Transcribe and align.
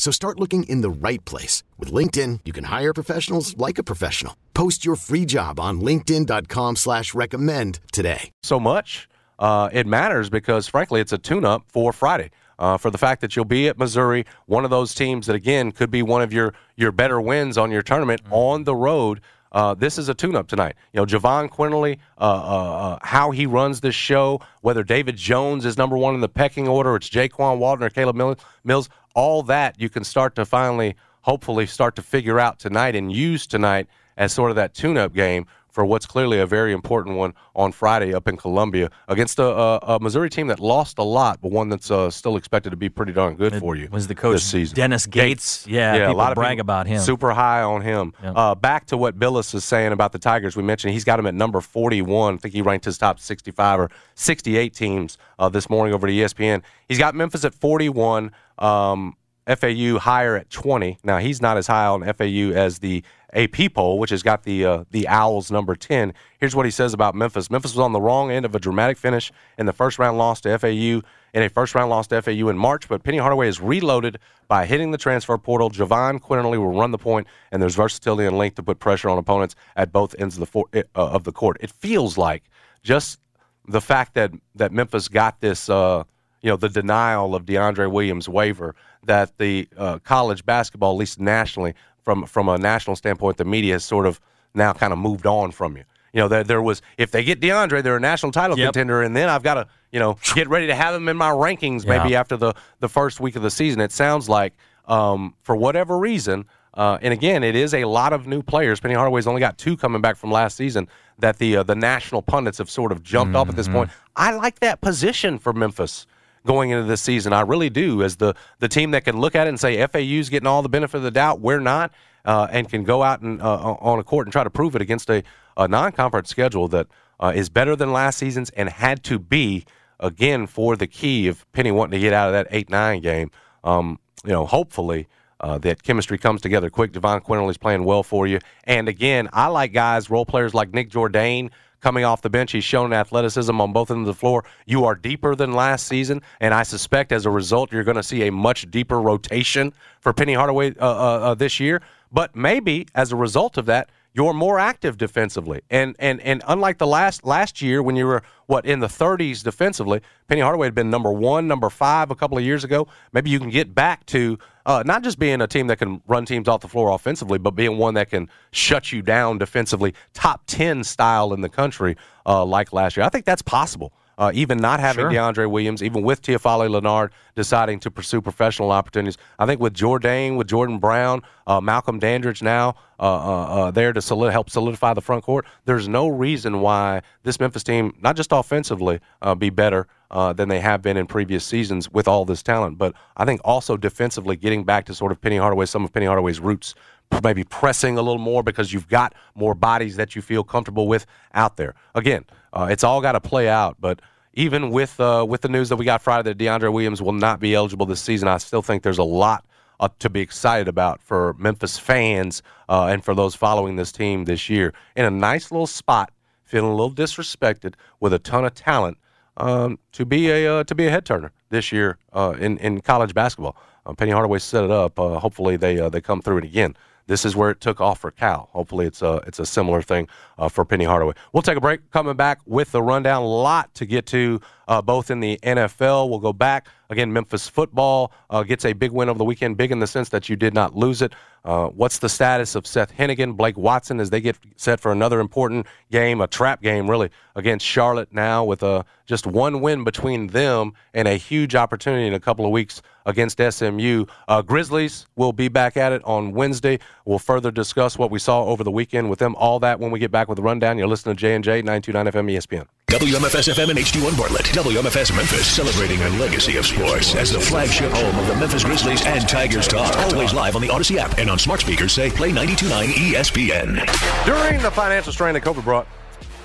So 0.00 0.10
start 0.10 0.40
looking 0.40 0.62
in 0.62 0.80
the 0.80 0.88
right 0.88 1.22
place. 1.26 1.62
With 1.78 1.92
LinkedIn, 1.92 2.40
you 2.46 2.54
can 2.54 2.64
hire 2.64 2.94
professionals 2.94 3.54
like 3.58 3.76
a 3.76 3.82
professional. 3.82 4.34
Post 4.54 4.82
your 4.82 4.96
free 4.96 5.26
job 5.26 5.60
on 5.60 5.82
linkedin.com 5.82 6.76
slash 6.76 7.12
recommend 7.12 7.80
today. 7.92 8.30
So 8.42 8.58
much. 8.58 9.10
Uh, 9.38 9.68
it 9.74 9.86
matters 9.86 10.30
because, 10.30 10.66
frankly, 10.68 11.02
it's 11.02 11.12
a 11.12 11.18
tune-up 11.18 11.64
for 11.68 11.92
Friday. 11.92 12.30
Uh, 12.58 12.78
for 12.78 12.90
the 12.90 12.96
fact 12.96 13.20
that 13.20 13.36
you'll 13.36 13.44
be 13.44 13.68
at 13.68 13.78
Missouri, 13.78 14.24
one 14.46 14.64
of 14.64 14.70
those 14.70 14.94
teams 14.94 15.26
that, 15.26 15.36
again, 15.36 15.70
could 15.70 15.90
be 15.90 16.02
one 16.02 16.22
of 16.22 16.32
your, 16.32 16.54
your 16.76 16.92
better 16.92 17.20
wins 17.20 17.58
on 17.58 17.70
your 17.70 17.82
tournament 17.82 18.24
mm-hmm. 18.24 18.32
on 18.32 18.64
the 18.64 18.74
road– 18.74 19.20
uh, 19.52 19.74
this 19.74 19.98
is 19.98 20.08
a 20.08 20.14
tune-up 20.14 20.46
tonight. 20.46 20.76
You 20.92 21.00
know, 21.00 21.06
Jahvon 21.06 21.50
Quinerly, 21.50 21.98
uh, 22.18 22.22
uh, 22.22 22.26
uh, 22.26 22.98
how 23.02 23.30
he 23.32 23.46
runs 23.46 23.80
this 23.80 23.94
show, 23.94 24.40
whether 24.60 24.84
David 24.84 25.16
Jones 25.16 25.64
is 25.64 25.76
number 25.76 25.96
one 25.96 26.14
in 26.14 26.20
the 26.20 26.28
pecking 26.28 26.68
order, 26.68 26.94
it's 26.96 27.10
Jaykwon 27.10 27.58
Walton 27.58 27.84
or 27.84 27.90
Caleb 27.90 28.16
Mills, 28.64 28.88
all 29.14 29.42
that 29.44 29.80
you 29.80 29.88
can 29.88 30.04
start 30.04 30.34
to 30.36 30.44
finally, 30.44 30.96
hopefully, 31.22 31.66
start 31.66 31.96
to 31.96 32.02
figure 32.02 32.38
out 32.38 32.58
tonight 32.58 32.94
and 32.94 33.12
use 33.12 33.46
tonight 33.46 33.86
as 34.16 34.32
sort 34.32 34.50
of 34.50 34.56
that 34.56 34.74
tune-up 34.74 35.14
game 35.14 35.46
for 35.70 35.84
what's 35.84 36.06
clearly 36.06 36.38
a 36.38 36.46
very 36.46 36.72
important 36.72 37.16
one 37.16 37.34
on 37.54 37.72
Friday 37.72 38.14
up 38.14 38.28
in 38.28 38.36
Columbia 38.36 38.90
against 39.08 39.38
a, 39.38 39.44
a, 39.44 39.76
a 39.78 40.00
Missouri 40.00 40.30
team 40.30 40.48
that 40.48 40.60
lost 40.60 40.98
a 40.98 41.02
lot, 41.02 41.40
but 41.40 41.50
one 41.50 41.68
that's 41.68 41.90
uh, 41.90 42.10
still 42.10 42.36
expected 42.36 42.70
to 42.70 42.76
be 42.76 42.88
pretty 42.88 43.12
darn 43.12 43.34
good 43.36 43.54
it 43.54 43.60
for 43.60 43.76
you. 43.76 43.88
Was 43.90 44.08
the 44.08 44.14
coach 44.14 44.34
this 44.34 44.44
season. 44.44 44.76
Dennis 44.76 45.06
Gates? 45.06 45.66
Yeah, 45.66 45.94
yeah, 45.94 46.10
a 46.10 46.12
lot 46.12 46.32
of 46.32 46.36
brag 46.36 46.60
about 46.60 46.86
him. 46.86 47.00
Super 47.00 47.32
high 47.32 47.62
on 47.62 47.82
him. 47.82 48.12
Uh, 48.22 48.54
back 48.54 48.86
to 48.86 48.96
what 48.96 49.18
Billis 49.18 49.54
is 49.54 49.64
saying 49.64 49.92
about 49.92 50.12
the 50.12 50.18
Tigers. 50.18 50.56
We 50.56 50.62
mentioned 50.62 50.92
he's 50.92 51.04
got 51.04 51.18
him 51.18 51.26
at 51.26 51.34
number 51.34 51.60
41. 51.60 52.34
I 52.34 52.36
think 52.38 52.54
he 52.54 52.62
ranked 52.62 52.84
his 52.84 52.98
top 52.98 53.18
65 53.18 53.80
or 53.80 53.90
68 54.14 54.74
teams 54.74 55.18
uh, 55.38 55.48
this 55.48 55.70
morning 55.70 55.94
over 55.94 56.06
to 56.06 56.12
ESPN. 56.12 56.62
He's 56.88 56.98
got 56.98 57.14
Memphis 57.14 57.44
at 57.44 57.54
41. 57.54 58.32
Um, 58.58 59.16
FAU 59.46 59.98
higher 59.98 60.36
at 60.36 60.50
20. 60.50 60.98
Now 61.02 61.18
he's 61.18 61.40
not 61.40 61.56
as 61.56 61.66
high 61.66 61.86
on 61.86 62.02
FAU 62.02 62.52
as 62.54 62.78
the 62.78 63.02
AP 63.32 63.72
poll, 63.74 63.98
which 63.98 64.10
has 64.10 64.22
got 64.22 64.42
the 64.42 64.64
uh, 64.64 64.84
the 64.90 65.06
Owls 65.08 65.50
number 65.50 65.74
10. 65.74 66.12
Here's 66.38 66.54
what 66.54 66.66
he 66.66 66.70
says 66.70 66.92
about 66.92 67.14
Memphis. 67.14 67.50
Memphis 67.50 67.72
was 67.72 67.80
on 67.80 67.92
the 67.92 68.00
wrong 68.00 68.30
end 68.30 68.44
of 68.44 68.54
a 68.54 68.58
dramatic 68.58 68.96
finish 68.96 69.32
in 69.58 69.66
the 69.66 69.72
first 69.72 69.98
round 69.98 70.18
loss 70.18 70.40
to 70.42 70.58
FAU 70.58 71.02
in 71.32 71.42
a 71.42 71.48
first 71.48 71.74
round 71.74 71.90
loss 71.90 72.06
to 72.08 72.20
FAU 72.20 72.48
in 72.48 72.58
March, 72.58 72.88
but 72.88 73.02
Penny 73.02 73.18
Hardaway 73.18 73.48
is 73.48 73.60
reloaded 73.60 74.18
by 74.48 74.66
hitting 74.66 74.90
the 74.90 74.98
transfer 74.98 75.38
portal. 75.38 75.70
Jahvon 75.70 76.20
Quinerly 76.20 76.58
will 76.58 76.76
run 76.76 76.90
the 76.90 76.98
point, 76.98 77.26
and 77.52 77.62
there's 77.62 77.76
versatility 77.76 78.26
and 78.26 78.36
length 78.36 78.56
to 78.56 78.62
put 78.62 78.80
pressure 78.80 79.08
on 79.08 79.18
opponents 79.18 79.54
at 79.76 79.92
both 79.92 80.14
ends 80.18 80.36
of 80.36 80.40
the 80.40 80.46
for, 80.46 80.66
uh, 80.74 80.80
of 80.94 81.24
the 81.24 81.32
court. 81.32 81.56
It 81.60 81.70
feels 81.70 82.18
like 82.18 82.44
just 82.82 83.20
the 83.68 83.80
fact 83.80 84.14
that 84.14 84.32
that 84.54 84.72
Memphis 84.72 85.08
got 85.08 85.40
this. 85.40 85.68
Uh, 85.68 86.04
you 86.42 86.48
know 86.48 86.56
the 86.56 86.70
denial 86.70 87.34
of 87.34 87.44
DeAndre 87.44 87.92
Williams 87.92 88.26
waiver 88.26 88.74
that 89.04 89.36
the 89.38 89.68
uh, 89.76 89.98
college 90.00 90.44
basketball, 90.44 90.92
at 90.92 90.98
least 90.98 91.20
nationally, 91.20 91.74
from 92.02 92.26
from 92.26 92.48
a 92.48 92.58
national 92.58 92.96
standpoint, 92.96 93.36
the 93.36 93.44
media 93.44 93.74
has 93.74 93.84
sort 93.84 94.06
of 94.06 94.20
now 94.54 94.72
kind 94.72 94.92
of 94.92 94.98
moved 94.98 95.26
on 95.26 95.50
from 95.50 95.76
you. 95.76 95.84
You 96.12 96.20
know, 96.20 96.28
there, 96.28 96.42
there 96.42 96.62
was 96.62 96.82
if 96.98 97.10
they 97.10 97.22
get 97.22 97.40
DeAndre, 97.40 97.82
they're 97.82 97.96
a 97.96 98.00
national 98.00 98.32
title 98.32 98.58
yep. 98.58 98.68
contender, 98.68 99.02
and 99.02 99.14
then 99.14 99.28
I've 99.28 99.42
got 99.42 99.54
to 99.54 99.68
you 99.92 100.00
know 100.00 100.18
get 100.34 100.48
ready 100.48 100.66
to 100.66 100.74
have 100.74 100.94
them 100.94 101.08
in 101.08 101.16
my 101.16 101.30
rankings 101.30 101.86
maybe 101.86 102.10
yeah. 102.10 102.20
after 102.20 102.36
the 102.36 102.54
the 102.80 102.88
first 102.88 103.20
week 103.20 103.36
of 103.36 103.42
the 103.42 103.50
season. 103.50 103.80
It 103.80 103.92
sounds 103.92 104.28
like 104.28 104.54
um, 104.86 105.34
for 105.42 105.56
whatever 105.56 105.98
reason. 105.98 106.46
Uh, 106.72 106.98
and 107.02 107.12
again, 107.12 107.42
it 107.42 107.56
is 107.56 107.74
a 107.74 107.84
lot 107.84 108.12
of 108.12 108.28
new 108.28 108.42
players. 108.42 108.78
Penny 108.78 108.94
Hardaway's 108.94 109.26
only 109.26 109.40
got 109.40 109.58
two 109.58 109.76
coming 109.76 110.00
back 110.00 110.16
from 110.16 110.30
last 110.30 110.56
season. 110.56 110.86
That 111.18 111.38
the 111.38 111.58
uh, 111.58 111.62
the 111.62 111.74
national 111.74 112.22
pundits 112.22 112.58
have 112.58 112.70
sort 112.70 112.92
of 112.92 113.02
jumped 113.02 113.34
mm-hmm. 113.34 113.36
up 113.36 113.48
at 113.48 113.56
this 113.56 113.66
mm-hmm. 113.66 113.76
point. 113.76 113.90
I 114.16 114.32
like 114.34 114.60
that 114.60 114.80
position 114.80 115.38
for 115.38 115.52
Memphis 115.52 116.06
going 116.46 116.70
into 116.70 116.84
this 116.84 117.02
season. 117.02 117.32
I 117.32 117.42
really 117.42 117.70
do, 117.70 118.02
as 118.02 118.16
the 118.16 118.34
the 118.58 118.68
team 118.68 118.92
that 118.92 119.04
can 119.04 119.20
look 119.20 119.34
at 119.34 119.46
it 119.46 119.50
and 119.50 119.60
say 119.60 119.84
FAU's 119.86 120.28
getting 120.28 120.46
all 120.46 120.62
the 120.62 120.68
benefit 120.68 120.98
of 120.98 121.02
the 121.02 121.10
doubt, 121.10 121.40
we're 121.40 121.60
not, 121.60 121.92
uh, 122.24 122.48
and 122.50 122.68
can 122.68 122.84
go 122.84 123.02
out 123.02 123.20
and 123.20 123.40
uh, 123.40 123.74
on 123.80 123.98
a 123.98 124.04
court 124.04 124.26
and 124.26 124.32
try 124.32 124.44
to 124.44 124.50
prove 124.50 124.74
it 124.74 124.82
against 124.82 125.10
a, 125.10 125.22
a 125.56 125.68
non-conference 125.68 126.28
schedule 126.28 126.68
that 126.68 126.86
uh, 127.18 127.32
is 127.34 127.48
better 127.48 127.76
than 127.76 127.92
last 127.92 128.18
season's 128.18 128.50
and 128.50 128.68
had 128.68 129.02
to 129.04 129.18
be 129.18 129.64
again 129.98 130.46
for 130.46 130.76
the 130.76 130.86
key 130.86 131.28
of 131.28 131.50
Penny 131.52 131.70
wanting 131.70 131.98
to 131.98 132.00
get 132.00 132.12
out 132.12 132.28
of 132.28 132.32
that 132.32 132.46
eight 132.50 132.70
nine 132.70 133.00
game. 133.00 133.30
Um, 133.64 133.98
you 134.24 134.32
know, 134.32 134.46
hopefully. 134.46 135.06
Uh, 135.40 135.58
that 135.58 135.82
chemistry 135.82 136.18
comes 136.18 136.40
together 136.40 136.68
quick. 136.70 136.92
Jahvon 136.92 137.22
Quinerly's 137.22 137.56
playing 137.56 137.84
well 137.84 138.02
for 138.02 138.26
you. 138.26 138.38
And 138.64 138.88
again, 138.88 139.28
I 139.32 139.46
like 139.46 139.72
guys, 139.72 140.10
role 140.10 140.26
players 140.26 140.52
like 140.52 140.74
Nick 140.74 140.90
Jourdain, 140.90 141.50
coming 141.80 142.04
off 142.04 142.22
the 142.22 142.30
bench. 142.30 142.52
He's 142.52 142.64
shown 142.64 142.92
athleticism 142.92 143.58
on 143.60 143.72
both 143.72 143.90
ends 143.90 144.08
of 144.08 144.14
the 144.14 144.18
floor. 144.18 144.44
You 144.66 144.84
are 144.84 144.94
deeper 144.94 145.34
than 145.34 145.52
last 145.52 145.86
season, 145.86 146.22
and 146.40 146.54
I 146.54 146.62
suspect 146.62 147.12
as 147.12 147.26
a 147.26 147.30
result, 147.30 147.72
you're 147.72 147.84
going 147.84 147.96
to 147.96 148.02
see 148.02 148.26
a 148.26 148.32
much 148.32 148.70
deeper 148.70 149.00
rotation 149.00 149.72
for 150.00 150.12
Penny 150.12 150.34
Hardaway 150.34 150.76
uh, 150.76 150.86
uh, 150.86 151.18
uh, 151.30 151.34
this 151.34 151.58
year. 151.58 151.82
But 152.12 152.34
maybe 152.34 152.86
as 152.94 153.12
a 153.12 153.16
result 153.16 153.56
of 153.56 153.66
that, 153.66 153.88
you're 154.12 154.34
more 154.34 154.58
active 154.58 154.96
defensively. 154.96 155.60
And 155.70 155.94
and 155.98 156.20
and 156.20 156.42
unlike 156.46 156.78
the 156.78 156.86
last 156.86 157.24
last 157.24 157.62
year 157.62 157.82
when 157.82 157.96
you 157.96 158.06
were 158.06 158.22
what 158.46 158.66
in 158.66 158.80
the 158.80 158.88
30s 158.88 159.44
defensively, 159.44 160.00
Penny 160.26 160.40
Hardaway 160.40 160.66
had 160.66 160.74
been 160.74 160.90
number 160.90 161.12
one, 161.12 161.46
number 161.46 161.70
five 161.70 162.10
a 162.10 162.16
couple 162.16 162.36
of 162.36 162.42
years 162.44 162.64
ago. 162.64 162.88
Maybe 163.12 163.30
you 163.30 163.38
can 163.38 163.50
get 163.50 163.74
back 163.74 164.06
to 164.06 164.38
uh, 164.66 164.82
not 164.84 165.02
just 165.02 165.18
being 165.18 165.40
a 165.40 165.46
team 165.46 165.68
that 165.68 165.78
can 165.78 166.02
run 166.08 166.26
teams 166.26 166.48
off 166.48 166.60
the 166.60 166.68
floor 166.68 166.90
offensively, 166.90 167.38
but 167.38 167.52
being 167.52 167.78
one 167.78 167.94
that 167.94 168.10
can 168.10 168.28
shut 168.50 168.92
you 168.92 169.02
down 169.02 169.38
defensively, 169.38 169.94
top 170.12 170.42
10 170.46 170.84
style 170.84 171.32
in 171.32 171.40
the 171.40 171.48
country 171.48 171.96
uh, 172.26 172.44
like 172.44 172.72
last 172.72 172.96
year. 172.96 173.06
I 173.06 173.08
think 173.08 173.24
that's 173.24 173.42
possible. 173.42 173.92
Uh, 174.20 174.30
even 174.34 174.58
not 174.58 174.80
having 174.80 175.04
sure. 175.04 175.10
DeAndre 175.10 175.50
Williams, 175.50 175.82
even 175.82 176.02
with 176.02 176.20
Teofale 176.20 176.68
Lenard 176.68 177.10
deciding 177.34 177.80
to 177.80 177.90
pursue 177.90 178.20
professional 178.20 178.70
opportunities. 178.70 179.16
I 179.38 179.46
think 179.46 179.62
with 179.62 179.72
Jourdain, 179.72 180.36
with 180.36 180.46
Jordan 180.46 180.78
Brown, 180.78 181.22
uh, 181.46 181.58
Malcolm 181.62 181.98
Dandridge 181.98 182.42
now 182.42 182.74
uh, 182.98 183.02
uh, 183.02 183.44
uh 183.44 183.70
there 183.70 183.94
to 183.94 184.02
solid, 184.02 184.30
help 184.32 184.50
solidify 184.50 184.92
the 184.92 185.00
front 185.00 185.24
court, 185.24 185.46
there's 185.64 185.88
no 185.88 186.06
reason 186.06 186.60
why 186.60 187.00
this 187.22 187.40
Memphis 187.40 187.64
team, 187.64 187.94
not 188.02 188.14
just 188.14 188.30
offensively, 188.30 189.00
uh, 189.22 189.34
be 189.34 189.48
better 189.48 189.86
than 190.34 190.50
they 190.50 190.60
have 190.60 190.82
been 190.82 190.98
in 190.98 191.06
previous 191.06 191.42
seasons 191.42 191.90
with 191.90 192.06
all 192.06 192.26
this 192.26 192.42
talent, 192.42 192.76
but 192.76 192.92
I 193.16 193.24
think 193.24 193.40
also 193.42 193.78
defensively 193.78 194.36
getting 194.36 194.64
back 194.64 194.84
to 194.86 194.94
sort 194.94 195.12
of 195.12 195.20
Penny 195.22 195.38
Hardaway, 195.38 195.64
some 195.64 195.82
of 195.82 195.94
Penny 195.94 196.04
Hardaway's 196.04 196.40
roots 196.40 196.74
maybe 197.22 197.44
pressing 197.44 197.96
a 197.96 198.02
little 198.02 198.20
more 198.20 198.42
because 198.42 198.72
you've 198.72 198.88
got 198.88 199.14
more 199.34 199.54
bodies 199.54 199.96
that 199.96 200.14
you 200.14 200.22
feel 200.22 200.44
comfortable 200.44 200.86
with 200.86 201.06
out 201.34 201.56
there. 201.56 201.74
Again, 201.94 202.24
uh, 202.52 202.68
it's 202.70 202.84
all 202.84 203.00
got 203.00 203.12
to 203.12 203.20
play 203.20 203.48
out, 203.48 203.76
but 203.80 204.00
even 204.34 204.70
with 204.70 204.98
uh, 205.00 205.24
with 205.28 205.40
the 205.40 205.48
news 205.48 205.68
that 205.68 205.76
we 205.76 205.84
got 205.84 206.02
Friday 206.02 206.32
that 206.32 206.38
DeAndre 206.38 206.72
Williams 206.72 207.02
will 207.02 207.12
not 207.12 207.40
be 207.40 207.54
eligible 207.54 207.86
this 207.86 208.00
season, 208.00 208.28
I 208.28 208.38
still 208.38 208.62
think 208.62 208.82
there's 208.82 208.98
a 208.98 209.04
lot 209.04 209.44
uh, 209.80 209.88
to 209.98 210.08
be 210.10 210.20
excited 210.20 210.68
about 210.68 211.02
for 211.02 211.34
Memphis 211.38 211.78
fans 211.78 212.42
uh, 212.68 212.86
and 212.86 213.04
for 213.04 213.14
those 213.14 213.34
following 213.34 213.76
this 213.76 213.92
team 213.92 214.24
this 214.24 214.48
year. 214.48 214.72
In 214.94 215.04
a 215.04 215.10
nice 215.10 215.50
little 215.50 215.66
spot, 215.66 216.12
feeling 216.44 216.70
a 216.70 216.74
little 216.74 216.92
disrespected 216.92 217.74
with 217.98 218.12
a 218.12 218.18
ton 218.18 218.44
of 218.44 218.54
talent 218.54 218.98
um, 219.36 219.78
to 219.92 220.04
be 220.04 220.30
a 220.30 220.60
uh, 220.60 220.64
to 220.64 220.74
be 220.74 220.86
a 220.86 220.90
head 220.90 221.04
turner 221.04 221.32
this 221.50 221.72
year 221.72 221.98
uh, 222.12 222.34
in 222.38 222.58
in 222.58 222.80
college 222.80 223.14
basketball. 223.14 223.56
Penny 223.96 224.12
Hardaway 224.12 224.38
set 224.38 224.62
it 224.62 224.70
up. 224.70 224.96
hopefully 224.98 225.56
they 225.56 225.88
they 225.88 226.00
come 226.00 226.22
through 226.22 226.38
it 226.38 226.44
again 226.44 226.76
this 227.10 227.24
is 227.24 227.34
where 227.34 227.50
it 227.50 227.60
took 227.60 227.80
off 227.80 227.98
for 227.98 228.12
Cal. 228.12 228.50
Hopefully, 228.52 228.86
it's 228.86 229.02
a 229.02 229.14
it's 229.26 229.40
a 229.40 229.44
similar 229.44 229.82
thing 229.82 230.06
uh, 230.38 230.48
for 230.48 230.64
Penny 230.64 230.84
Hardaway. 230.84 231.14
We'll 231.32 231.42
take 231.42 231.56
a 231.56 231.60
break. 231.60 231.90
Coming 231.90 232.14
back 232.14 232.38
with 232.46 232.70
the 232.70 232.80
rundown. 232.80 233.22
A 233.22 233.26
lot 233.26 233.74
to 233.74 233.84
get 233.84 234.06
to, 234.06 234.40
uh, 234.68 234.80
both 234.80 235.10
in 235.10 235.18
the 235.18 235.36
NFL. 235.42 236.08
We'll 236.08 236.20
go 236.20 236.32
back 236.32 236.68
again. 236.90 237.12
Memphis 237.12 237.48
football 237.48 238.12
uh, 238.28 238.42
gets 238.42 238.64
a 238.64 238.72
big 238.72 238.90
win 238.90 239.08
over 239.08 239.18
the 239.18 239.24
weekend. 239.24 239.56
Big 239.56 239.72
in 239.72 239.78
the 239.78 239.86
sense 239.86 240.10
that 240.10 240.28
you 240.28 240.36
did 240.36 240.52
not 240.52 240.76
lose 240.76 241.00
it. 241.00 241.14
Uh, 241.42 241.68
what's 241.68 241.98
the 241.98 242.08
status 242.08 242.54
of 242.54 242.66
Seth 242.66 242.94
Henigan, 242.94 243.34
Blake 243.34 243.56
Watson 243.56 243.98
as 243.98 244.10
they 244.10 244.20
get 244.20 244.36
set 244.56 244.78
for 244.78 244.92
another 244.92 245.20
important 245.20 245.66
game, 245.90 246.20
a 246.20 246.26
trap 246.26 246.60
game 246.60 246.90
really, 246.90 247.08
against 247.34 247.64
Charlotte 247.64 248.12
now 248.12 248.44
with 248.44 248.62
a, 248.62 248.84
just 249.06 249.26
one 249.26 249.62
win 249.62 249.82
between 249.82 250.26
them 250.26 250.74
and 250.92 251.08
a 251.08 251.14
huge 251.14 251.54
opportunity 251.54 252.06
in 252.06 252.12
a 252.12 252.20
couple 252.20 252.44
of 252.44 252.50
weeks 252.50 252.82
against 253.06 253.40
SMU. 253.40 254.04
Uh, 254.28 254.42
Grizzlies 254.42 255.06
will 255.16 255.32
be 255.32 255.48
back 255.48 255.78
at 255.78 255.92
it 255.92 256.02
on 256.04 256.32
Wednesday. 256.32 256.78
We'll 257.06 257.18
further 257.18 257.50
discuss 257.50 257.96
what 257.96 258.10
we 258.10 258.18
saw 258.18 258.44
over 258.44 258.62
the 258.62 258.70
weekend 258.70 259.08
with 259.08 259.18
them. 259.18 259.34
All 259.36 259.58
that 259.60 259.80
when 259.80 259.90
we 259.90 259.98
get 259.98 260.10
back 260.10 260.28
with 260.28 260.36
the 260.36 260.42
rundown. 260.42 260.76
You're 260.76 260.88
listening 260.88 261.16
to 261.16 261.20
J&J 261.20 261.62
929 261.62 262.06
FM 262.12 262.36
ESPN. 262.36 262.66
WMFS 262.90 263.54
FM 263.54 263.70
and 263.70 263.78
HD1 263.78 264.18
Bartlett. 264.18 264.46
WMFS 264.46 265.16
Memphis 265.16 265.46
celebrating 265.46 266.02
a 266.02 266.08
legacy 266.18 266.56
of 266.56 266.66
sports 266.66 266.79
as 266.80 267.30
the 267.30 267.40
flagship 267.40 267.92
home 267.92 268.18
of 268.18 268.26
the 268.26 268.34
Memphis 268.36 268.64
Grizzlies 268.64 269.04
and 269.04 269.28
Tigers 269.28 269.68
talk. 269.68 269.94
Always 269.98 270.32
live 270.32 270.56
on 270.56 270.62
the 270.62 270.70
Odyssey 270.70 270.98
app 270.98 271.18
and 271.18 271.28
on 271.28 271.38
smart 271.38 271.60
speakers 271.60 271.92
say 271.92 272.10
play 272.10 272.30
92.9 272.30 272.88
ESPN. 272.88 274.24
During 274.24 274.62
the 274.62 274.70
financial 274.70 275.12
strain 275.12 275.34
that 275.34 275.42
COVID 275.42 275.62
brought 275.62 275.86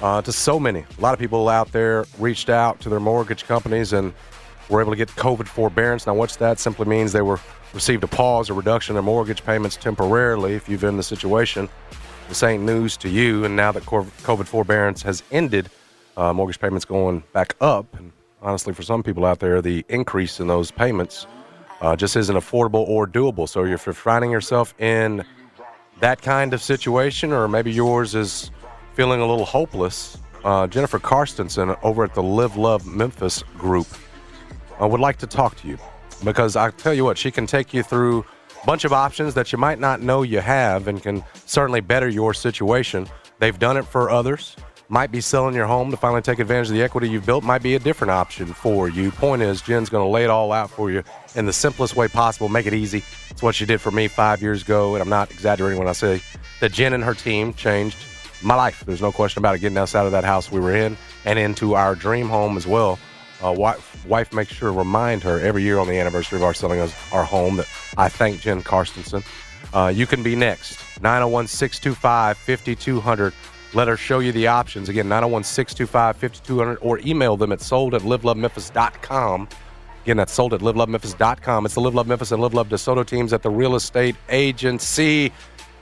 uh, 0.02 0.22
to 0.22 0.32
so 0.32 0.60
many, 0.60 0.86
a 0.98 1.02
lot 1.02 1.14
of 1.14 1.20
people 1.20 1.48
out 1.48 1.72
there 1.72 2.06
reached 2.20 2.50
out 2.50 2.82
to 2.82 2.90
their 2.90 3.00
mortgage 3.00 3.46
companies 3.46 3.94
and 3.94 4.14
were 4.70 4.82
able 4.82 4.92
to 4.92 4.98
get 4.98 5.08
COVID 5.10 5.48
forbearance. 5.48 6.06
Now, 6.06 6.16
what's 6.16 6.36
that? 6.38 6.60
Simply 6.60 6.86
means 6.86 7.14
they 7.14 7.22
were 7.22 7.40
received 7.74 8.04
a 8.04 8.08
pause 8.08 8.50
or 8.50 8.56
reduction 8.56 8.94
in 8.94 8.96
their 8.96 9.04
mortgage 9.04 9.44
payments 9.44 9.78
temporarily. 9.78 10.54
If 10.54 10.68
you've 10.68 10.82
been 10.82 10.92
in 10.92 10.98
the 10.98 11.04
situation, 11.04 11.70
this 12.28 12.44
ain't 12.44 12.64
news 12.64 12.98
to 12.98 13.10
you. 13.10 13.46
And 13.46 13.56
now 13.56 13.72
that 13.72 13.84
COVID 13.84 14.48
forbearance 14.48 15.02
has 15.04 15.24
ended, 15.32 15.70
uh, 16.18 16.34
mortgage 16.34 16.60
payments 16.60 16.84
going 16.84 17.24
back 17.32 17.56
up. 17.62 17.86
And 17.96 18.12
honestly, 18.42 18.74
for 18.74 18.84
some 18.84 19.04
people 19.04 19.26
out 19.26 19.40
there, 19.40 19.62
the 19.62 19.86
increase 19.90 20.40
in 20.40 20.48
those 20.48 20.72
payments 20.72 21.28
uh, 21.82 21.96
just 21.96 22.16
isn't 22.16 22.36
affordable 22.36 22.88
or 22.88 23.08
doable. 23.08 23.48
So 23.48 23.66
if 23.66 23.86
you're 23.86 23.94
finding 23.94 24.32
yourself 24.32 24.74
in 24.80 25.24
that 26.00 26.22
kind 26.22 26.54
of 26.54 26.62
situation, 26.62 27.32
or 27.32 27.48
maybe 27.48 27.72
yours 27.72 28.16
is 28.16 28.52
feeling 28.94 29.22
a 29.22 29.26
little 29.26 29.46
hopeless, 29.46 30.18
uh, 30.44 30.68
Jennifer 30.68 31.00
Karstensen 31.00 31.78
over 31.84 32.04
at 32.04 32.14
the 32.14 32.24
Live 32.24 32.56
Love 32.56 32.86
Memphis 32.86 33.44
group 33.58 33.88
uh, 34.82 34.88
would 34.88 35.00
like 35.00 35.18
to 35.18 35.28
talk 35.28 35.56
to 35.58 35.68
you 35.68 35.78
because 36.24 36.56
I 36.56 36.72
tell 36.72 36.94
you 36.94 37.04
what, 37.04 37.18
she 37.18 37.32
can 37.32 37.46
take 37.46 37.74
you 37.74 37.84
through 37.84 38.26
a 38.62 38.66
bunch 38.66 38.86
of 38.86 38.94
options 38.94 39.34
that 39.34 39.52
you 39.52 39.58
might 39.58 39.80
not 39.80 40.02
know 40.02 40.22
you 40.22 40.40
have 40.40 40.88
and 40.88 41.02
can 41.02 41.24
certainly 41.46 41.82
better 41.82 42.08
your 42.08 42.34
situation. 42.34 43.08
They've 43.40 43.58
done 43.58 43.78
it 43.78 43.86
for 43.86 44.10
others 44.10 44.56
might 44.90 45.12
be 45.12 45.22
selling 45.22 45.56
your 45.56 45.66
home 45.66 45.92
to 45.92 45.98
finally 45.98 46.22
take 46.22 46.40
advantage 46.40 46.68
of 46.68 46.74
the 46.74 46.84
equity 46.84 47.10
you've 47.10 47.26
built 47.26 47.44
might 47.44 47.64
be 47.64 47.76
a 47.76 47.80
different 47.80 48.12
option 48.12 48.48
for 48.48 48.88
you. 48.88 49.12
Point 49.12 49.42
is, 49.42 49.62
Jen's 49.62 49.90
going 49.90 50.06
to 50.06 50.10
lay 50.10 50.24
it 50.24 50.30
all 50.30 50.52
out 50.52 50.70
for 50.70 50.92
you 50.92 51.04
in 51.36 51.46
the 51.46 51.54
simplest 51.54 51.96
way 51.96 52.08
possible, 52.08 52.50
make 52.50 52.66
it 52.66 52.74
easy. 52.74 53.04
It's 53.30 53.42
what 53.42 53.56
she 53.56 53.66
did 53.66 53.82
for 53.82 53.92
me 53.92 54.08
five 54.08 54.42
years 54.42 54.62
ago, 54.62 54.96
and 54.96 55.02
I'm 55.02 55.10
not 55.10 55.32
exaggerating 55.32 55.80
when 55.80 55.88
I 55.88 55.94
say 55.94 56.22
that 56.60 56.72
Jen 56.72 56.94
and 56.94 57.04
her 57.04 57.14
team 57.14 57.54
changed 57.54 57.98
my 58.44 58.56
life. 58.56 58.84
There's 58.86 59.02
no 59.02 59.12
question 59.12 59.40
about 59.40 59.56
it. 59.56 59.60
Getting 59.60 59.78
us 59.78 59.96
out 59.96 60.06
of 60.06 60.12
that 60.12 60.24
house 60.24 60.52
we 60.52 60.60
were 60.60 60.76
in 60.76 60.98
and 61.26 61.40
into 61.40 61.74
our 61.74 61.96
dream 61.96 62.30
home 62.30 62.58
as 62.58 62.68
well. 62.68 63.00
Uh, 63.44 63.52
wife, 63.52 64.06
wife 64.06 64.34
makes 64.34 64.54
sure 64.54 64.72
to 64.72 64.78
remind 64.78 65.24
her 65.24 65.40
every 65.40 65.64
year 65.64 65.80
on 65.80 65.88
the 65.88 66.00
anniversary 66.00 66.38
of 66.38 66.44
our 66.44 66.54
selling 66.54 66.80
us 66.80 66.94
our 67.12 67.24
home 67.24 67.58
that 67.58 67.68
I 67.98 68.08
thank 68.08 68.40
Jen 68.42 68.62
Karstensen. 68.62 69.26
Uh, 69.74 69.88
you 69.88 70.08
can 70.08 70.24
be 70.24 70.36
next. 70.36 70.80
901 71.02 71.48
625 71.48 72.38
5200. 72.38 73.34
Let 73.76 73.90
her 73.90 73.98
show 73.98 74.20
you 74.20 74.32
the 74.32 74.48
options. 74.48 74.88
Again, 74.88 75.10
901 75.10 75.44
625 75.44 76.16
5200 76.16 76.78
or 76.82 77.00
email 77.00 77.36
them 77.36 77.52
at 77.52 77.62
sold 77.62 77.94
at 77.94 78.02
livelovememphis.com. 78.02 79.50
Again, 80.06 80.18
that's 80.18 80.34
sold 80.34 80.54
at 80.54 80.62
livelovememphis.com. 80.62 81.66
It's 81.66 81.76
the 81.76 81.82
Live 81.82 81.96
Love 81.96 82.08
Memphis 82.08 82.32
and 82.32 82.42
Live 82.42 82.54
Love 82.54 82.70
DeSoto 82.70 83.06
teams 83.06 83.34
at 83.34 83.42
the 83.42 83.50
Real 83.50 83.76
Estate 83.76 84.16
Agency. 84.30 85.32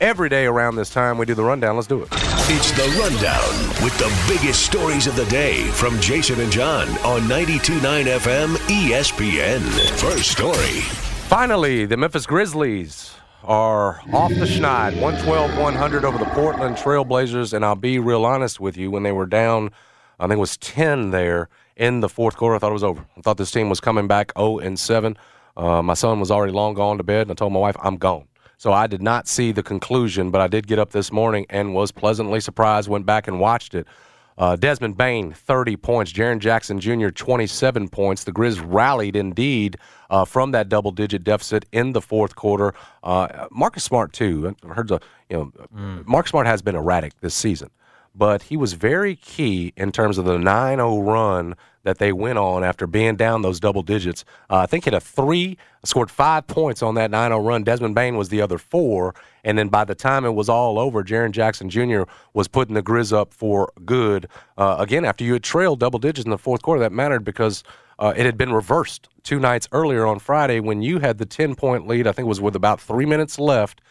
Every 0.02 0.28
day 0.28 0.46
around 0.46 0.76
this 0.76 0.90
time, 0.90 1.18
we 1.18 1.26
do 1.26 1.36
the 1.36 1.44
rundown. 1.44 1.76
Let's 1.76 1.88
do 1.88 2.02
it. 2.02 2.08
It's 2.12 2.72
the 2.72 2.88
rundown 3.00 3.84
with 3.84 3.98
the 4.00 4.12
biggest 4.28 4.66
stories 4.66 5.08
of 5.08 5.16
the 5.16 5.26
day 5.26 5.64
from 5.72 6.00
Jason 6.00 6.40
and 6.42 6.52
John 6.52 6.88
on 7.06 7.22
92.9 7.22 8.06
FM 8.06 8.56
ESPN. 8.68 9.62
First 10.00 10.32
story. 10.32 10.82
Finally, 11.28 11.86
the 11.86 11.98
Memphis 11.98 12.26
Grizzlies 12.26 13.14
are 13.44 14.02
off 14.12 14.30
the 14.30 14.46
schneid, 14.46 15.00
112 15.02 15.58
100 15.58 16.06
over 16.06 16.18
the 16.18 16.26
Portland 16.26 16.76
Trailblazers. 16.78 17.54
And 17.54 17.66
I'll 17.66 17.76
be 17.76 18.00
real 18.00 18.26
honest 18.26 18.60
with 18.60 18.78
you, 18.78 18.90
when 18.92 19.04
they 19.04 19.12
were 19.12 19.26
down, 19.26 19.72
I 20.20 20.28
think 20.28 20.38
it 20.38 20.40
was 20.42 20.58
10 20.58 21.12
there 21.12 21.50
in 21.76 22.02
the 22.02 22.10
fourth 22.10 22.38
quarter, 22.38 22.56
I 22.56 22.60
thought 22.60 22.70
it 22.70 22.74
was 22.74 22.84
over. 22.84 23.06
I 23.18 23.22
thought 23.22 23.38
this 23.38 23.52
team 23.52 23.70
was 23.70 23.80
coming 23.80 24.08
back 24.08 24.32
0 24.38 24.60
and 24.60 24.80
7. 24.80 25.18
Uh, 25.56 25.82
my 25.82 25.94
son 25.94 26.20
was 26.20 26.32
already 26.32 26.54
long 26.54 26.74
gone 26.74 26.98
to 26.98 27.04
bed, 27.04 27.24
and 27.24 27.32
I 27.32 27.34
told 27.34 27.54
my 27.54 27.60
wife, 27.60 27.76
I'm 27.82 27.98
gone. 27.98 28.28
So 28.58 28.72
I 28.72 28.88
did 28.88 29.02
not 29.02 29.28
see 29.28 29.52
the 29.52 29.64
conclusion, 29.64 30.32
but 30.32 30.40
I 30.40 30.48
did 30.48 30.68
get 30.68 30.80
up 30.80 30.92
this 30.92 31.12
morning 31.12 31.46
and 31.50 31.74
was 31.74 31.92
pleasantly 31.92 32.40
surprised, 32.40 32.88
went 32.88 33.06
back 33.06 33.28
and 33.28 33.40
watched 33.40 33.76
it. 33.76 33.88
Uh, 34.38 34.56
Desmond 34.56 34.98
Bane, 34.98 35.32
30 35.32 35.78
points. 35.78 36.12
Jaren 36.12 36.40
Jackson 36.40 36.80
Jr., 36.80 37.10
27 37.10 37.90
points. 37.90 38.24
The 38.24 38.32
Grizz 38.32 38.62
rallied 38.64 39.16
indeed 39.16 39.78
uh, 40.10 40.26
from 40.26 40.52
that 40.52 40.70
double 40.70 40.92
digit 40.92 41.24
deficit 41.24 41.66
in 41.72 41.94
the 41.94 42.02
fourth 42.02 42.36
quarter. 42.36 42.74
Uh, 43.04 43.48
Marcus 43.52 43.84
Smart, 43.84 44.14
too. 44.14 44.56
I 44.64 44.74
heard 44.74 44.88
the, 44.88 45.00
you 45.30 45.38
know, 45.38 45.52
mm. 45.76 46.06
Marcus 46.06 46.32
Smart 46.32 46.48
has 46.48 46.62
been 46.62 46.76
erratic 46.76 47.20
this 47.22 47.36
season, 47.36 47.70
but 48.16 48.44
he 48.44 48.58
was 48.58 48.74
very 48.74 49.16
key 49.16 49.74
in 49.76 49.92
terms 49.92 50.18
of 50.18 50.26
the 50.26 50.38
9 50.38 50.78
0 50.78 51.02
run 51.02 51.56
that 51.84 51.98
they 51.98 52.12
went 52.12 52.40
on 52.40 52.64
after 52.64 52.88
being 52.88 53.16
down 53.16 53.42
those 53.42 53.60
double 53.60 53.84
digits. 53.84 54.26
Uh, 54.50 54.58
I 54.58 54.66
think 54.66 54.86
hit 54.86 54.94
a 54.94 55.00
three, 55.00 55.58
scored 55.84 56.10
five 56.10 56.48
points 56.48 56.82
on 56.82 56.96
that 56.96 57.12
9 57.12 57.30
0 57.30 57.42
run. 57.42 57.64
Desmond 57.64 57.96
Bane 57.96 58.18
was 58.18 58.30
the 58.30 58.42
other 58.42 58.58
four. 58.58 59.14
And 59.44 59.58
then 59.58 59.68
by 59.68 59.84
the 59.84 59.96
time 59.96 60.26
it 60.26 60.34
was 60.34 60.50
all 60.50 60.80
over, 60.80 61.04
Jaren 61.04 61.32
Jackson 61.32 61.70
Jr. 61.70 62.04
was 62.34 62.48
putting 62.48 62.74
the 62.74 62.84
Grizz 62.84 63.12
up 63.12 63.34
for 63.34 63.72
good. 63.86 64.28
Uh, 64.58 64.78
again, 64.80 65.04
after 65.06 65.24
you 65.24 65.34
had 65.34 65.44
trailed 65.44 65.80
double 65.80 66.00
digits 66.00 66.26
in 66.26 66.32
the 66.32 66.38
fourth 66.38 66.62
quarter, 66.62 66.80
that 66.80 66.94
mattered 66.94 67.26
because 67.26 67.64
uh, 68.00 68.14
it 68.16 68.26
had 68.26 68.38
been 68.38 68.54
reversed 68.54 69.10
two 69.24 69.40
nights 69.40 69.68
earlier 69.72 70.06
on 70.06 70.20
Friday 70.20 70.60
when 70.60 70.82
you 70.82 71.00
had 71.00 71.18
the 71.18 71.26
10 71.26 71.56
point 71.56 71.88
lead. 71.88 72.08
I 72.08 72.12
think 72.12 72.26
it 72.26 72.30
was 72.30 72.42
with 72.42 72.56
about 72.56 72.80
three 72.80 73.06
minutes 73.06 73.38
left. 73.38 73.82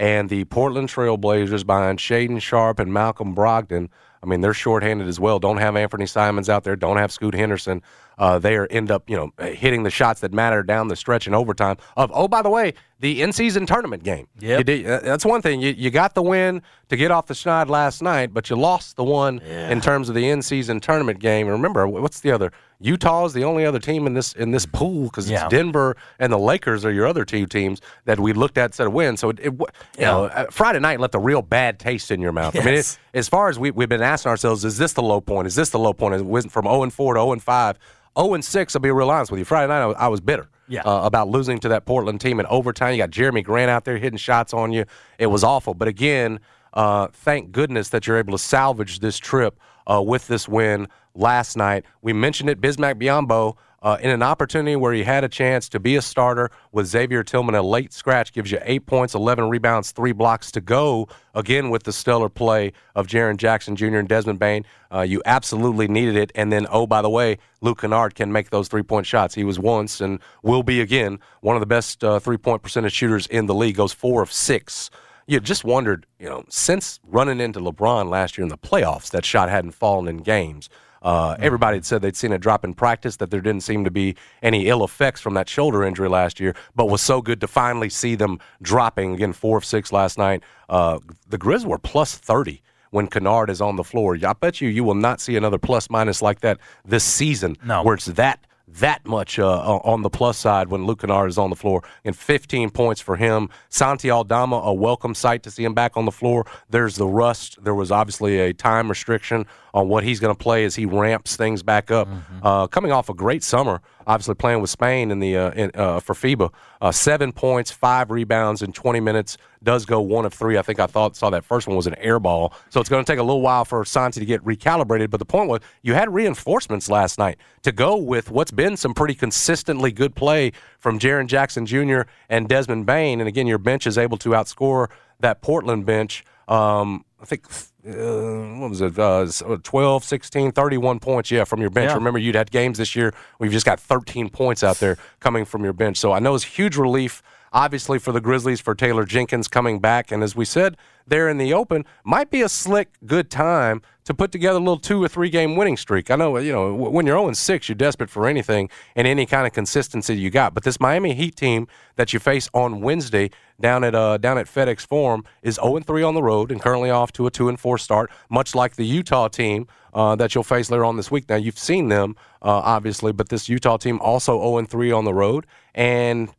And 0.00 0.30
the 0.30 0.44
Portland 0.46 0.88
Trailblazers 0.88 1.64
behind 1.64 1.98
Shaedon 1.98 2.40
Sharpe 2.40 2.80
and 2.80 2.90
Malcolm 2.92 3.36
Brogdon 3.36 3.90
I 4.22 4.26
mean, 4.26 4.42
they're 4.42 4.54
shorthanded 4.54 5.08
as 5.08 5.18
well. 5.18 5.38
Don't 5.38 5.56
have 5.56 5.76
Anthony 5.76 6.06
Simons 6.06 6.50
out 6.50 6.62
there. 6.64 6.76
Don't 6.76 6.98
have 6.98 7.10
Scoot 7.10 7.34
Henderson. 7.34 7.82
Uh, 8.18 8.38
they 8.38 8.54
are 8.56 8.66
end 8.70 8.90
up, 8.90 9.08
you 9.08 9.16
know, 9.16 9.32
hitting 9.42 9.82
the 9.82 9.90
shots 9.90 10.20
that 10.20 10.34
matter 10.34 10.62
down 10.62 10.88
the 10.88 10.96
stretch 10.96 11.26
in 11.26 11.32
overtime. 11.32 11.78
Of 11.96 12.10
oh, 12.14 12.28
by 12.28 12.42
the 12.42 12.50
way, 12.50 12.74
the 12.98 13.22
in-season 13.22 13.64
tournament 13.64 14.02
game. 14.02 14.28
Yeah, 14.38 14.58
uh, 14.58 15.00
that's 15.00 15.24
one 15.24 15.40
thing. 15.40 15.62
You, 15.62 15.70
you 15.70 15.90
got 15.90 16.14
the 16.14 16.22
win 16.22 16.60
to 16.90 16.96
get 16.96 17.10
off 17.10 17.28
the 17.28 17.34
schneid 17.34 17.68
last 17.68 18.02
night, 18.02 18.34
but 18.34 18.50
you 18.50 18.56
lost 18.56 18.96
the 18.96 19.04
one 19.04 19.40
yeah. 19.42 19.70
in 19.70 19.80
terms 19.80 20.10
of 20.10 20.14
the 20.14 20.28
in-season 20.28 20.80
tournament 20.80 21.18
game. 21.18 21.46
And 21.46 21.54
Remember, 21.54 21.88
what's 21.88 22.20
the 22.20 22.30
other? 22.30 22.52
Utah 22.80 23.26
is 23.26 23.34
the 23.34 23.44
only 23.44 23.66
other 23.66 23.78
team 23.78 24.06
in 24.06 24.14
this 24.14 24.32
in 24.32 24.50
this 24.50 24.64
pool 24.64 25.04
because 25.04 25.30
yeah. 25.30 25.44
it's 25.44 25.50
Denver 25.50 25.96
and 26.18 26.32
the 26.32 26.38
Lakers 26.38 26.84
are 26.84 26.92
your 26.92 27.06
other 27.06 27.26
two 27.26 27.46
teams 27.46 27.80
that 28.06 28.18
we 28.18 28.32
looked 28.32 28.56
at 28.56 28.78
of 28.80 28.92
win. 28.92 29.16
So 29.18 29.28
it, 29.28 29.38
it 29.40 29.52
you 29.52 29.66
yeah. 29.98 30.06
know 30.06 30.24
uh, 30.24 30.46
Friday 30.50 30.78
night 30.78 30.98
left 30.98 31.14
a 31.14 31.18
real 31.18 31.42
bad 31.42 31.78
taste 31.78 32.10
in 32.10 32.20
your 32.20 32.32
mouth. 32.32 32.54
Yes. 32.54 32.62
I 32.62 32.66
mean, 32.66 32.74
it, 32.78 32.98
as 33.12 33.28
far 33.28 33.50
as 33.50 33.58
we, 33.58 33.70
we've 33.70 33.88
been 33.88 34.00
asking 34.00 34.30
ourselves, 34.30 34.64
is 34.64 34.78
this 34.78 34.94
the 34.94 35.02
low 35.02 35.20
point? 35.20 35.46
Is 35.46 35.54
this 35.54 35.70
the 35.70 35.78
low 35.78 35.92
point? 35.92 36.14
It 36.14 36.24
went 36.24 36.50
from 36.50 36.64
0 36.64 36.82
and 36.82 36.92
4 36.92 37.14
to 37.14 37.20
0 37.20 37.32
and 37.32 37.42
5. 37.42 37.78
0 38.18 38.34
and 38.34 38.44
6. 38.44 38.76
I'll 38.76 38.80
be 38.80 38.90
real 38.90 39.10
honest 39.10 39.30
with 39.30 39.38
you. 39.38 39.44
Friday 39.44 39.68
night, 39.68 39.82
I 39.82 39.86
was, 39.86 39.96
I 39.98 40.08
was 40.08 40.20
bitter. 40.20 40.48
Yeah. 40.68 40.82
Uh, 40.82 41.04
about 41.04 41.28
losing 41.28 41.58
to 41.58 41.68
that 41.70 41.84
Portland 41.84 42.20
team 42.20 42.38
in 42.38 42.46
overtime. 42.46 42.92
You 42.92 42.98
got 42.98 43.10
Jerami 43.10 43.42
Grant 43.42 43.70
out 43.70 43.84
there 43.84 43.98
hitting 43.98 44.16
shots 44.16 44.54
on 44.54 44.72
you. 44.72 44.84
It 45.18 45.26
was 45.26 45.42
awful. 45.42 45.74
But 45.74 45.88
again, 45.88 46.38
uh, 46.72 47.08
thank 47.08 47.50
goodness 47.50 47.88
that 47.88 48.06
you're 48.06 48.18
able 48.18 48.32
to 48.32 48.38
salvage 48.38 49.00
this 49.00 49.18
trip 49.18 49.58
uh, 49.90 50.00
with 50.00 50.28
this 50.28 50.48
win 50.48 50.86
last 51.14 51.56
night. 51.56 51.84
We 52.02 52.12
mentioned 52.12 52.50
it, 52.50 52.60
Bismack 52.60 52.94
Biyombo 52.94 53.56
uh, 53.82 53.96
in 54.00 54.10
an 54.10 54.22
opportunity 54.22 54.76
where 54.76 54.92
he 54.92 55.02
had 55.02 55.24
a 55.24 55.28
chance 55.28 55.68
to 55.70 55.80
be 55.80 55.96
a 55.96 56.02
starter 56.02 56.50
with 56.72 56.86
Xavier 56.86 57.22
Tillman. 57.22 57.54
A 57.54 57.62
late 57.62 57.92
scratch 57.92 58.32
gives 58.32 58.50
you 58.50 58.58
eight 58.62 58.86
points, 58.86 59.14
11 59.14 59.48
rebounds, 59.48 59.90
three 59.92 60.12
blocks 60.12 60.52
to 60.52 60.60
go. 60.60 61.08
Again, 61.34 61.70
with 61.70 61.84
the 61.84 61.92
stellar 61.92 62.28
play 62.28 62.72
of 62.94 63.06
Jaren 63.06 63.36
Jackson 63.36 63.76
Jr. 63.76 63.96
and 63.96 64.08
Desmond 64.08 64.38
Bane, 64.38 64.66
uh, 64.92 65.00
you 65.00 65.22
absolutely 65.24 65.88
needed 65.88 66.16
it. 66.16 66.30
And 66.34 66.52
then, 66.52 66.66
oh, 66.70 66.86
by 66.86 67.00
the 67.00 67.10
way, 67.10 67.38
Luke 67.62 67.80
Kennard 67.80 68.14
can 68.14 68.32
make 68.32 68.50
those 68.50 68.68
three 68.68 68.82
point 68.82 69.06
shots. 69.06 69.34
He 69.34 69.44
was 69.44 69.58
once 69.58 70.00
and 70.00 70.20
will 70.42 70.62
be 70.62 70.80
again 70.80 71.18
one 71.40 71.56
of 71.56 71.60
the 71.60 71.66
best 71.66 72.04
uh, 72.04 72.18
three 72.18 72.36
point 72.36 72.62
percentage 72.62 72.92
shooters 72.92 73.26
in 73.28 73.46
the 73.46 73.54
league, 73.54 73.76
goes 73.76 73.92
four 73.92 74.22
of 74.22 74.32
six 74.32 74.90
you 75.26 75.38
just 75.38 75.64
wondered, 75.64 76.06
you 76.18 76.28
know, 76.28 76.42
since 76.48 76.98
running 77.06 77.38
into 77.38 77.60
LeBron 77.60 78.10
last 78.10 78.36
year 78.36 78.42
in 78.42 78.48
the 78.48 78.58
playoffs, 78.58 79.12
that 79.12 79.24
shot 79.24 79.48
hadn't 79.48 79.70
fallen 79.70 80.08
in 80.08 80.16
games. 80.16 80.68
Uh, 81.02 81.36
everybody 81.38 81.76
had 81.76 81.84
said 81.84 82.02
they'd 82.02 82.16
seen 82.16 82.32
a 82.32 82.38
drop 82.38 82.64
in 82.64 82.74
practice, 82.74 83.16
that 83.16 83.30
there 83.30 83.40
didn't 83.40 83.62
seem 83.62 83.84
to 83.84 83.90
be 83.90 84.16
any 84.42 84.66
ill 84.68 84.84
effects 84.84 85.20
from 85.20 85.34
that 85.34 85.48
shoulder 85.48 85.82
injury 85.82 86.08
last 86.08 86.40
year, 86.40 86.54
but 86.74 86.86
was 86.86 87.00
so 87.00 87.22
good 87.22 87.40
to 87.40 87.46
finally 87.48 87.88
see 87.88 88.14
them 88.14 88.38
dropping 88.62 89.14
again, 89.14 89.32
four 89.32 89.56
of 89.58 89.64
six 89.64 89.92
last 89.92 90.18
night. 90.18 90.42
Uh, 90.68 90.98
the 91.28 91.38
Grizz 91.38 91.64
were 91.64 91.78
plus 91.78 92.16
30 92.16 92.62
when 92.90 93.06
Kennard 93.06 93.50
is 93.50 93.60
on 93.60 93.76
the 93.76 93.84
floor. 93.84 94.16
I 94.24 94.32
bet 94.34 94.60
you 94.60 94.68
you 94.68 94.84
will 94.84 94.94
not 94.94 95.20
see 95.20 95.36
another 95.36 95.58
plus 95.58 95.88
minus 95.88 96.20
like 96.20 96.40
that 96.40 96.58
this 96.84 97.04
season 97.04 97.56
no. 97.64 97.82
where 97.82 97.94
it's 97.94 98.06
that 98.06 98.46
that 98.78 99.06
much 99.06 99.38
uh, 99.38 99.46
on 99.84 100.02
the 100.02 100.10
plus 100.10 100.38
side 100.38 100.68
when 100.68 100.86
Luke 100.86 101.00
Kennard 101.00 101.28
is 101.28 101.38
on 101.38 101.50
the 101.50 101.56
floor. 101.56 101.82
And 102.04 102.16
15 102.16 102.70
points 102.70 103.00
for 103.00 103.16
him. 103.16 103.48
Santi 103.68 104.10
Aldama, 104.10 104.56
a 104.56 104.72
welcome 104.72 105.14
sight 105.14 105.42
to 105.44 105.50
see 105.50 105.64
him 105.64 105.74
back 105.74 105.96
on 105.96 106.04
the 106.04 106.12
floor. 106.12 106.46
There's 106.68 106.96
the 106.96 107.06
rust. 107.06 107.62
There 107.62 107.74
was 107.74 107.90
obviously 107.90 108.38
a 108.38 108.52
time 108.52 108.88
restriction 108.88 109.46
on 109.74 109.88
what 109.88 110.04
he's 110.04 110.20
going 110.20 110.34
to 110.34 110.38
play 110.38 110.64
as 110.64 110.74
he 110.74 110.86
ramps 110.86 111.36
things 111.36 111.62
back 111.62 111.90
up. 111.90 112.08
Mm-hmm. 112.08 112.46
Uh, 112.46 112.66
coming 112.66 112.92
off 112.92 113.08
a 113.08 113.14
great 113.14 113.42
summer, 113.42 113.80
obviously 114.10 114.34
playing 114.34 114.60
with 114.60 114.70
Spain 114.70 115.12
in 115.12 115.20
the 115.20 115.36
uh, 115.36 115.50
in, 115.52 115.70
uh, 115.74 116.00
for 116.00 116.14
FIBA, 116.14 116.52
uh, 116.80 116.90
seven 116.90 117.30
points, 117.32 117.70
five 117.70 118.10
rebounds 118.10 118.60
in 118.60 118.72
20 118.72 118.98
minutes. 118.98 119.38
Does 119.62 119.86
go 119.86 120.00
one 120.00 120.24
of 120.24 120.34
three. 120.34 120.58
I 120.58 120.62
think 120.62 120.80
I 120.80 120.86
thought 120.86 121.14
saw 121.14 121.30
that 121.30 121.44
first 121.44 121.68
one 121.68 121.76
was 121.76 121.86
an 121.86 121.94
air 121.96 122.18
ball, 122.18 122.52
so 122.70 122.80
it's 122.80 122.88
going 122.88 123.04
to 123.04 123.10
take 123.10 123.20
a 123.20 123.22
little 123.22 123.42
while 123.42 123.64
for 123.64 123.84
Santi 123.84 124.18
to 124.18 124.26
get 124.26 124.42
recalibrated. 124.42 125.10
But 125.10 125.18
the 125.18 125.26
point 125.26 125.48
was, 125.48 125.60
you 125.82 125.94
had 125.94 126.12
reinforcements 126.12 126.88
last 126.90 127.18
night 127.18 127.38
to 127.62 127.70
go 127.70 127.96
with 127.96 128.30
what's 128.30 128.50
been 128.50 128.76
some 128.76 128.94
pretty 128.94 129.14
consistently 129.14 129.92
good 129.92 130.14
play 130.16 130.52
from 130.78 130.98
Jaren 130.98 131.26
Jackson 131.26 131.66
Jr. 131.66 132.02
and 132.28 132.48
Desmond 132.48 132.86
Bane. 132.86 133.20
And 133.20 133.28
again, 133.28 133.46
your 133.46 133.58
bench 133.58 133.86
is 133.86 133.96
able 133.96 134.16
to 134.18 134.30
outscore 134.30 134.88
that 135.20 135.42
Portland 135.42 135.86
bench. 135.86 136.24
Um, 136.48 137.04
I 137.20 137.26
think 137.26 137.46
uh, 137.86 138.58
what 138.60 138.70
was 138.70 138.80
it, 138.80 138.98
uh, 138.98 139.26
uh 139.46 139.56
12, 139.62 140.04
16, 140.04 140.52
31 140.52 140.98
points, 141.00 141.30
yeah, 141.30 141.44
from 141.44 141.60
your 141.60 141.70
bench. 141.70 141.90
Yeah. 141.90 141.94
Remember, 141.94 142.18
you'd 142.18 142.34
had 142.34 142.50
games 142.50 142.78
this 142.78 142.94
year 142.94 143.14
where 143.38 143.46
you've 143.46 143.54
just 143.54 143.66
got 143.66 143.80
13 143.80 144.28
points 144.28 144.62
out 144.62 144.76
there 144.78 144.98
coming 145.20 145.44
from 145.44 145.64
your 145.64 145.72
bench. 145.72 145.96
So 145.96 146.12
I 146.12 146.18
know 146.18 146.34
it's 146.34 146.44
huge 146.44 146.76
relief, 146.76 147.22
obviously, 147.52 147.98
for 147.98 148.12
the 148.12 148.20
Grizzlies, 148.20 148.60
for 148.60 148.74
Taylor 148.74 149.04
Jenkins 149.04 149.48
coming 149.48 149.78
back. 149.78 150.12
And 150.12 150.22
as 150.22 150.36
we 150.36 150.44
said, 150.44 150.76
there 151.06 151.28
in 151.28 151.38
the 151.38 151.54
open, 151.54 151.84
might 152.04 152.30
be 152.30 152.42
a 152.42 152.48
slick, 152.48 152.90
good 153.06 153.30
time 153.30 153.82
to 154.10 154.14
put 154.14 154.32
together 154.32 154.58
a 154.58 154.60
little 154.60 154.78
two 154.78 155.02
or 155.02 155.08
three 155.08 155.30
game 155.30 155.56
winning 155.56 155.76
streak. 155.76 156.10
I 156.10 156.16
know, 156.16 156.36
you 156.38 156.52
know, 156.52 156.74
when 156.74 157.06
you're 157.06 157.18
0 157.18 157.32
6, 157.32 157.68
you're 157.68 157.76
desperate 157.76 158.10
for 158.10 158.26
anything 158.26 158.68
and 158.94 159.06
any 159.06 159.24
kind 159.24 159.46
of 159.46 159.52
consistency 159.52 160.16
you 160.16 160.30
got. 160.30 160.52
But 160.52 160.64
this 160.64 160.78
Miami 160.78 161.14
Heat 161.14 161.36
team 161.36 161.68
that 161.96 162.12
you 162.12 162.18
face 162.18 162.50
on 162.52 162.80
Wednesday 162.80 163.30
down 163.60 163.84
at 163.84 163.94
uh, 163.94 164.18
down 164.18 164.38
at 164.38 164.46
FedEx 164.46 164.86
Forum 164.86 165.24
is 165.42 165.54
0 165.56 165.80
3 165.80 166.02
on 166.02 166.14
the 166.14 166.22
road 166.22 166.50
and 166.50 166.60
currently 166.60 166.90
off 166.90 167.12
to 167.12 167.26
a 167.26 167.30
2 167.30 167.56
4 167.56 167.78
start, 167.78 168.10
much 168.28 168.54
like 168.54 168.76
the 168.76 168.84
Utah 168.84 169.28
team 169.28 169.66
uh, 169.94 170.16
that 170.16 170.34
you'll 170.34 170.44
face 170.44 170.70
later 170.70 170.84
on 170.84 170.96
this 170.96 171.10
week. 171.10 171.28
Now, 171.28 171.36
you've 171.36 171.58
seen 171.58 171.88
them, 171.88 172.16
uh, 172.42 172.50
obviously, 172.50 173.12
but 173.12 173.28
this 173.28 173.48
Utah 173.48 173.76
team 173.76 174.00
also 174.00 174.38
0 174.38 174.66
3 174.66 174.92
on 174.92 175.04
the 175.04 175.14
road. 175.14 175.46
And 175.74 176.30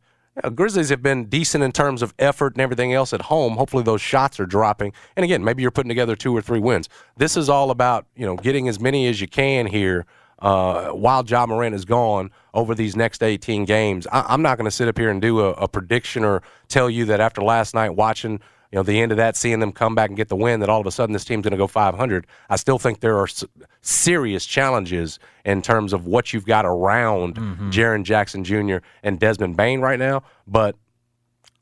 Grizzlies 0.54 0.88
have 0.88 1.02
been 1.02 1.26
decent 1.26 1.62
in 1.62 1.72
terms 1.72 2.00
of 2.00 2.14
effort 2.18 2.54
and 2.54 2.62
everything 2.62 2.92
else 2.92 3.12
at 3.12 3.22
home. 3.22 3.56
Hopefully, 3.56 3.82
those 3.82 4.00
shots 4.00 4.40
are 4.40 4.46
dropping. 4.46 4.92
And 5.14 5.24
again, 5.24 5.44
maybe 5.44 5.62
you're 5.62 5.70
putting 5.70 5.90
together 5.90 6.16
two 6.16 6.34
or 6.34 6.40
three 6.40 6.58
wins. 6.58 6.88
This 7.16 7.36
is 7.36 7.48
all 7.48 7.70
about 7.70 8.06
you 8.16 8.24
know 8.24 8.36
getting 8.36 8.68
as 8.68 8.80
many 8.80 9.06
as 9.08 9.20
you 9.20 9.28
can 9.28 9.66
here 9.66 10.06
uh, 10.38 10.88
while 10.90 11.24
Ja 11.24 11.46
Morant 11.46 11.74
is 11.74 11.84
gone 11.84 12.30
over 12.54 12.74
these 12.74 12.96
next 12.96 13.22
18 13.22 13.64
games. 13.64 14.06
I, 14.10 14.34
am 14.34 14.42
not 14.42 14.58
going 14.58 14.64
to 14.66 14.70
sit 14.70 14.88
up 14.88 14.98
here 14.98 15.10
and 15.10 15.20
do 15.20 15.40
a, 15.40 15.50
a 15.52 15.68
prediction 15.68 16.24
or 16.24 16.42
tell 16.68 16.90
you 16.90 17.04
that 17.06 17.20
after 17.20 17.42
last 17.42 17.74
night 17.74 17.90
watching 17.90 18.40
you 18.72 18.78
know, 18.78 18.82
the 18.82 19.00
end 19.00 19.12
of 19.12 19.18
that, 19.18 19.36
seeing 19.36 19.60
them 19.60 19.70
come 19.70 19.94
back 19.94 20.08
and 20.08 20.16
get 20.16 20.28
the 20.28 20.36
win, 20.36 20.60
that 20.60 20.70
all 20.70 20.80
of 20.80 20.86
a 20.86 20.90
sudden 20.90 21.12
this 21.12 21.26
team's 21.26 21.42
going 21.42 21.52
to 21.52 21.58
go 21.58 21.66
500. 21.66 22.26
I 22.48 22.56
still 22.56 22.78
think 22.78 23.00
there 23.00 23.18
are 23.18 23.28
serious 23.82 24.46
challenges 24.46 25.18
in 25.44 25.60
terms 25.60 25.92
of 25.92 26.06
what 26.06 26.32
you've 26.32 26.46
got 26.46 26.64
around 26.64 27.34
mm-hmm. 27.34 27.68
Jaren 27.68 28.02
Jackson 28.02 28.44
Jr. 28.44 28.78
and 29.02 29.20
Desmond 29.20 29.58
Bane 29.58 29.80
right 29.80 29.98
now. 29.98 30.22
But, 30.46 30.74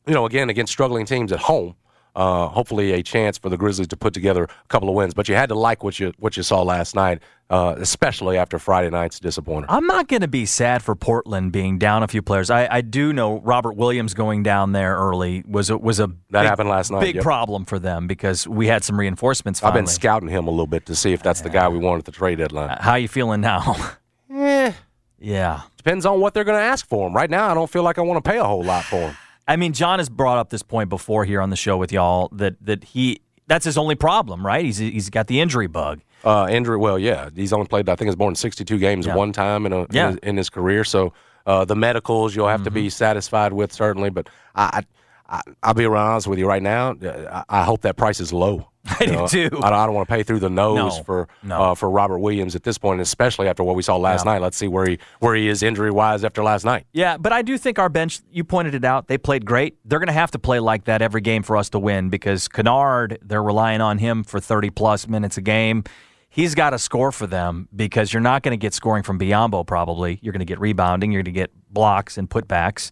you 0.06 0.14
know, 0.14 0.24
again, 0.24 0.50
against 0.50 0.72
struggling 0.72 1.04
teams 1.04 1.32
at 1.32 1.40
home, 1.40 1.74
uh, 2.16 2.48
hopefully 2.48 2.92
a 2.92 3.02
chance 3.02 3.38
for 3.38 3.48
the 3.48 3.56
Grizzlies 3.56 3.88
to 3.88 3.96
put 3.96 4.14
together 4.14 4.44
a 4.44 4.68
couple 4.68 4.88
of 4.88 4.94
wins. 4.94 5.14
But 5.14 5.28
you 5.28 5.34
had 5.34 5.48
to 5.50 5.54
like 5.54 5.82
what 5.82 5.98
you 6.00 6.12
what 6.18 6.36
you 6.36 6.42
saw 6.42 6.62
last 6.62 6.94
night, 6.94 7.20
uh, 7.50 7.74
especially 7.78 8.36
after 8.36 8.58
Friday 8.58 8.90
night's 8.90 9.20
disappointment. 9.20 9.72
I'm 9.72 9.86
not 9.86 10.08
going 10.08 10.22
to 10.22 10.28
be 10.28 10.46
sad 10.46 10.82
for 10.82 10.94
Portland 10.94 11.52
being 11.52 11.78
down 11.78 12.02
a 12.02 12.08
few 12.08 12.22
players. 12.22 12.50
I, 12.50 12.68
I, 12.70 12.80
do 12.80 13.12
know 13.12 13.40
Robert 13.40 13.76
Williams 13.76 14.14
going 14.14 14.42
down 14.42 14.72
there 14.72 14.96
early 14.96 15.44
was 15.46 15.70
a, 15.70 15.78
was 15.78 16.00
a 16.00 16.06
that 16.30 16.42
big, 16.42 16.48
happened 16.48 16.68
last 16.68 16.90
night. 16.90 17.00
Big 17.00 17.16
yep. 17.16 17.24
problem 17.24 17.64
for 17.64 17.78
them 17.78 18.06
because 18.06 18.46
we 18.46 18.66
had 18.66 18.84
some 18.84 18.98
reinforcements. 18.98 19.60
Finally. 19.60 19.78
I've 19.78 19.84
been 19.84 19.92
scouting 19.92 20.28
him 20.28 20.46
a 20.46 20.50
little 20.50 20.66
bit 20.66 20.86
to 20.86 20.94
see 20.94 21.12
if 21.12 21.22
that's 21.22 21.40
the 21.40 21.50
guy 21.50 21.68
we 21.68 21.78
want 21.78 21.98
at 21.98 22.04
the 22.04 22.12
trade 22.12 22.38
deadline. 22.38 22.76
How 22.80 22.94
you 22.96 23.08
feeling 23.08 23.40
now? 23.40 23.76
eh. 24.34 24.72
Yeah. 25.18 25.62
Depends 25.76 26.06
on 26.06 26.20
what 26.20 26.34
they're 26.34 26.44
going 26.44 26.58
to 26.58 26.64
ask 26.64 26.86
for 26.86 27.06
him. 27.06 27.14
Right 27.14 27.30
now, 27.30 27.50
I 27.50 27.54
don't 27.54 27.70
feel 27.70 27.82
like 27.82 27.98
I 27.98 28.02
want 28.02 28.22
to 28.22 28.30
pay 28.30 28.38
a 28.38 28.44
whole 28.44 28.62
lot 28.62 28.84
for 28.84 28.96
him. 28.96 29.16
I 29.50 29.56
mean, 29.56 29.72
John 29.72 29.98
has 29.98 30.08
brought 30.08 30.38
up 30.38 30.50
this 30.50 30.62
point 30.62 30.88
before 30.88 31.24
here 31.24 31.40
on 31.40 31.50
the 31.50 31.56
show 31.56 31.76
with 31.76 31.90
y'all 31.90 32.28
that 32.34 32.54
that 32.64 32.84
he 32.84 33.20
that's 33.48 33.64
his 33.64 33.76
only 33.76 33.96
problem, 33.96 34.46
right? 34.46 34.64
He's 34.64 34.78
he's 34.78 35.10
got 35.10 35.26
the 35.26 35.40
injury 35.40 35.66
bug. 35.66 36.02
Uh, 36.22 36.46
injury, 36.48 36.76
well, 36.76 36.96
yeah, 36.96 37.30
he's 37.34 37.52
only 37.52 37.66
played 37.66 37.88
I 37.88 37.96
think 37.96 38.08
it's 38.08 38.18
more 38.18 38.30
than 38.30 38.36
sixty-two 38.36 38.78
games 38.78 39.06
yeah. 39.06 39.16
one 39.16 39.32
time 39.32 39.66
in 39.66 39.72
a 39.72 39.86
yeah. 39.90 40.04
in, 40.04 40.10
his, 40.10 40.18
in, 40.22 40.36
his, 40.36 40.50
career. 40.50 40.84
So 40.84 41.12
uh, 41.46 41.64
the 41.64 41.74
medicals 41.74 42.36
you'll 42.36 42.46
have 42.46 42.60
mm-hmm. 42.60 42.64
to 42.66 42.70
be 42.70 42.82
mm-hmm. 42.82 42.90
satisfied 42.90 43.52
with 43.52 43.72
certainly, 43.72 44.08
but 44.08 44.28
I, 44.54 44.84
I 45.28 45.42
I'll 45.64 45.74
be 45.74 45.84
honest 45.84 46.28
with 46.28 46.38
you 46.38 46.46
right 46.46 46.62
now. 46.62 46.94
I, 47.02 47.42
I 47.48 47.64
hope 47.64 47.80
that 47.80 47.96
price 47.96 48.20
is 48.20 48.32
low. 48.32 48.69
I 49.00 49.06
do 49.06 49.28
too. 49.28 49.50
I, 49.62 49.68
I 49.68 49.86
don't 49.86 49.94
want 49.94 50.08
to 50.08 50.14
pay 50.14 50.22
through 50.22 50.38
the 50.38 50.48
nose 50.48 50.96
no, 50.96 51.02
for 51.02 51.28
no. 51.42 51.62
Uh, 51.62 51.74
for 51.74 51.90
Robert 51.90 52.18
Williams 52.18 52.56
at 52.56 52.62
this 52.62 52.78
point, 52.78 53.00
especially 53.00 53.46
after 53.46 53.62
what 53.62 53.76
we 53.76 53.82
saw 53.82 53.96
last 53.96 54.24
yeah. 54.24 54.32
night. 54.32 54.42
Let's 54.42 54.56
see 54.56 54.68
where 54.68 54.86
he 54.86 54.98
where 55.18 55.34
he 55.34 55.48
is 55.48 55.62
injury 55.62 55.90
wise 55.90 56.24
after 56.24 56.42
last 56.42 56.64
night. 56.64 56.86
Yeah, 56.92 57.18
but 57.18 57.32
I 57.32 57.42
do 57.42 57.58
think 57.58 57.78
our 57.78 57.90
bench. 57.90 58.20
You 58.30 58.42
pointed 58.42 58.74
it 58.74 58.84
out. 58.84 59.08
They 59.08 59.18
played 59.18 59.44
great. 59.44 59.76
They're 59.84 59.98
going 59.98 60.06
to 60.06 60.12
have 60.12 60.30
to 60.30 60.38
play 60.38 60.60
like 60.60 60.84
that 60.84 61.02
every 61.02 61.20
game 61.20 61.42
for 61.42 61.56
us 61.56 61.68
to 61.70 61.78
win 61.78 62.08
because 62.08 62.48
Kennard. 62.48 63.18
They're 63.22 63.42
relying 63.42 63.80
on 63.80 63.98
him 63.98 64.24
for 64.24 64.40
thirty 64.40 64.70
plus 64.70 65.06
minutes 65.06 65.36
a 65.36 65.42
game. 65.42 65.84
He's 66.30 66.54
got 66.54 66.70
to 66.70 66.78
score 66.78 67.10
for 67.10 67.26
them 67.26 67.68
because 67.74 68.12
you're 68.12 68.22
not 68.22 68.42
going 68.42 68.52
to 68.52 68.56
get 68.56 68.72
scoring 68.72 69.02
from 69.02 69.18
Biyombo. 69.18 69.66
Probably 69.66 70.20
you're 70.22 70.32
going 70.32 70.38
to 70.40 70.46
get 70.46 70.60
rebounding. 70.60 71.10
You're 71.10 71.22
going 71.22 71.34
to 71.34 71.38
get 71.40 71.50
blocks 71.72 72.16
and 72.16 72.30
putbacks. 72.30 72.90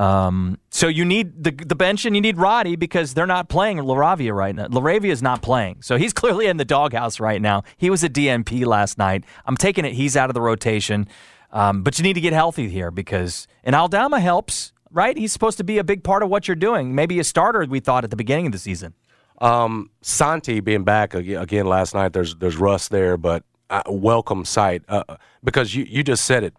Um, 0.00 0.56
so 0.70 0.88
you 0.88 1.04
need 1.04 1.44
the 1.44 1.50
the 1.50 1.74
bench 1.74 2.06
and 2.06 2.16
you 2.16 2.22
need 2.22 2.38
Roddy 2.38 2.74
because 2.74 3.12
they're 3.12 3.26
not 3.26 3.50
playing 3.50 3.76
LaRavia 3.76 4.34
right 4.34 4.56
now. 4.56 4.66
LaRavia 4.68 5.10
is 5.10 5.20
not 5.20 5.42
playing, 5.42 5.82
so 5.82 5.98
he's 5.98 6.12
clearly 6.20 6.46
in 6.46 6.56
the 6.56 6.64
doghouse 6.64 7.20
right 7.20 7.40
now. 7.40 7.64
He 7.76 7.90
was 7.90 8.02
a 8.02 8.08
DNP 8.08 8.64
last 8.64 8.96
night. 8.96 9.24
I'm 9.44 9.58
taking 9.58 9.84
it 9.84 9.92
he's 9.92 10.16
out 10.16 10.30
of 10.30 10.34
the 10.34 10.40
rotation, 10.40 11.06
um, 11.52 11.82
but 11.82 11.98
you 11.98 12.02
need 12.02 12.14
to 12.14 12.20
get 12.22 12.32
healthy 12.32 12.70
here 12.70 12.90
because 12.90 13.46
and 13.62 13.76
Aldama 13.76 14.20
helps, 14.20 14.72
right? 14.90 15.18
He's 15.18 15.34
supposed 15.34 15.58
to 15.58 15.64
be 15.64 15.76
a 15.76 15.84
big 15.84 16.02
part 16.02 16.22
of 16.22 16.30
what 16.30 16.48
you're 16.48 16.54
doing. 16.54 16.94
Maybe 16.94 17.20
a 17.20 17.24
starter 17.24 17.66
we 17.68 17.80
thought 17.80 18.02
at 18.02 18.08
the 18.08 18.16
beginning 18.16 18.46
of 18.46 18.52
the 18.52 18.58
season. 18.58 18.94
Um, 19.42 19.90
Santi 20.00 20.60
being 20.60 20.82
back 20.84 21.12
again 21.12 21.66
last 21.66 21.94
night. 21.94 22.14
There's 22.14 22.36
there's 22.36 22.56
rust 22.56 22.90
there, 22.90 23.18
but 23.18 23.44
uh, 23.68 23.82
welcome 23.86 24.46
sight 24.46 24.82
uh, 24.88 25.04
because 25.44 25.74
you 25.74 25.84
you 25.84 26.02
just 26.02 26.24
said 26.24 26.42
it 26.42 26.54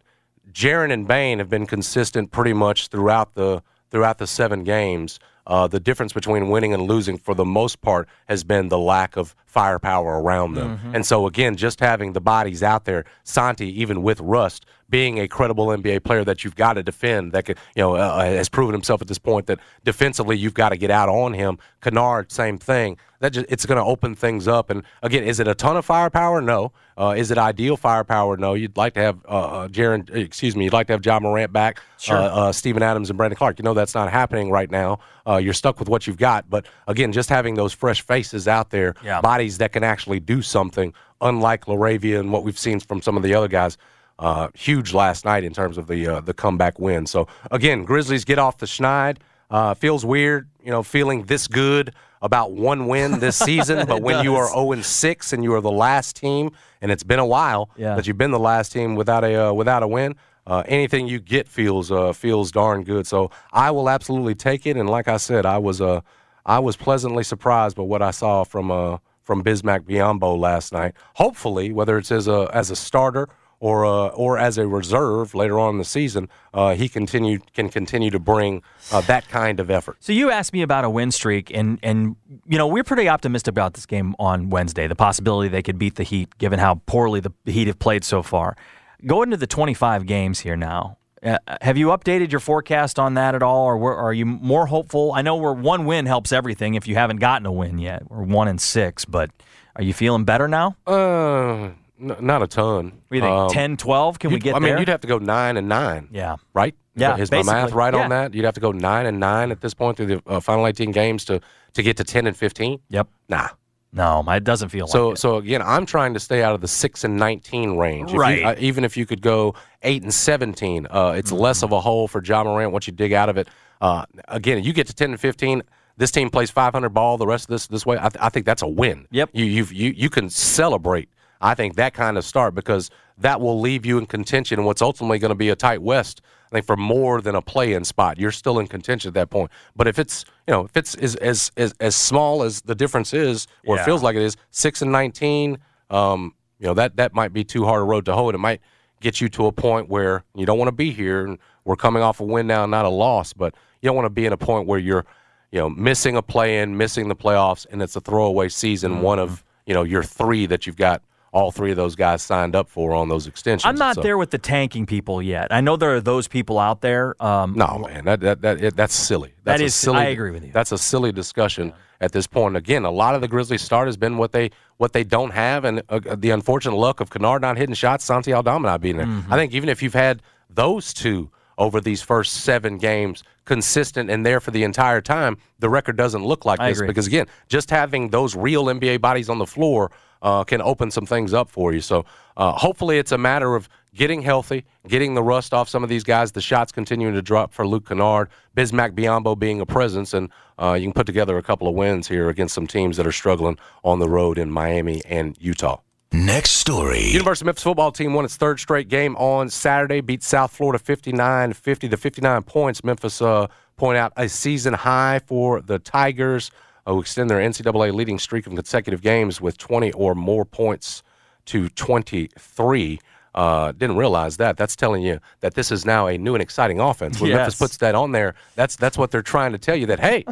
Jaren 0.52 0.92
and 0.92 1.08
Bane 1.08 1.40
have 1.40 1.50
been 1.50 1.66
consistent 1.66 2.32
pretty 2.32 2.54
much 2.54 2.88
throughout 2.88 3.34
the 3.36 3.62
throughout 3.90 4.18
the 4.18 4.28
seven 4.28 4.64
games. 4.64 5.20
Uh, 5.48 5.68
the 5.68 5.80
difference 5.80 6.14
between 6.14 6.50
winning 6.50 6.72
and 6.74 6.84
losing, 6.84 7.18
for 7.18 7.34
the 7.34 7.44
most 7.44 7.82
part, 7.82 8.08
has 8.30 8.44
been 8.44 8.70
the 8.70 8.78
lack 8.78 9.18
of 9.18 9.36
firepower 9.48 10.22
around 10.22 10.54
them. 10.54 10.78
Mm-hmm. 10.78 10.96
And 10.96 11.06
so, 11.06 11.26
again, 11.26 11.56
just 11.56 11.80
having 11.80 12.14
the 12.14 12.22
bodies 12.22 12.62
out 12.62 12.86
there, 12.86 13.06
Santi, 13.24 13.68
even 13.82 14.04
with 14.04 14.20
rust, 14.22 14.66
being 14.92 15.20
a 15.20 15.28
credible 15.28 15.68
NBA 15.68 16.04
player 16.04 16.24
that 16.26 16.44
you've 16.44 16.56
got 16.56 16.74
to 16.74 16.84
defend, 16.84 17.32
that 17.32 17.46
could, 17.46 17.58
you 17.76 17.82
know, 17.82 17.96
uh, 17.96 18.24
has 18.24 18.50
proven 18.50 18.74
himself 18.74 19.02
at 19.02 19.08
this 19.08 19.18
point 19.18 19.48
that 19.48 19.60
defensively 19.84 20.38
you've 20.38 20.54
got 20.54 20.70
to 20.70 20.78
get 20.78 20.92
out 20.92 21.10
on 21.10 21.34
him. 21.34 21.58
Kennard, 21.82 22.32
same 22.32 22.58
thing. 22.58 22.98
That 23.22 23.34
just, 23.34 23.46
it's 23.50 23.66
going 23.66 23.78
to 23.78 23.84
open 23.84 24.16
things 24.16 24.48
up. 24.48 24.70
And 24.70 24.84
again, 25.02 25.24
is 25.24 25.40
it 25.40 25.48
a 25.48 25.56
ton 25.56 25.78
of 25.78 25.86
firepower? 25.86 26.42
No. 26.42 26.74
Uh, 26.98 27.14
is 27.16 27.32
it 27.32 27.38
ideal 27.38 27.78
firepower? 27.78 28.36
No. 28.36 28.54
You'd 28.54 28.76
like 28.76 28.96
to 28.96 29.00
have 29.00 29.20
uh, 29.26 29.28
uh 29.28 29.68
Jaren, 29.70 30.14
excuse 30.14 30.56
me, 30.56 30.66
you'd 30.66 30.74
like 30.74 30.88
to 30.88 30.94
have 30.94 31.06
Ja 31.06 31.20
Morant 31.20 31.54
back, 31.54 31.80
sure. 31.98 32.18
uh, 32.18 32.20
uh, 32.20 32.52
Steven 32.52 32.84
Adams 32.84 33.10
and 33.10 33.18
Brandon 33.18 33.38
Clarke. 33.38 33.60
You 33.60 33.64
know 33.64 33.74
that's 33.74 33.96
not 33.96 34.12
happening 34.12 34.52
right 34.52 34.70
now. 34.70 35.00
Uh, 35.26 35.38
you're 35.38 35.54
stuck 35.54 35.80
with 35.80 35.88
what 35.88 36.06
you've 36.06 36.18
got. 36.18 36.50
But 36.50 36.66
again, 36.88 37.12
just 37.12 37.30
having 37.30 37.56
those 37.56 37.74
fresh 37.74 38.02
faces 38.02 38.48
out 38.48 38.72
there, 38.72 38.96
yeah. 39.04 39.22
bodies 39.22 39.60
that 39.60 39.72
can 39.72 39.84
actually 39.84 40.20
do 40.20 40.42
something, 40.42 40.94
unlike 41.22 41.66
LaRavia 41.66 42.20
and 42.20 42.32
what 42.32 42.44
we've 42.44 42.60
seen 42.60 42.80
from 42.80 43.02
some 43.02 43.16
of 43.16 43.24
the 43.24 43.34
other 43.34 43.48
guys. 43.48 43.78
Uh, 44.22 44.50
huge 44.54 44.94
last 44.94 45.26
night 45.26 45.44
in 45.44 45.52
terms 45.52 45.80
of 45.80 45.88
the 45.88 46.08
uh, 46.08 46.22
the 46.22 46.34
comeback 46.34 46.78
win. 46.80 47.08
So 47.08 47.28
again, 47.50 47.84
Grizzlies 47.84 48.24
get 48.24 48.38
off 48.38 48.60
the 48.60 48.68
schneid. 48.68 49.18
Uh, 49.50 49.74
feels 49.74 50.06
weird, 50.06 50.48
you 50.64 50.70
know, 50.70 50.84
feeling 50.84 51.24
this 51.24 51.48
good 51.48 51.92
about 52.22 52.52
one 52.52 52.86
win 52.88 53.20
this 53.20 53.36
season, 53.50 53.88
but 53.88 54.02
when 54.02 54.18
does. 54.18 54.24
you 54.24 54.36
are 54.36 54.48
0 54.48 54.74
and 54.74 54.86
6 54.86 55.34
and 55.34 55.44
you 55.44 55.54
are 55.56 55.60
the 55.60 55.72
last 55.72 56.16
team, 56.16 56.52
and 56.82 56.92
it's 56.92 57.04
been 57.04 57.20
a 57.20 57.26
while 57.26 57.70
yeah. 57.76 57.96
that 57.96 58.06
you've 58.08 58.18
been 58.18 58.32
the 58.32 58.40
last 58.40 58.72
team 58.72 58.96
without 58.96 59.24
a 59.24 59.48
uh, 59.50 59.54
without 59.54 59.84
a 59.84 59.88
win. 59.88 60.16
Uh, 60.48 60.64
anything 60.68 61.08
you 61.08 61.20
get 61.20 61.48
feels 61.48 61.92
uh, 61.92 62.14
feels 62.14 62.52
darn 62.52 62.84
good. 62.84 63.06
So 63.06 63.32
I 63.52 63.72
will 63.72 63.90
absolutely 63.90 64.36
take 64.36 64.66
it. 64.66 64.78
And 64.78 64.90
like 64.90 65.08
I 65.08 65.18
said, 65.18 65.46
I 65.46 65.58
was 65.58 65.82
uh, 65.82 66.02
I 66.46 66.60
was 66.60 66.76
pleasantly 66.76 67.24
surprised 67.24 67.76
by 67.76 67.84
what 67.84 68.02
I 68.02 68.12
saw 68.12 68.44
from 68.44 68.72
uh, 68.72 68.98
from 69.24 69.44
Bismack 69.44 69.82
Biyombo 69.82 70.40
last 70.40 70.74
night. 70.74 70.94
Hopefully, 71.16 71.72
whether 71.72 71.98
it's 71.98 72.12
as 72.12 72.28
a 72.28 72.50
as 72.54 72.72
a 72.72 72.76
starter 72.76 73.28
or 73.62 73.86
uh, 73.86 74.08
or 74.08 74.38
as 74.38 74.58
a 74.58 74.68
reserve 74.68 75.34
later 75.34 75.58
on 75.60 75.76
in 75.76 75.78
the 75.78 75.86
season, 75.86 76.28
uh, 76.54 76.76
he 76.76 76.90
continue 76.90 77.40
can 77.54 77.70
continue 77.70 78.10
to 78.10 78.20
bring 78.20 78.64
uh, 78.92 79.00
that 79.02 79.30
kind 79.30 79.60
of 79.60 79.70
effort. 79.70 79.98
So 80.00 80.12
you 80.12 80.32
asked 80.32 80.52
me 80.52 80.64
about 80.64 80.84
a 80.84 80.90
win 80.90 81.12
streak, 81.12 81.52
and 81.52 81.80
and 81.82 82.16
you 82.48 82.58
know 82.58 82.68
we're 82.68 82.84
pretty 82.84 83.08
optimistic 83.08 83.52
about 83.52 83.76
this 83.76 83.86
game 83.86 84.16
on 84.20 84.50
Wednesday. 84.50 84.88
The 84.88 84.96
possibility 84.96 85.48
they 85.48 85.62
could 85.62 85.78
beat 85.78 85.96
the 85.96 86.04
Heat, 86.04 86.38
given 86.40 86.60
how 86.60 86.82
poorly 86.88 87.22
the 87.22 87.32
Heat 87.46 87.68
have 87.68 87.80
played 87.80 88.04
so 88.04 88.22
far. 88.22 88.58
Going 89.06 89.28
into 89.28 89.38
the 89.38 89.48
25 89.48 90.06
games 90.06 90.42
here 90.42 90.58
now. 90.58 90.98
Uh, 91.24 91.38
have 91.62 91.78
you 91.78 91.90
updated 91.90 92.32
your 92.32 92.40
forecast 92.40 92.98
on 92.98 93.14
that 93.14 93.36
at 93.36 93.44
all, 93.44 93.66
or 93.66 93.78
were, 93.78 93.96
are 93.96 94.12
you 94.12 94.26
more 94.26 94.66
hopeful? 94.66 95.12
I 95.14 95.22
know 95.22 95.36
where 95.36 95.54
one 95.54 95.86
win 95.86 96.08
helps 96.08 96.32
everything 96.32 96.74
if 96.74 96.88
you 96.88 96.96
haven't 96.96 97.18
gotten 97.18 97.46
a 97.46 97.52
win 97.52 97.78
yet. 97.78 98.10
We're 98.10 98.24
one 98.24 98.48
and 98.48 98.60
six, 98.60 99.06
but 99.06 99.30
are 99.76 99.84
you 99.84 99.94
feeling 99.94 100.24
better 100.26 100.48
now? 100.48 100.78
Uh, 100.88 101.70
n- 102.02 102.16
not 102.20 102.42
a 102.42 102.48
ton. 102.48 102.86
What 102.86 102.94
do 103.12 103.16
you 103.18 103.22
think? 103.22 103.32
Um, 103.34 103.50
10, 103.50 103.78
12? 103.78 104.20
Can 104.20 104.32
we 104.32 104.40
get 104.40 104.56
I 104.56 104.60
mean, 104.60 104.70
there? 104.70 104.80
you'd 104.80 104.90
have 104.90 105.02
to 105.02 105.08
go 105.08 105.18
nine 105.18 105.58
and 105.58 105.68
nine. 105.70 106.10
yeah. 106.12 106.38
right? 106.54 106.76
Yeah, 106.96 107.16
is 107.18 107.32
my 107.32 107.42
math 107.44 107.72
right 107.72 107.94
Yeah. 107.94 108.04
on 108.04 108.10
that? 108.10 108.34
You'd 108.34 108.44
have 108.44 108.56
to 108.56 108.60
go 108.60 108.74
nine 108.74 109.06
and 109.06 109.18
nine 109.20 109.50
at 109.52 109.62
this 109.62 109.74
point 109.74 109.96
through 109.96 110.08
the 110.08 110.22
uh, 110.28 110.40
final 110.42 110.68
18 110.68 110.92
games 110.92 111.24
to 111.26 111.40
to 111.74 111.84
get 111.84 111.96
to 111.98 112.04
10 112.04 112.28
and 112.28 112.36
15. 112.36 112.80
Yep. 112.90 113.08
Nah. 113.30 113.48
No, 113.94 114.22
it 114.30 114.44
doesn't 114.44 114.70
feel 114.70 114.88
So 114.88 115.08
like 115.10 115.14
it. 115.16 115.20
so 115.20 115.38
again, 115.38 115.62
I'm 115.62 115.86
trying 115.86 116.14
to 116.16 116.20
stay 116.20 116.44
out 116.44 116.54
of 116.54 116.60
the 116.60 116.68
six 116.68 117.06
and 117.06 117.16
19 117.18 117.78
range. 117.78 118.10
If 118.10 118.14
you- 118.16 118.20
Right. 118.20 118.44
uh, 118.44 118.56
even 118.58 118.84
if 118.84 118.98
you 118.98 119.06
could 119.06 119.22
go 119.22 119.54
eight 119.84 120.04
and 120.04 120.14
17, 120.14 120.86
uh, 120.90 121.14
it's 121.16 121.32
Mm-hmm. 121.32 121.42
less 121.42 121.64
of 121.64 121.72
a 121.72 121.80
hole 121.80 122.10
for 122.10 122.22
Ja 122.24 122.44
Morant 122.44 122.74
once 122.74 122.88
you 122.88 122.94
dig 122.94 123.14
out 123.14 123.30
of 123.30 123.38
it. 123.38 123.48
Uh, 123.80 124.04
again, 124.28 124.62
you 124.64 124.74
get 124.74 124.88
to 124.88 124.94
10 124.94 125.12
and 125.12 125.20
15. 125.20 125.62
This 125.98 126.12
team 126.12 126.30
plays 126.30 126.52
500 126.52 126.90
ball 126.90 127.18
the 127.18 127.26
rest 127.28 127.46
of 127.46 127.50
this 127.50 127.68
this 127.68 127.86
way. 127.86 127.98
I, 127.98 128.10
th- 128.10 128.22
I 128.22 128.28
think 128.30 128.46
that's 128.46 128.62
a 128.62 128.68
win. 128.68 129.08
Yep. 129.12 129.30
You 129.34 129.46
you've, 129.46 129.72
you 129.72 129.94
you 129.96 130.10
can 130.10 130.30
celebrate. 130.30 131.08
I 131.42 131.56
think 131.56 131.76
that 131.76 131.94
kind 131.94 132.18
of 132.18 132.24
start 132.24 132.56
because 132.56 132.90
that 133.18 133.42
will 133.42 133.60
leave 133.60 133.86
you 133.86 133.98
in 133.98 134.06
contention 134.06 134.60
in 134.60 134.66
what's 134.66 134.82
ultimately 134.82 135.20
going 135.20 135.30
to 135.30 135.36
be 135.36 135.50
a 135.50 135.56
tight 135.56 135.82
West. 135.82 136.22
I 136.52 136.56
think 136.56 136.66
for 136.66 136.76
more 136.76 137.22
than 137.22 137.36
a 137.36 137.42
play-in 137.42 137.86
spot, 137.86 138.20
you're 138.20 138.32
still 138.32 138.60
in 138.60 138.68
contention 138.68 139.08
at 139.10 139.14
that 139.14 139.30
point. 139.30 139.52
But 139.76 139.88
if 139.88 139.98
it's 140.00 140.26
you 140.48 140.54
know 140.54 140.66
if 140.66 140.76
it's 140.76 140.96
as 140.96 141.16
as 141.18 141.52
as, 141.58 141.74
as 141.80 141.96
small 141.96 142.44
as 142.44 142.62
the 142.62 142.76
difference 142.76 143.14
is, 143.14 143.48
or 143.66 143.76
Yeah. 143.76 143.82
it 143.82 143.86
feels 143.86 144.04
like 144.04 144.16
it 144.16 144.22
is, 144.22 144.36
six 144.50 144.82
and 144.82 144.92
nineteen, 144.92 145.58
um, 145.90 146.36
you 146.60 146.68
know 146.68 146.74
that 146.74 146.98
that 146.98 147.14
might 147.14 147.32
be 147.34 147.44
too 147.44 147.66
hard 147.66 147.82
a 147.82 147.86
road 147.86 148.06
to 148.06 148.14
hoe. 148.14 148.30
It 148.30 148.38
might 148.38 148.62
get 149.00 149.22
you 149.22 149.30
to 149.30 149.48
a 149.48 149.52
point 149.52 149.90
where 149.90 150.24
you 150.36 150.46
don't 150.46 150.58
want 150.60 150.68
to 150.68 150.74
be 150.74 150.92
here. 150.92 151.26
And 151.26 151.40
we're 151.64 151.76
coming 151.76 152.04
off 152.04 152.20
a 152.20 152.24
win 152.24 152.48
now, 152.48 152.66
not 152.66 152.86
a 152.86 152.90
loss, 152.90 153.34
but 153.34 153.56
you 153.82 153.88
don't 153.88 153.96
want 153.96 154.06
to 154.06 154.10
be 154.12 154.26
in 154.26 154.34
a 154.34 154.38
point 154.38 154.68
where 154.68 154.80
you're 154.80 155.06
you 155.52 155.60
know 155.60 155.70
missing 155.70 156.18
a 156.18 156.22
play-in, 156.22 156.76
missing 156.78 157.08
the 157.08 157.16
playoffs, 157.16 157.66
and 157.72 157.82
it's 157.82 157.96
a 157.96 158.02
throwaway 158.02 158.50
season. 158.50 158.94
Mm-hmm. 158.94 159.02
One 159.04 159.20
of 159.20 159.44
you 159.66 159.74
know 159.74 159.84
your 159.84 160.04
three 160.04 160.46
that 160.48 160.68
you've 160.68 160.76
got 160.78 161.02
all 161.34 161.52
three 161.52 161.72
of 161.72 161.78
those 161.78 161.96
guys 161.96 162.22
signed 162.22 162.56
up 162.56 162.68
for 162.70 162.94
on 162.94 163.08
those 163.08 163.26
extensions. 163.28 163.66
I'm 163.66 163.76
not 163.76 163.96
So- 163.96 164.02
there 164.02 164.18
with 164.18 164.32
the 164.32 164.38
tanking 164.38 164.86
people 164.86 165.22
yet. 165.22 165.48
I 165.52 165.62
know 165.62 165.78
there 165.78 165.96
are 165.96 166.02
those 166.02 166.28
people 166.28 166.60
out 166.60 166.82
there. 166.82 167.16
Um, 167.24 167.54
No, 167.56 167.80
man, 167.88 168.06
that 168.06 168.20
that, 168.20 168.42
that 168.42 168.62
it, 168.62 168.76
that's 168.76 168.94
silly. 168.94 169.34
That's 169.44 169.62
That 169.62 169.66
a 169.66 169.70
silly. 169.70 169.98
I 170.00 170.06
agree 170.06 170.32
with 170.32 170.44
you. 170.46 170.52
That's 170.52 170.72
a 170.72 170.78
silly 170.78 171.12
discussion 171.12 171.72
at 172.02 172.12
this 172.12 172.28
point. 172.28 172.58
Again, 172.58 172.84
a 172.84 172.92
lot 172.92 173.16
of 173.16 173.22
the 173.22 173.28
Grizzlies' 173.30 173.62
start 173.62 173.88
has 173.88 173.96
been 173.98 174.18
what 174.18 174.32
they 174.34 174.52
what 174.78 174.92
they 174.94 175.04
don't 175.04 175.32
have, 175.32 175.64
and 175.64 175.84
uh, 175.90 176.00
the 176.18 176.32
unfortunate 176.32 176.76
luck 176.76 177.00
of 177.00 177.10
Kennard 177.10 177.42
not 177.42 177.58
hitting 177.58 177.76
shots, 177.76 178.04
Santi 178.04 178.34
Aldama 178.34 178.68
not 178.68 178.82
being 178.82 178.98
there. 178.98 179.06
Mm-hmm. 179.06 179.32
I 179.32 179.38
think 179.38 179.54
even 179.54 179.70
if 179.70 179.82
you've 179.82 179.94
had 179.94 180.22
those 180.50 180.94
two 180.94 181.30
over 181.58 181.82
these 181.82 182.02
first 182.02 182.34
seven 182.34 182.78
games 182.78 183.24
consistent 183.46 184.10
and 184.10 184.26
there 184.26 184.40
for 184.40 184.52
the 184.52 184.64
entire 184.64 185.02
time, 185.02 185.38
the 185.60 185.70
record 185.70 185.98
doesn't 185.98 186.24
look 186.24 186.46
like 186.46 186.60
I 186.60 186.70
this 186.70 186.78
agree. 186.78 186.88
because 186.88 187.08
again, 187.08 187.28
just 187.48 187.70
having 187.70 188.10
those 188.10 188.36
real 188.36 188.66
NBA 188.66 189.02
bodies 189.02 189.30
on 189.30 189.40
the 189.40 189.48
floor 189.48 189.92
uh, 190.22 190.44
can 190.44 190.62
open 190.62 190.92
some 190.92 191.06
things 191.06 191.34
up 191.34 191.50
for 191.50 191.74
you. 191.74 191.82
So 191.82 192.06
uh, 192.38 192.54
hopefully, 192.54 192.98
it's 192.98 193.12
a 193.12 193.18
matter 193.18 193.56
of 193.56 193.68
getting 193.94 194.22
healthy, 194.22 194.66
getting 194.88 195.16
the 195.16 195.24
rust 195.24 195.54
off 195.54 195.68
some 195.68 195.84
of 195.84 195.90
these 195.90 196.04
guys. 196.04 196.32
The 196.32 196.42
shots 196.42 196.72
continuing 196.72 197.14
to 197.16 197.22
drop 197.22 197.54
for 197.54 197.68
Luke 197.68 197.88
Kennard, 197.88 198.30
Bismack 198.56 198.92
Biyombo 198.92 199.38
being 199.38 199.62
a 199.62 199.66
presence, 199.66 200.14
and 200.14 200.30
uh, 200.60 200.74
you 200.74 200.86
can 200.86 200.94
put 200.94 201.06
together 201.06 201.38
a 201.38 201.44
couple 201.44 201.68
of 201.68 201.76
wins 201.76 202.08
here 202.08 202.30
against 202.30 202.54
some 202.54 202.68
teams 202.68 202.98
that 202.98 203.08
are 203.08 203.12
struggling 203.12 203.58
on 203.84 204.00
the 204.00 204.08
road 204.08 204.38
in 204.38 204.52
Miami 204.52 205.02
and 205.06 205.36
Utah. 205.40 205.80
Next 206.14 206.52
story. 206.52 207.08
University 207.08 207.44
of 207.44 207.48
Memphis 207.48 207.64
football 207.64 207.92
team 207.92 208.14
won 208.14 208.26
its 208.26 208.36
third 208.36 208.60
straight 208.60 208.90
game 208.90 209.16
on 209.16 209.50
Saturday, 209.50 210.02
beat 210.02 210.24
South 210.24 210.52
Florida 210.52 210.78
59 210.78 211.54
50 211.54 211.88
to 211.90 211.96
59 211.98 212.44
points. 212.44 212.84
Memphis 212.84 213.22
uh, 213.22 213.48
point 213.78 213.98
out 213.98 214.12
a 214.18 214.28
season 214.28 214.74
high 214.74 215.22
for 215.26 215.62
the 215.62 215.80
Tigers, 215.80 216.52
uh, 216.86 216.94
who 216.94 217.00
extend 217.00 217.30
their 217.30 217.40
NCAA 217.40 217.94
leading 217.94 218.20
streak 218.20 218.46
of 218.46 218.54
consecutive 218.54 219.02
games 219.02 219.40
with 219.40 219.58
20 219.58 219.94
or 219.94 220.14
more 220.14 220.44
points 220.44 221.02
to 221.46 221.70
23. 221.70 223.00
Uh, 223.34 223.72
didn't 223.72 223.96
realize 223.96 224.36
that. 224.36 224.58
That's 224.58 224.76
telling 224.76 225.04
you 225.04 225.20
that 225.40 225.54
this 225.54 225.72
is 225.72 225.86
now 225.86 226.08
a 226.08 226.18
new 226.18 226.36
and 226.36 226.42
exciting 226.42 226.82
offense. 226.82 227.22
When 227.22 227.30
Yes. 227.30 227.38
Memphis 227.38 227.56
puts 227.56 227.78
that 227.78 227.96
on 227.96 228.12
there, 228.12 228.36
that's 228.56 228.76
that's 228.76 228.98
what 228.98 229.12
they're 229.12 229.22
trying 229.22 229.54
to 229.54 229.58
tell 229.58 229.78
you 229.78 229.86
that 229.86 230.02
hey, 230.02 230.26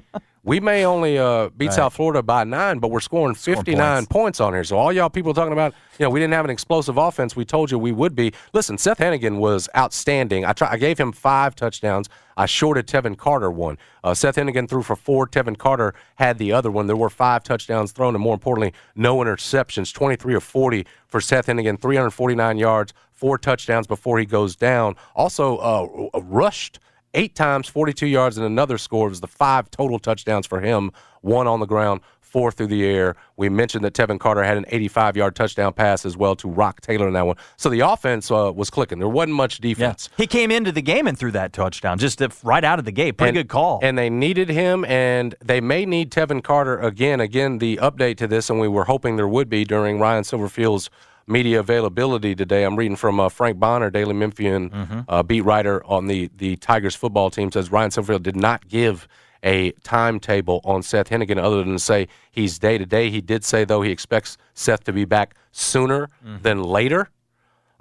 we 0.43 0.59
may 0.59 0.85
only 0.85 1.17
uh, 1.17 1.49
beat 1.49 1.73
South 1.73 1.93
Florida 1.93 2.23
by 2.23 2.43
nine, 2.43 2.79
but 2.79 2.91
we're 2.91 2.99
scoring 2.99 3.35
59 3.35 3.75
points. 3.75 4.07
points 4.11 4.39
on 4.39 4.53
here. 4.53 4.63
So 4.63 4.77
all 4.77 4.91
y'all 4.93 5.09
people 5.09 5.33
talking 5.33 5.53
about, 5.53 5.73
you 5.97 6.05
know, 6.05 6.09
we 6.09 6.19
didn't 6.19 6.33
have 6.33 6.45
an 6.45 6.51
explosive 6.51 6.97
offense. 6.97 7.35
We 7.35 7.45
told 7.45 7.71
you 7.71 7.77
we 7.77 7.91
would 7.91 8.15
be. 8.15 8.33
Listen, 8.53 8.77
Seth 8.77 8.99
Henigan 8.99 9.37
was 9.37 9.67
outstanding. 9.75 10.45
I 10.45 10.53
try, 10.53 10.71
I 10.71 10.77
gave 10.77 10.97
him 10.97 11.11
five 11.11 11.55
touchdowns. 11.55 12.07
I 12.37 12.45
shorted 12.45 12.87
Tevin 12.87 13.17
Carter 13.17 13.51
one. 13.51 13.77
Uh, 14.01 14.13
Seth 14.13 14.37
Henigan 14.37 14.69
threw 14.69 14.81
for 14.81 14.95
four. 14.95 15.27
Tevin 15.27 15.57
Carter 15.57 15.93
had 16.15 16.37
the 16.37 16.53
other 16.53 16.71
one. 16.71 16.87
There 16.87 16.95
were 16.95 17.09
five 17.09 17.43
touchdowns 17.43 17.91
thrown, 17.91 18.15
and 18.15 18.23
more 18.23 18.33
importantly, 18.33 18.73
no 18.95 19.17
interceptions. 19.17 19.93
23 19.93 20.35
of 20.35 20.43
40 20.43 20.85
for 21.07 21.19
Seth 21.19 21.47
Henigan, 21.47 21.81
349 21.81 22.57
yards, 22.57 22.93
four 23.11 23.37
touchdowns 23.37 23.87
before 23.87 24.19
he 24.19 24.25
goes 24.25 24.55
down. 24.55 24.95
Also 25.15 25.57
uh, 25.57 26.19
rushed 26.21 26.79
eight 27.13 27.35
times, 27.35 27.67
42 27.67 28.07
yards, 28.07 28.37
and 28.37 28.45
another 28.45 28.77
score. 28.77 29.07
It 29.07 29.11
was 29.11 29.21
the 29.21 29.27
five 29.27 29.69
total 29.71 29.99
touchdowns 29.99 30.45
for 30.47 30.61
him, 30.61 30.91
one 31.21 31.47
on 31.47 31.59
the 31.59 31.65
ground, 31.65 32.01
four 32.21 32.51
through 32.51 32.67
the 32.67 32.85
air. 32.85 33.15
We 33.37 33.49
mentioned 33.49 33.83
that 33.85 33.93
Tevin 33.95 34.19
Carter 34.19 34.43
had 34.43 34.55
an 34.55 34.65
85 34.67 35.17
yard 35.17 35.35
touchdown 35.35 35.73
pass 35.73 36.05
as 36.05 36.15
well 36.15 36.35
to 36.35 36.47
Roc 36.47 36.79
Taylor 36.81 37.07
in 37.07 37.13
that 37.13 37.25
one. 37.25 37.37
So 37.57 37.69
the 37.69 37.79
offense 37.79 38.29
uh, 38.29 38.51
was 38.55 38.69
clicking. 38.69 38.99
There 38.99 39.07
wasn't 39.09 39.33
much 39.35 39.59
Yeah. 39.59 39.69
defense. 39.69 40.09
He 40.15 40.27
came 40.27 40.51
into 40.51 40.71
the 40.71 40.83
game 40.83 41.07
and 41.07 41.17
threw 41.17 41.31
that 41.31 41.53
touchdown 41.53 41.97
just 41.97 42.21
right 42.43 42.63
out 42.63 42.77
of 42.77 42.85
the 42.85 42.91
gate. 42.91 43.13
Pretty 43.17 43.29
And- 43.29 43.35
good 43.47 43.49
call. 43.51 43.79
And 43.81 43.97
they 43.97 44.11
needed 44.11 44.49
him, 44.49 44.85
and 44.85 45.33
they 45.43 45.59
may 45.59 45.85
need 45.87 46.11
Tevin 46.11 46.43
Carter 46.43 46.77
again. 46.77 47.19
Again, 47.19 47.57
the 47.57 47.77
update 47.81 48.17
to 48.17 48.27
this, 48.27 48.51
and 48.51 48.59
we 48.59 48.67
were 48.67 48.83
hoping 48.85 49.15
there 49.15 49.27
would 49.27 49.49
be 49.49 49.65
during 49.65 49.99
Ryan 49.99 50.23
Silverfield's 50.23 50.91
media 51.29 51.59
availability 51.59 52.33
today. 52.35 52.63
I'm 52.63 52.75
reading 52.75 52.97
from 52.97 53.19
uh, 53.19 53.29
Frank 53.29 53.59
Bonner, 53.59 53.89
Daily 53.89 54.13
Memphian 54.13 54.69
Mm-hmm. 54.71 54.99
uh, 55.07 55.23
beat 55.23 55.41
writer 55.41 55.85
on 55.85 56.07
the, 56.07 56.29
the 56.35 56.55
Tigers 56.57 56.95
football 56.95 57.29
team, 57.29 57.51
says 57.51 57.71
Ryan 57.71 57.91
Silverfield 57.91 58.23
did 58.23 58.35
not 58.35 58.67
give 58.67 59.07
a 59.43 59.71
timetable 59.83 60.59
on 60.65 60.81
Seth 60.83 61.09
Henigan 61.09 61.37
other 61.37 61.63
than 61.63 61.73
to 61.73 61.79
say 61.79 62.07
he's 62.31 62.59
day 62.59 62.77
to 62.77 62.85
day. 62.85 63.09
He 63.09 63.21
did 63.21 63.45
say, 63.45 63.63
though, 63.63 63.81
he 63.81 63.91
expects 63.91 64.37
Seth 64.53 64.83
to 64.85 64.91
be 64.93 65.05
back 65.05 65.35
sooner 65.51 66.09
Mm-hmm. 66.25 66.41
than 66.41 66.63
later. 66.63 67.09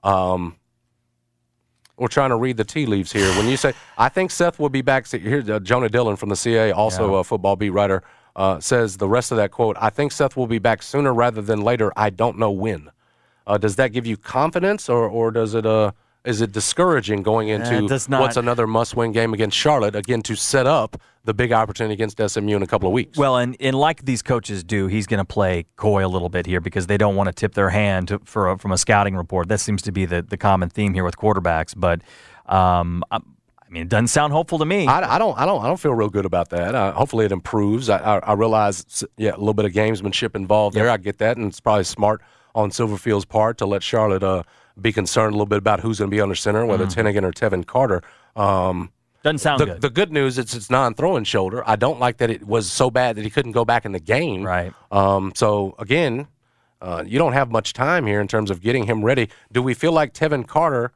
Um, 0.04 0.56
we're 1.96 2.06
trying 2.08 2.30
to 2.30 2.36
read 2.36 2.56
the 2.56 2.64
tea 2.64 2.86
leaves 2.86 3.10
here. 3.10 3.28
When 3.36 3.48
you 3.48 3.56
say, 3.56 3.72
I 3.96 4.08
think 4.08 4.30
Seth 4.30 4.60
will 4.60 4.68
be 4.68 4.82
back. 4.82 5.08
Here's 5.08 5.50
uh, 5.50 5.58
Jonah 5.58 5.88
Dylan 5.88 6.16
from 6.16 6.28
the 6.28 6.36
CA, 6.36 6.70
also 6.70 7.16
a 7.16 7.24
football 7.24 7.56
beat 7.56 7.70
writer, 7.70 8.04
uh, 8.36 8.60
says 8.60 8.96
the 8.98 9.08
rest 9.08 9.32
of 9.32 9.36
that 9.38 9.50
quote 9.50 9.76
I 9.80 9.90
think 9.90 10.12
Seth 10.12 10.36
will 10.36 10.46
be 10.46 10.60
back 10.60 10.80
sooner 10.82 11.12
rather 11.12 11.42
than 11.42 11.60
later. 11.62 11.92
I 11.96 12.10
don't 12.10 12.38
know 12.38 12.52
when. 12.52 12.90
Uh, 13.48 13.56
does 13.56 13.76
that 13.76 13.92
give 13.92 14.06
you 14.06 14.16
confidence, 14.16 14.88
or, 14.88 15.08
or 15.08 15.30
does 15.30 15.54
it 15.54 15.64
uh, 15.64 15.90
is 16.24 16.42
it 16.42 16.52
discouraging 16.52 17.22
going 17.22 17.48
into 17.48 17.88
what's 18.08 18.36
another 18.36 18.66
must 18.66 18.94
win 18.94 19.12
game 19.12 19.32
against 19.32 19.56
Charlotte, 19.56 19.96
again, 19.96 20.20
to 20.22 20.36
set 20.36 20.66
up 20.66 21.00
the 21.24 21.32
big 21.32 21.52
opportunity 21.52 21.94
against 21.94 22.20
SMU 22.20 22.56
in 22.56 22.62
a 22.62 22.66
couple 22.66 22.86
of 22.86 22.92
weeks? 22.92 23.16
Well, 23.16 23.38
and, 23.38 23.56
and 23.60 23.74
like 23.74 24.04
these 24.04 24.20
coaches 24.20 24.62
do, 24.62 24.88
he's 24.88 25.06
going 25.06 25.18
to 25.18 25.24
play 25.24 25.64
coy 25.76 26.04
a 26.04 26.08
little 26.08 26.28
bit 26.28 26.44
here 26.44 26.60
because 26.60 26.86
they 26.86 26.98
don't 26.98 27.16
want 27.16 27.28
to 27.28 27.32
tip 27.32 27.54
their 27.54 27.70
hand 27.70 28.08
to, 28.08 28.18
for 28.24 28.50
a, 28.50 28.58
from 28.58 28.72
a 28.72 28.78
scouting 28.78 29.16
report. 29.16 29.48
That 29.48 29.60
seems 29.60 29.80
to 29.82 29.92
be 29.92 30.04
the, 30.04 30.20
the 30.20 30.36
common 30.36 30.68
theme 30.68 30.92
here 30.92 31.04
with 31.04 31.16
quarterbacks. 31.16 31.72
But 31.74 32.02
um, 32.44 33.02
I, 33.10 33.16
I 33.16 33.70
mean, 33.70 33.84
it 33.84 33.88
doesn't 33.88 34.08
sound 34.08 34.34
hopeful 34.34 34.58
to 34.58 34.66
me. 34.66 34.86
I, 34.86 35.14
I 35.14 35.18
don't, 35.18 35.38
I 35.38 35.46
don't, 35.46 35.62
I 35.64 35.66
don't 35.66 35.80
feel 35.80 35.94
real 35.94 36.10
good 36.10 36.26
about 36.26 36.50
that. 36.50 36.74
Uh, 36.74 36.92
hopefully, 36.92 37.24
it 37.24 37.32
improves. 37.32 37.88
I, 37.88 37.98
I, 37.98 38.18
I 38.18 38.32
realize, 38.34 39.02
yeah, 39.16 39.30
a 39.30 39.38
little 39.38 39.54
bit 39.54 39.64
of 39.64 39.72
gamesmanship 39.72 40.34
involved 40.34 40.76
there. 40.76 40.90
I 40.90 40.98
get 40.98 41.18
that, 41.18 41.38
and 41.38 41.46
it's 41.46 41.60
probably 41.60 41.84
smart 41.84 42.20
on 42.58 42.70
Silverfield's 42.70 43.24
part 43.24 43.56
to 43.58 43.66
let 43.66 43.82
Charlotte 43.82 44.22
uh, 44.24 44.42
be 44.80 44.92
concerned 44.92 45.28
a 45.32 45.36
little 45.36 45.46
bit 45.46 45.58
about 45.58 45.80
who's 45.80 45.98
going 45.98 46.10
to 46.10 46.14
be 46.14 46.20
under 46.20 46.34
center, 46.34 46.66
whether 46.66 46.84
it's 46.84 46.94
Henigan 46.94 47.22
or 47.22 47.30
Tevin 47.30 47.64
Carter. 47.64 48.02
Um, 48.34 48.90
doesn't 49.22 49.38
sound 49.38 49.60
the, 49.60 49.66
good. 49.66 49.80
the 49.80 49.90
good 49.90 50.12
news 50.12 50.38
is 50.38 50.54
it's 50.54 50.68
non-throwing 50.70 51.24
shoulder. 51.24 51.62
I 51.68 51.76
don't 51.76 52.00
like 52.00 52.16
that 52.18 52.30
it 52.30 52.46
was 52.46 52.70
so 52.70 52.90
bad 52.90 53.16
that 53.16 53.22
he 53.24 53.30
couldn't 53.30 53.52
go 53.52 53.64
back 53.64 53.84
in 53.84 53.92
the 53.92 54.00
game. 54.00 54.44
Right. 54.44 54.72
Um, 54.90 55.32
so 55.36 55.74
again, 55.78 56.26
uh, 56.80 57.04
you 57.06 57.18
don't 57.18 57.32
have 57.32 57.50
much 57.50 57.72
time 57.72 58.06
here 58.06 58.20
in 58.20 58.28
terms 58.28 58.50
of 58.50 58.60
getting 58.60 58.84
him 58.86 59.04
ready. 59.04 59.28
Do 59.52 59.62
we 59.62 59.74
feel 59.74 59.92
like 59.92 60.12
Tevin 60.14 60.46
Carter? 60.46 60.92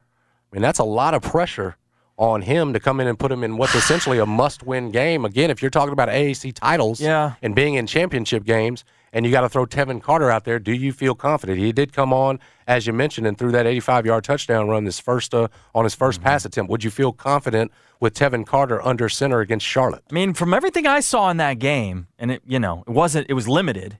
I 0.51 0.55
mean, 0.55 0.61
that's 0.61 0.79
a 0.79 0.83
lot 0.85 1.13
of 1.13 1.21
pressure 1.21 1.77
on 2.17 2.41
him 2.43 2.73
to 2.73 2.79
come 2.79 2.99
in 2.99 3.07
and 3.07 3.17
put 3.17 3.31
him 3.31 3.43
in 3.43 3.57
what's 3.57 3.75
essentially 3.83 4.19
a 4.19 4.25
must-win 4.25 4.91
game. 4.91 5.25
Again, 5.25 5.49
if 5.49 5.61
you're 5.61 5.71
talking 5.71 5.93
about 5.93 6.09
AAC 6.09 6.53
titles 6.53 6.99
Yeah. 7.01 7.33
and 7.41 7.55
being 7.55 7.75
in 7.75 7.87
championship 7.87 8.43
games, 8.43 8.83
and 9.13 9.25
you 9.25 9.31
got 9.31 9.41
to 9.41 9.49
throw 9.49 9.65
Tevin 9.65 10.01
Carter 10.01 10.29
out 10.29 10.43
there, 10.43 10.59
do 10.59 10.73
you 10.73 10.91
feel 10.91 11.15
confident? 11.15 11.59
He 11.59 11.71
did 11.71 11.93
come 11.93 12.11
on, 12.11 12.39
as 12.67 12.85
you 12.87 12.93
mentioned, 12.93 13.27
and 13.27 13.37
threw 13.37 13.51
that 13.51 13.65
85-yard 13.65 14.23
touchdown 14.23 14.67
run 14.67 14.83
this 14.83 14.99
first 14.99 15.33
uh, 15.33 15.47
on 15.73 15.83
his 15.85 15.95
1st 15.95 16.21
pass 16.21 16.43
attempt. 16.45 16.69
Would 16.71 16.83
you 16.83 16.89
feel 16.89 17.13
confident 17.13 17.71
with 17.99 18.15
Tevin 18.15 18.45
Carter 18.45 18.83
under 18.85 19.07
center 19.07 19.39
against 19.39 19.65
Charlotte? 19.65 20.03
I 20.09 20.13
mean, 20.13 20.33
from 20.33 20.53
everything 20.53 20.87
I 20.87 20.99
saw 20.99 21.29
in 21.29 21.37
that 21.37 21.59
game, 21.59 22.07
and 22.17 22.31
it, 22.31 22.41
you 22.45 22.59
know, 22.59 22.83
it 22.87 22.91
wasn't, 22.91 23.27
it 23.29 23.33
was 23.33 23.47
limited. 23.47 23.99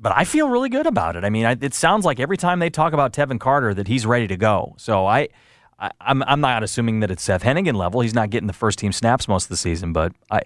but 0.00 0.12
I 0.16 0.24
feel 0.24 0.48
really 0.48 0.68
good 0.68 0.86
about 0.86 1.16
it. 1.16 1.24
I 1.24 1.30
mean, 1.30 1.46
I, 1.46 1.56
it 1.60 1.74
sounds 1.74 2.04
like 2.04 2.18
every 2.18 2.36
time 2.36 2.58
they 2.58 2.70
talk 2.70 2.92
about 2.92 3.12
Tevin 3.12 3.38
Carter 3.40 3.74
that 3.74 3.88
he's 3.88 4.04
ready 4.06 4.26
to 4.28 4.36
go. 4.36 4.74
So 4.76 5.06
I, 5.06 5.28
I 5.78 5.86
am 5.86 6.22
I'm, 6.22 6.24
I'm 6.24 6.40
not 6.40 6.62
assuming 6.62 7.00
that 7.00 7.10
it's 7.10 7.22
Seth 7.22 7.42
Henigan 7.42 7.74
level. 7.74 8.00
He's 8.00 8.14
not 8.14 8.30
getting 8.30 8.46
the 8.46 8.52
first 8.52 8.78
team 8.78 8.92
snaps 8.92 9.28
most 9.28 9.44
of 9.44 9.48
the 9.50 9.56
season, 9.56 9.92
but 9.92 10.12
I 10.30 10.42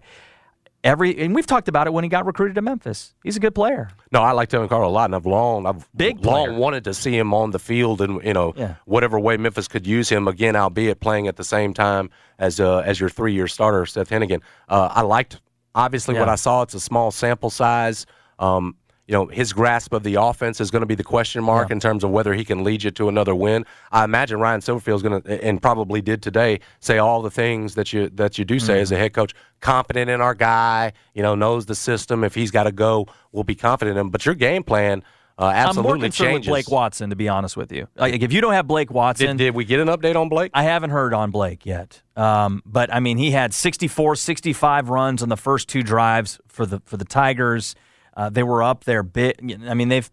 every 0.89 1.19
and 1.19 1.35
we've 1.35 1.47
talked 1.47 1.69
about 1.69 1.87
it 1.87 1.93
when 1.93 2.03
he 2.05 2.11
got 2.11 2.27
recruited 2.27 2.55
to 2.57 2.63
Memphis. 2.63 3.15
He's 3.23 3.37
a 3.37 3.41
good 3.41 3.55
player. 3.55 3.91
No, 4.11 4.23
I 4.23 4.33
like 4.33 4.49
Tevin 4.49 4.69
Carter 4.69 4.85
a 4.85 4.89
lot, 4.89 5.05
and 5.07 5.15
I've 5.15 5.27
long, 5.27 5.67
I've 5.67 5.89
Big 5.97 6.25
long 6.25 6.47
player. 6.49 6.59
wanted 6.59 6.85
to 6.85 6.95
see 6.95 7.17
him 7.17 7.33
on 7.35 7.51
the 7.51 7.59
field, 7.59 8.01
and 8.01 8.23
you 8.25 8.33
know, 8.33 8.53
Yeah. 8.57 8.75
whatever 8.87 9.19
way 9.21 9.37
Memphis 9.37 9.69
could 9.69 9.87
use 9.87 10.09
him 10.09 10.27
again, 10.27 10.57
albeit 10.57 11.01
playing 11.01 11.29
at 11.29 11.37
the 11.37 11.45
same 11.45 11.75
time 11.75 12.11
as 12.39 12.59
uh, 12.61 12.79
as 12.79 12.99
your 13.01 13.09
three 13.11 13.35
year 13.35 13.47
starter, 13.49 13.85
Seth 13.87 14.09
Henigan. 14.11 14.41
Uh, 14.69 14.89
I 14.93 15.03
liked 15.03 15.41
obviously 15.75 16.15
what 16.19 16.29
I 16.29 16.35
saw. 16.35 16.63
It's 16.63 16.75
a 16.75 16.81
small 16.81 17.11
sample 17.11 17.51
size. 17.51 18.07
Um, 18.39 18.75
you 19.09 19.15
know, 19.15 19.27
his 19.27 19.53
grasp 19.55 19.93
of 19.95 20.03
the 20.05 20.15
offense 20.17 20.61
is 20.61 20.71
going 20.71 20.83
to 20.83 20.87
be 20.87 20.95
the 20.95 21.03
question 21.03 21.43
mark 21.43 21.71
Yeah. 21.71 21.75
in 21.77 21.81
terms 21.81 22.05
of 22.05 22.11
whether 22.11 22.35
he 22.35 22.45
can 22.45 22.63
lead 22.63 22.83
you 22.85 22.91
to 22.93 23.09
another 23.09 23.35
win. 23.35 23.65
I 23.91 24.05
imagine 24.05 24.39
Ryan 24.39 24.61
Silverfield 24.61 24.97
is 24.97 25.03
going 25.03 25.23
to, 25.23 25.43
and 25.45 25.61
probably 25.61 26.01
did 26.03 26.23
today, 26.23 26.61
say 26.79 26.99
all 26.99 27.23
the 27.23 27.31
things 27.31 27.75
that 27.75 27.93
you 27.93 28.11
that 28.11 28.39
you 28.39 28.45
do 28.45 28.59
say 28.61 28.81
as 28.81 28.93
a 28.93 28.95
Mm-hmm. 28.95 29.03
head 29.03 29.13
coach. 29.15 29.35
Confident 29.61 30.09
in 30.11 30.21
our 30.21 30.35
guy, 30.35 30.93
you 31.15 31.23
know, 31.23 31.35
knows 31.35 31.67
the 31.67 31.75
system. 31.75 32.23
If 32.23 32.35
he's 32.35 32.51
got 32.53 32.65
to 32.65 32.73
go, 32.73 33.07
we'll 33.33 33.43
be 33.45 33.55
confident 33.57 33.97
in 33.97 34.01
him. 34.03 34.11
But 34.11 34.25
your 34.27 34.35
game 34.37 34.63
plan 34.63 35.03
uh, 35.41 35.45
I'm 35.47 35.55
more 35.55 35.67
absolutely 35.69 36.01
concerned 36.09 36.29
changes. 36.35 36.51
with 36.51 36.67
Blake 36.67 36.71
Watson, 36.71 37.11
to 37.11 37.17
be 37.17 37.29
honest 37.29 37.57
with 37.57 37.71
you. 37.73 37.87
Like 37.97 38.21
if 38.23 38.33
you 38.33 38.41
don't 38.41 38.53
have 38.55 38.67
Blake 38.67 38.91
Watson, 38.91 39.37
Did, 39.37 39.45
did 39.45 39.55
we 39.55 39.65
get 39.65 39.79
an 39.81 39.87
update 39.89 40.17
on 40.17 40.29
Blake? 40.29 40.51
I 40.53 40.65
haven't 40.65 40.91
heard 40.91 41.15
on 41.15 41.31
Blake 41.31 41.65
yet. 41.65 42.03
Um, 42.17 42.61
but 42.67 42.93
I 42.93 42.99
mean, 43.01 43.17
he 43.19 43.31
had 43.31 43.55
64, 43.55 44.17
65 44.17 44.91
runs 44.91 45.23
on 45.23 45.29
the 45.29 45.37
first 45.37 45.69
two 45.69 45.83
drives 45.83 46.41
for 46.49 46.67
the 46.67 46.81
for 46.85 46.97
the 46.99 47.05
Tigers. 47.05 47.75
Uh, 48.19 48.29
they 48.29 48.43
were 48.43 48.63
up 48.63 48.83
there 48.85 49.03
bit. 49.05 49.39
I 49.67 49.75
mean, 49.75 49.89
they've 49.89 50.11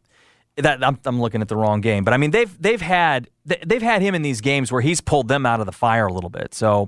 that 0.58 0.82
I'm, 0.84 0.98
I'm 1.06 1.20
looking 1.20 1.42
at 1.42 1.48
the 1.50 1.58
wrong 1.58 1.82
game, 1.82 2.04
but 2.06 2.14
I 2.14 2.18
mean 2.18 2.32
they've 2.32 2.62
they've 2.62 2.80
had 2.80 3.30
they- 3.46 3.62
they've 3.66 3.82
had 3.82 4.02
him 4.02 4.14
in 4.16 4.22
these 4.22 4.40
games 4.42 4.72
where 4.72 4.82
he's 4.82 5.02
pulled 5.02 5.28
them 5.28 5.46
out 5.46 5.60
of 5.60 5.66
the 5.66 5.72
fire 5.74 6.06
a 6.08 6.14
little 6.14 6.30
bit. 6.30 6.54
So 6.54 6.88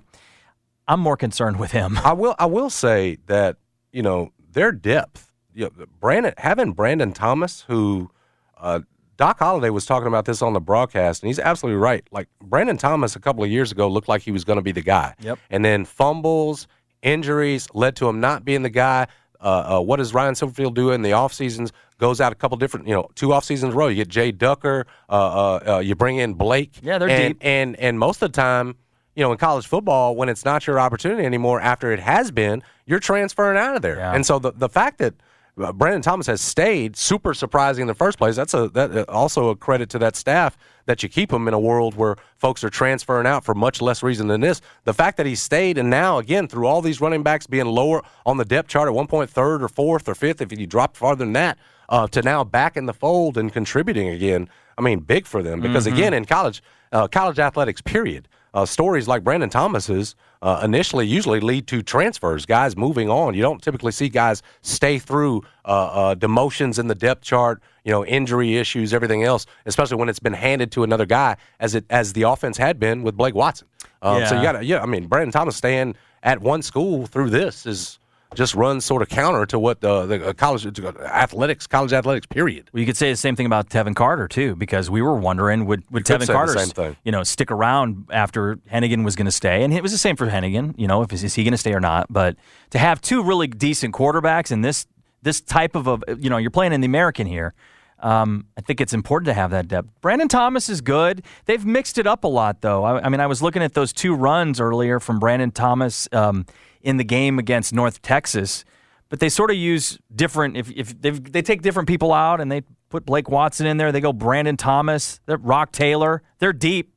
I'm 0.87 0.99
more 1.01 1.17
concerned 1.17 1.59
with 1.59 1.71
him. 1.71 1.97
I 2.03 2.13
will. 2.13 2.35
I 2.39 2.45
will 2.45 2.69
say 2.69 3.17
that 3.25 3.57
you 3.91 4.03
know 4.03 4.31
their 4.51 4.71
depth. 4.71 5.31
You 5.53 5.65
know, 5.75 5.85
Brandon 5.99 6.33
having 6.37 6.73
Brandon 6.73 7.11
Thomas, 7.13 7.61
who 7.67 8.11
uh, 8.57 8.81
Doc 9.17 9.39
Holliday 9.39 9.71
was 9.71 9.85
talking 9.87 10.07
about 10.07 10.25
this 10.25 10.41
on 10.43 10.53
the 10.53 10.61
broadcast, 10.61 11.23
and 11.23 11.27
he's 11.27 11.39
absolutely 11.39 11.79
right. 11.81 12.07
Like 12.11 12.27
Brandon 12.39 12.77
Thomas 12.77 13.15
a 13.15 13.19
couple 13.19 13.43
of 13.43 13.49
years 13.49 13.71
ago 13.71 13.87
looked 13.89 14.07
like 14.07 14.21
he 14.21 14.31
was 14.31 14.43
going 14.45 14.57
to 14.57 14.63
be 14.63 14.71
the 14.71 14.81
guy. 14.83 15.15
Yep. 15.19 15.39
And 15.49 15.65
then 15.65 15.83
fumbles, 15.83 16.67
injuries 17.01 17.67
led 17.73 17.95
to 17.97 18.07
him 18.07 18.19
not 18.19 18.45
being 18.45 18.61
the 18.61 18.69
guy. 18.69 19.07
Uh, 19.41 19.77
uh, 19.77 19.81
what 19.81 19.97
does 19.97 20.13
Ryan 20.13 20.33
Silverfield 20.33 20.73
do 20.73 20.91
in 20.91 21.01
the 21.01 21.13
off 21.13 21.33
seasons? 21.33 21.71
Goes 21.99 22.21
out 22.21 22.31
a 22.31 22.35
couple 22.35 22.57
different, 22.57 22.87
you 22.87 22.93
know, 22.93 23.09
two 23.15 23.33
off 23.33 23.43
seasons 23.43 23.71
in 23.71 23.75
a 23.75 23.79
row. 23.79 23.87
You 23.87 23.95
get 23.95 24.07
Jay 24.07 24.31
Ducker. 24.31 24.85
Uh, 25.09 25.13
uh, 25.13 25.73
uh, 25.75 25.79
you 25.79 25.95
bring 25.95 26.17
in 26.17 26.35
Blake. 26.35 26.73
Yeah, 26.81 26.97
they're 26.97 27.09
and, 27.09 27.33
deep. 27.33 27.45
And 27.45 27.75
and 27.77 27.97
most 27.97 28.21
of 28.21 28.31
the 28.31 28.35
time, 28.35 28.75
you 29.15 29.23
know, 29.23 29.31
in 29.31 29.37
college 29.37 29.65
football, 29.65 30.15
when 30.15 30.29
it's 30.29 30.45
not 30.45 30.67
your 30.67 30.79
opportunity 30.79 31.25
anymore 31.25 31.59
after 31.59 31.91
it 31.91 31.99
has 31.99 32.29
been, 32.29 32.61
you're 32.85 32.99
transferring 32.99 33.57
out 33.57 33.75
of 33.75 33.81
there. 33.81 33.97
Yeah. 33.97 34.13
And 34.13 34.25
so 34.25 34.37
the 34.37 34.51
the 34.51 34.69
fact 34.69 34.99
that 34.99 35.15
uh, 35.59 35.73
Brandon 35.73 36.01
Thomas 36.01 36.27
has 36.27 36.41
stayed 36.41 36.95
super 36.95 37.33
surprising 37.33 37.81
in 37.81 37.87
the 37.87 37.95
first 37.95 38.17
place. 38.17 38.35
That's 38.35 38.53
a 38.53 38.69
that 38.69 38.95
uh, 38.95 39.05
also 39.07 39.49
a 39.49 39.55
credit 39.55 39.89
to 39.91 39.99
that 39.99 40.15
staff 40.15 40.57
that 40.85 41.03
you 41.03 41.09
keep 41.09 41.31
him 41.31 41.47
in 41.47 41.53
a 41.53 41.59
world 41.59 41.95
where 41.95 42.15
folks 42.37 42.63
are 42.63 42.69
transferring 42.69 43.27
out 43.27 43.43
for 43.43 43.53
much 43.53 43.81
less 43.81 44.03
reason 44.03 44.27
than 44.27 44.41
this. 44.41 44.61
The 44.85 44.93
fact 44.93 45.17
that 45.17 45.25
he 45.25 45.35
stayed 45.35 45.77
and 45.77 45.89
now 45.89 46.17
again 46.19 46.47
through 46.47 46.67
all 46.67 46.81
these 46.81 47.01
running 47.01 47.23
backs 47.23 47.47
being 47.47 47.65
lower 47.65 48.03
on 48.25 48.37
the 48.37 48.45
depth 48.45 48.69
chart 48.69 48.87
at 48.87 48.93
one 48.93 49.07
point 49.07 49.29
third 49.29 49.63
or 49.63 49.67
fourth 49.67 50.07
or 50.07 50.15
fifth, 50.15 50.41
if 50.41 50.57
you 50.57 50.67
dropped 50.67 50.97
farther 50.97 51.25
than 51.25 51.33
that, 51.33 51.57
uh, 51.89 52.07
to 52.07 52.21
now 52.21 52.43
back 52.43 52.77
in 52.77 52.85
the 52.85 52.93
fold 52.93 53.37
and 53.37 53.51
contributing 53.51 54.09
again. 54.09 54.49
I 54.77 54.81
mean, 54.81 54.99
big 54.99 55.25
for 55.25 55.41
them 55.41 55.59
because 55.59 55.87
again 55.87 56.13
in 56.13 56.25
college, 56.25 56.61
uh, 56.91 57.07
college 57.07 57.39
athletics, 57.39 57.81
period. 57.81 58.27
Uh, 58.53 58.65
stories 58.65 59.07
like 59.07 59.23
Brandon 59.23 59.49
Thomas's 59.49 60.15
uh, 60.41 60.61
initially 60.63 61.05
usually 61.07 61.39
lead 61.39 61.67
to 61.67 61.81
transfers, 61.81 62.45
guys 62.45 62.75
moving 62.77 63.09
on. 63.09 63.33
You 63.33 63.41
don't 63.41 63.61
typically 63.61 63.91
see 63.91 64.09
guys 64.09 64.41
stay 64.61 64.99
through 64.99 65.43
uh, 65.65 65.67
uh, 65.67 66.15
demotions 66.15 66.79
in 66.79 66.87
the 66.87 66.95
depth 66.95 67.23
chart, 67.23 67.61
you 67.83 67.91
know, 67.91 68.05
injury 68.05 68.57
issues, 68.57 68.93
everything 68.93 69.23
else, 69.23 69.45
especially 69.65 69.97
when 69.97 70.09
it's 70.09 70.19
been 70.19 70.33
handed 70.33 70.71
to 70.73 70.83
another 70.83 71.05
guy, 71.05 71.37
as 71.59 71.75
it 71.75 71.85
as 71.89 72.13
the 72.13 72.23
offense 72.23 72.57
had 72.57 72.79
been 72.79 73.03
with 73.03 73.15
Blake 73.15 73.35
Watson. 73.35 73.67
Um, 74.01 74.21
So 74.29 74.35
you 74.35 74.41
got 74.43 74.51
to, 74.53 74.65
yeah, 74.65 74.81
I 74.81 74.85
mean, 74.85 75.07
Brandon 75.07 75.31
Thomas 75.31 75.55
staying 75.55 75.95
at 76.23 76.41
one 76.41 76.61
school 76.61 77.05
through 77.07 77.29
this 77.29 77.65
is 77.65 77.99
just 78.35 78.55
runs 78.55 78.85
sort 78.85 79.01
of 79.01 79.09
counter 79.09 79.45
to 79.45 79.57
what 79.57 79.81
the, 79.81 80.05
the 80.05 80.27
uh, 80.29 80.33
college 80.33 80.65
athletics, 80.65 81.65
college 81.67 81.93
athletics, 81.93 82.27
period. 82.27 82.69
Well, 82.73 82.81
you 82.81 82.85
could 82.85 82.97
say 82.97 83.09
the 83.09 83.17
same 83.17 83.35
thing 83.35 83.45
about 83.45 83.69
Tevin 83.69 83.95
Carter 83.95 84.27
too, 84.27 84.55
because 84.55 84.89
we 84.89 85.01
were 85.01 85.15
wondering 85.15 85.65
would 85.65 85.83
would 85.91 86.05
could 86.05 86.21
Tevin 86.21 86.27
Carter, 86.27 86.95
you 87.03 87.11
know, 87.11 87.23
stick 87.23 87.51
around 87.51 88.07
after 88.11 88.57
Henigan 88.71 89.03
was 89.05 89.15
going 89.15 89.25
to 89.25 89.31
stay, 89.31 89.63
and 89.63 89.73
it 89.73 89.81
was 89.81 89.91
the 89.91 89.97
same 89.97 90.15
for 90.15 90.27
Henigan. 90.27 90.73
You 90.77 90.87
know, 90.87 91.01
if 91.01 91.13
is 91.13 91.35
he 91.35 91.43
going 91.43 91.53
to 91.53 91.57
stay 91.57 91.73
or 91.73 91.79
not? 91.79 92.07
But 92.09 92.35
to 92.71 92.79
have 92.79 93.01
two 93.01 93.23
really 93.23 93.47
decent 93.47 93.93
quarterbacks 93.93 94.51
in 94.51 94.61
this 94.61 94.85
this 95.21 95.41
type 95.41 95.75
of 95.75 95.87
a, 95.87 95.99
you 96.19 96.29
know, 96.29 96.37
you're 96.37 96.51
playing 96.51 96.73
in 96.73 96.81
the 96.81 96.87
American 96.87 97.27
here. 97.27 97.53
Um, 97.99 98.45
I 98.55 98.61
think 98.61 98.79
it's 98.79 98.93
important 98.93 99.25
to 99.25 99.33
have 99.33 99.49
that 99.49 99.67
depth. 99.67 99.89
Brandon 100.01 100.27
Thomas 100.27 100.69
is 100.69 100.81
good. 100.81 101.23
They've 101.45 101.65
mixed 101.65 101.97
it 101.97 102.05
up 102.05 102.23
a 102.23 102.27
lot, 102.27 102.61
though. 102.61 102.83
I, 102.83 103.05
I 103.05 103.09
mean, 103.09 103.19
I 103.19 103.25
was 103.25 103.41
looking 103.41 103.63
at 103.63 103.73
those 103.73 103.91
two 103.91 104.13
runs 104.13 104.59
earlier 104.59 104.99
from 104.99 105.17
Brandon 105.17 105.49
Thomas 105.49 106.07
um, 106.11 106.45
in 106.87 106.97
the 106.97 107.03
game 107.03 107.37
against 107.37 107.73
North 107.73 108.01
Texas 108.01 108.63
but 109.09 109.21
they 109.21 109.29
sort 109.29 109.49
of 109.49 109.55
use 109.55 109.97
different. 110.13 110.57
If 110.57 110.69
if 110.71 111.01
they've- 111.01 111.31
they 111.31 111.41
take 111.41 111.61
different 111.61 111.87
people 111.87 112.11
out 112.11 112.41
and 112.41 112.51
they 112.51 112.63
put 112.89 113.05
Blake 113.05 113.29
Watson 113.29 113.65
in 113.65 113.77
there, 113.77 113.89
they 113.93 114.01
go 114.01 114.11
Brandon 114.11 114.57
Thomas, 114.57 115.21
Roc 115.25 115.71
Taylor. 115.71 116.21
They're 116.39 116.51
deep, 116.51 116.93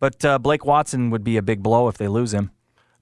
but 0.00 0.24
uh, 0.24 0.40
Blake 0.40 0.64
Watson 0.64 1.10
would 1.10 1.22
be 1.22 1.36
a 1.36 1.42
big 1.42 1.62
blow 1.62 1.86
if 1.86 1.96
they 1.98 2.08
lose 2.08 2.34
him. 2.34 2.50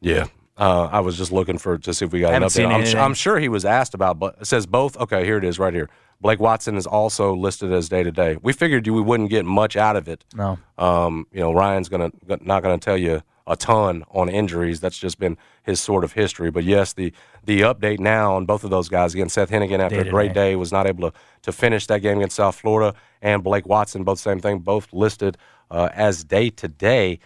Yeah. 0.03 0.27
Uh, 0.59 0.91
I 0.93 1.01
was 1.01 1.17
just 1.17 1.33
looking 1.33 1.57
for 1.57 1.79
to 1.79 1.95
see 1.95 2.05
if 2.05 2.13
we 2.13 2.21
got 2.21 2.35
an 2.35 2.43
update. 2.53 2.65
I'm. 2.75 2.85
I'm 3.01 3.15
sure 3.15 3.39
he 3.39 3.49
was 3.49 3.65
asked 3.65 3.95
about, 3.95 4.19
but 4.19 4.37
it 4.43 4.47
says 4.47 4.67
both. 4.67 4.95
Okay, 4.99 5.25
here 5.25 5.39
it 5.39 5.45
is, 5.45 5.59
right 5.59 5.73
here. 5.73 5.89
Blake 6.21 6.41
Watson 6.41 6.77
is 6.77 6.87
also 6.87 7.35
listed 7.35 7.73
as 7.73 7.89
day 7.89 8.03
to 8.03 8.13
day. 8.13 8.37
We 8.43 8.53
figured 8.53 8.87
we 8.87 9.01
wouldn't 9.01 9.31
get 9.31 9.45
much 9.45 9.77
out 9.77 9.97
of 9.97 10.09
it. 10.09 10.25
No. 10.35 10.59
Um, 10.77 11.27
you 11.33 11.41
know, 11.41 11.53
Ryan's 11.53 11.89
gonna 11.89 12.13
not 12.43 12.63
gonna 12.63 12.79
tell 12.79 12.97
you 12.97 13.23
a 13.47 13.57
ton 13.57 14.05
on 14.11 14.29
injuries. 14.29 14.81
That's 14.81 14.99
just 14.99 15.19
been 15.19 15.37
his 15.63 15.81
sort 15.81 16.05
of 16.05 16.13
history. 16.13 16.51
But 16.51 16.65
yes, 16.65 16.93
the 16.93 17.13
the 17.45 17.63
update 17.63 17.99
now 17.99 18.35
on 18.37 18.45
both 18.45 18.65
of 18.65 18.71
those 18.71 18.89
guys 18.89 19.15
again. 19.15 19.29
Seth 19.29 19.51
Henigan 19.51 19.79
after 19.81 19.97
a 19.97 19.99
Day-to-day. 19.99 20.11
great 20.11 20.33
day 20.35 20.57
was 20.57 20.73
not 20.73 20.87
able 20.87 21.11
to 21.11 21.17
to 21.43 21.53
finish 21.53 21.87
that 21.87 22.01
game 22.01 22.19
against 22.19 22.37
South 22.37 22.55
Florida, 22.55 22.97
and 23.23 23.43
Blake 23.43 23.67
Watson 23.67 24.05
both 24.05 24.19
same 24.19 24.41
thing, 24.41 24.59
both 24.59 24.93
listed 24.93 25.39
uh, 25.71 25.89
as 25.95 26.23
day 26.25 26.51
to 26.51 26.69
day. 26.69 27.19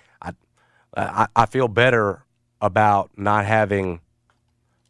I 0.96 1.26
I 1.35 1.46
feel 1.46 1.68
better 1.68 2.24
about 2.61 3.11
not 3.16 3.44
having 3.44 4.00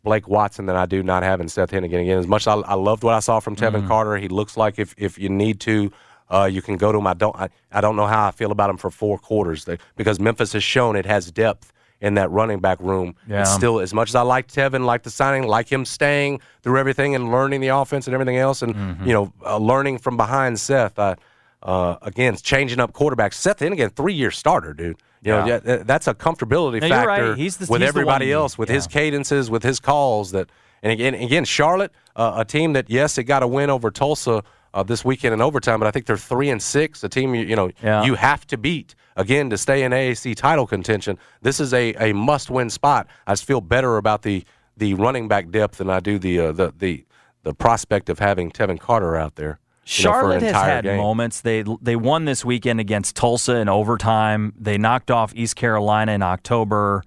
Blake 0.04 0.28
Watson 0.28 0.66
than 0.66 0.76
I 0.76 0.86
do 0.86 1.02
not 1.02 1.22
having 1.24 1.48
Seth 1.48 1.72
Henigan. 1.72 2.00
Again, 2.02 2.18
as 2.18 2.28
much 2.28 2.42
as 2.42 2.48
I, 2.48 2.54
I 2.60 2.74
loved 2.74 3.02
what 3.02 3.14
I 3.14 3.20
saw 3.20 3.40
from 3.40 3.56
Tevin 3.56 3.88
Carter, 3.88 4.16
he 4.18 4.28
looks 4.28 4.56
like 4.56 4.78
if, 4.78 4.94
if 4.96 5.18
you 5.18 5.28
need 5.30 5.58
to, 5.60 5.90
uh, 6.30 6.44
you 6.44 6.62
can 6.62 6.76
go 6.76 6.92
to 6.92 6.98
him. 6.98 7.06
I 7.06 7.14
don't 7.14 7.34
I, 7.34 7.48
I 7.72 7.80
don't 7.80 7.96
know 7.96 8.06
how 8.06 8.28
I 8.28 8.30
feel 8.30 8.52
about 8.52 8.70
him 8.70 8.76
for 8.76 8.90
four 8.90 9.18
quarters 9.18 9.64
they, 9.64 9.78
because 9.96 10.20
Memphis 10.20 10.52
has 10.52 10.62
shown 10.62 10.94
it 10.94 11.06
has 11.06 11.32
depth 11.32 11.72
in 12.00 12.14
that 12.14 12.30
running 12.30 12.60
back 12.60 12.78
room. 12.80 13.14
Yeah. 13.26 13.40
It's 13.40 13.52
still 13.54 13.80
as 13.80 13.94
much 13.94 14.10
as 14.10 14.14
I 14.14 14.22
like 14.22 14.48
Tevin, 14.48 14.84
like 14.84 15.02
the 15.04 15.10
signing, 15.10 15.44
like 15.48 15.72
him 15.72 15.84
staying 15.86 16.40
through 16.62 16.78
everything 16.78 17.14
and 17.14 17.32
learning 17.32 17.60
the 17.62 17.68
offense 17.68 18.06
and 18.06 18.14
everything 18.14 18.36
else, 18.36 18.62
and 18.62 18.74
you 19.06 19.12
know 19.12 19.32
uh, 19.44 19.56
learning 19.56 19.98
from 19.98 20.16
behind 20.16 20.60
Seth. 20.60 20.98
I, 20.98 21.16
uh, 21.62 21.96
again, 22.02 22.36
changing 22.36 22.78
up 22.78 22.92
quarterbacks. 22.92 23.34
Seth 23.34 23.60
Henigan, 23.60 23.90
three 23.90 24.12
year 24.12 24.30
starter, 24.30 24.74
dude. 24.74 24.98
You 25.24 25.32
know, 25.32 25.46
Yeah. 25.46 25.60
yeah, 25.64 25.76
that's 25.84 26.06
a 26.06 26.14
comfortability 26.14 26.80
No, 26.82 26.86
you're 26.86 26.96
right. 27.06 27.18
factor 27.18 27.34
He's 27.34 27.56
the- 27.56 27.66
with 27.70 27.80
he's 27.80 27.88
everybody 27.88 28.30
else, 28.32 28.58
with 28.58 28.68
his 28.68 28.86
cadences, 28.86 29.50
with 29.50 29.62
his 29.62 29.80
calls. 29.80 30.32
That 30.32 30.50
and 30.82 30.92
again, 30.92 31.14
again, 31.14 31.44
Charlotte, 31.46 31.92
uh, 32.14 32.34
a 32.36 32.44
team 32.44 32.74
that 32.74 32.90
yes, 32.90 33.16
it 33.16 33.24
got 33.24 33.42
a 33.42 33.46
win 33.48 33.70
over 33.70 33.90
Tulsa 33.90 34.42
uh, 34.74 34.82
this 34.82 35.04
weekend 35.04 35.32
in 35.32 35.40
overtime, 35.40 35.78
but 35.80 35.86
I 35.86 35.90
think 35.92 36.04
they're 36.06 36.16
three 36.18 36.50
and 36.50 36.60
six. 36.62 37.02
A 37.02 37.08
team 37.08 37.34
you, 37.34 37.44
you 37.44 37.56
know 37.56 37.70
Yeah. 37.82 38.04
you 38.04 38.16
have 38.16 38.46
to 38.48 38.58
beat 38.58 38.94
again 39.16 39.48
to 39.50 39.56
stay 39.56 39.82
in 39.82 39.92
AAC 39.92 40.34
title 40.34 40.66
contention. 40.66 41.16
This 41.42 41.58
is 41.60 41.72
a, 41.72 41.94
a 41.94 42.12
must 42.12 42.50
win 42.50 42.68
spot. 42.68 43.06
I 43.26 43.32
just 43.32 43.44
feel 43.46 43.60
better 43.62 43.96
about 43.96 44.22
the 44.22 44.44
the 44.76 44.92
running 44.94 45.28
back 45.28 45.50
depth 45.50 45.78
than 45.78 45.88
I 45.88 46.00
do 46.00 46.18
the 46.18 46.38
uh, 46.40 46.52
the 46.52 46.74
the 46.76 47.04
the 47.44 47.54
prospect 47.54 48.10
of 48.10 48.18
having 48.18 48.50
Tevin 48.50 48.78
Carter 48.80 49.16
out 49.16 49.36
there. 49.36 49.58
Know, 49.84 50.12
Charlotte 50.12 50.42
has 50.42 50.52
had 50.52 50.84
game. 50.84 50.96
moments. 50.96 51.40
They 51.40 51.64
they 51.80 51.96
won 51.96 52.24
this 52.24 52.44
weekend 52.44 52.80
against 52.80 53.16
Tulsa 53.16 53.56
in 53.56 53.68
overtime. 53.68 54.54
They 54.58 54.78
knocked 54.78 55.10
off 55.10 55.32
East 55.34 55.56
Carolina 55.56 56.12
in 56.12 56.22
October. 56.22 57.02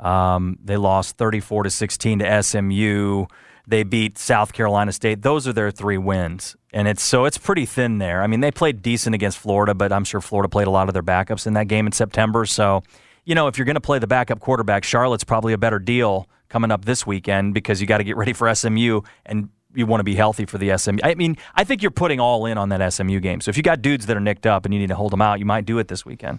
Um, 0.00 0.58
they 0.62 0.76
lost 0.76 1.16
34 1.16 1.64
to 1.64 1.70
16 1.70 2.18
to 2.20 2.42
SMU. 2.42 3.26
They 3.66 3.84
beat 3.84 4.18
South 4.18 4.52
Carolina 4.52 4.90
State. 4.90 5.22
Those 5.22 5.46
are 5.46 5.52
their 5.52 5.70
three 5.70 5.98
wins, 5.98 6.56
and 6.72 6.88
it's 6.88 7.02
so 7.02 7.24
it's 7.24 7.38
pretty 7.38 7.64
thin 7.64 7.98
there. 7.98 8.22
I 8.22 8.26
mean, 8.26 8.40
they 8.40 8.50
played 8.50 8.82
decent 8.82 9.14
against 9.14 9.38
Florida, 9.38 9.74
but 9.74 9.92
I'm 9.92 10.04
sure 10.04 10.20
Florida 10.20 10.48
played 10.48 10.66
a 10.66 10.70
lot 10.70 10.88
of 10.88 10.94
their 10.94 11.02
backups 11.02 11.46
in 11.46 11.52
that 11.52 11.68
game 11.68 11.86
in 11.86 11.92
September. 11.92 12.44
So, 12.44 12.82
you 13.24 13.36
know, 13.36 13.46
if 13.46 13.56
you're 13.56 13.64
going 13.64 13.76
to 13.76 13.80
play 13.80 14.00
the 14.00 14.08
backup 14.08 14.40
quarterback, 14.40 14.82
Charlotte's 14.82 15.22
probably 15.22 15.52
a 15.52 15.58
better 15.58 15.78
deal 15.78 16.28
coming 16.48 16.72
up 16.72 16.84
this 16.84 17.06
weekend 17.06 17.54
because 17.54 17.80
you 17.80 17.86
got 17.86 17.98
to 17.98 18.04
get 18.04 18.16
ready 18.16 18.32
for 18.32 18.52
SMU 18.52 19.00
and 19.24 19.48
you 19.74 19.86
want 19.86 20.00
to 20.00 20.04
be 20.04 20.14
healthy 20.14 20.44
for 20.46 20.58
the 20.58 20.76
SMU. 20.76 20.98
I 21.02 21.14
mean, 21.14 21.36
I 21.54 21.64
think 21.64 21.82
you're 21.82 21.90
putting 21.90 22.20
all 22.20 22.46
in 22.46 22.58
on 22.58 22.68
that 22.70 22.92
SMU 22.92 23.20
game. 23.20 23.40
So 23.40 23.48
if 23.48 23.56
you 23.56 23.62
got 23.62 23.82
dudes 23.82 24.06
that 24.06 24.16
are 24.16 24.20
nicked 24.20 24.46
up 24.46 24.64
and 24.64 24.72
you 24.74 24.80
need 24.80 24.88
to 24.88 24.94
hold 24.94 25.12
them 25.12 25.22
out, 25.22 25.38
you 25.38 25.44
might 25.46 25.64
do 25.64 25.78
it 25.78 25.88
this 25.88 26.04
weekend. 26.04 26.38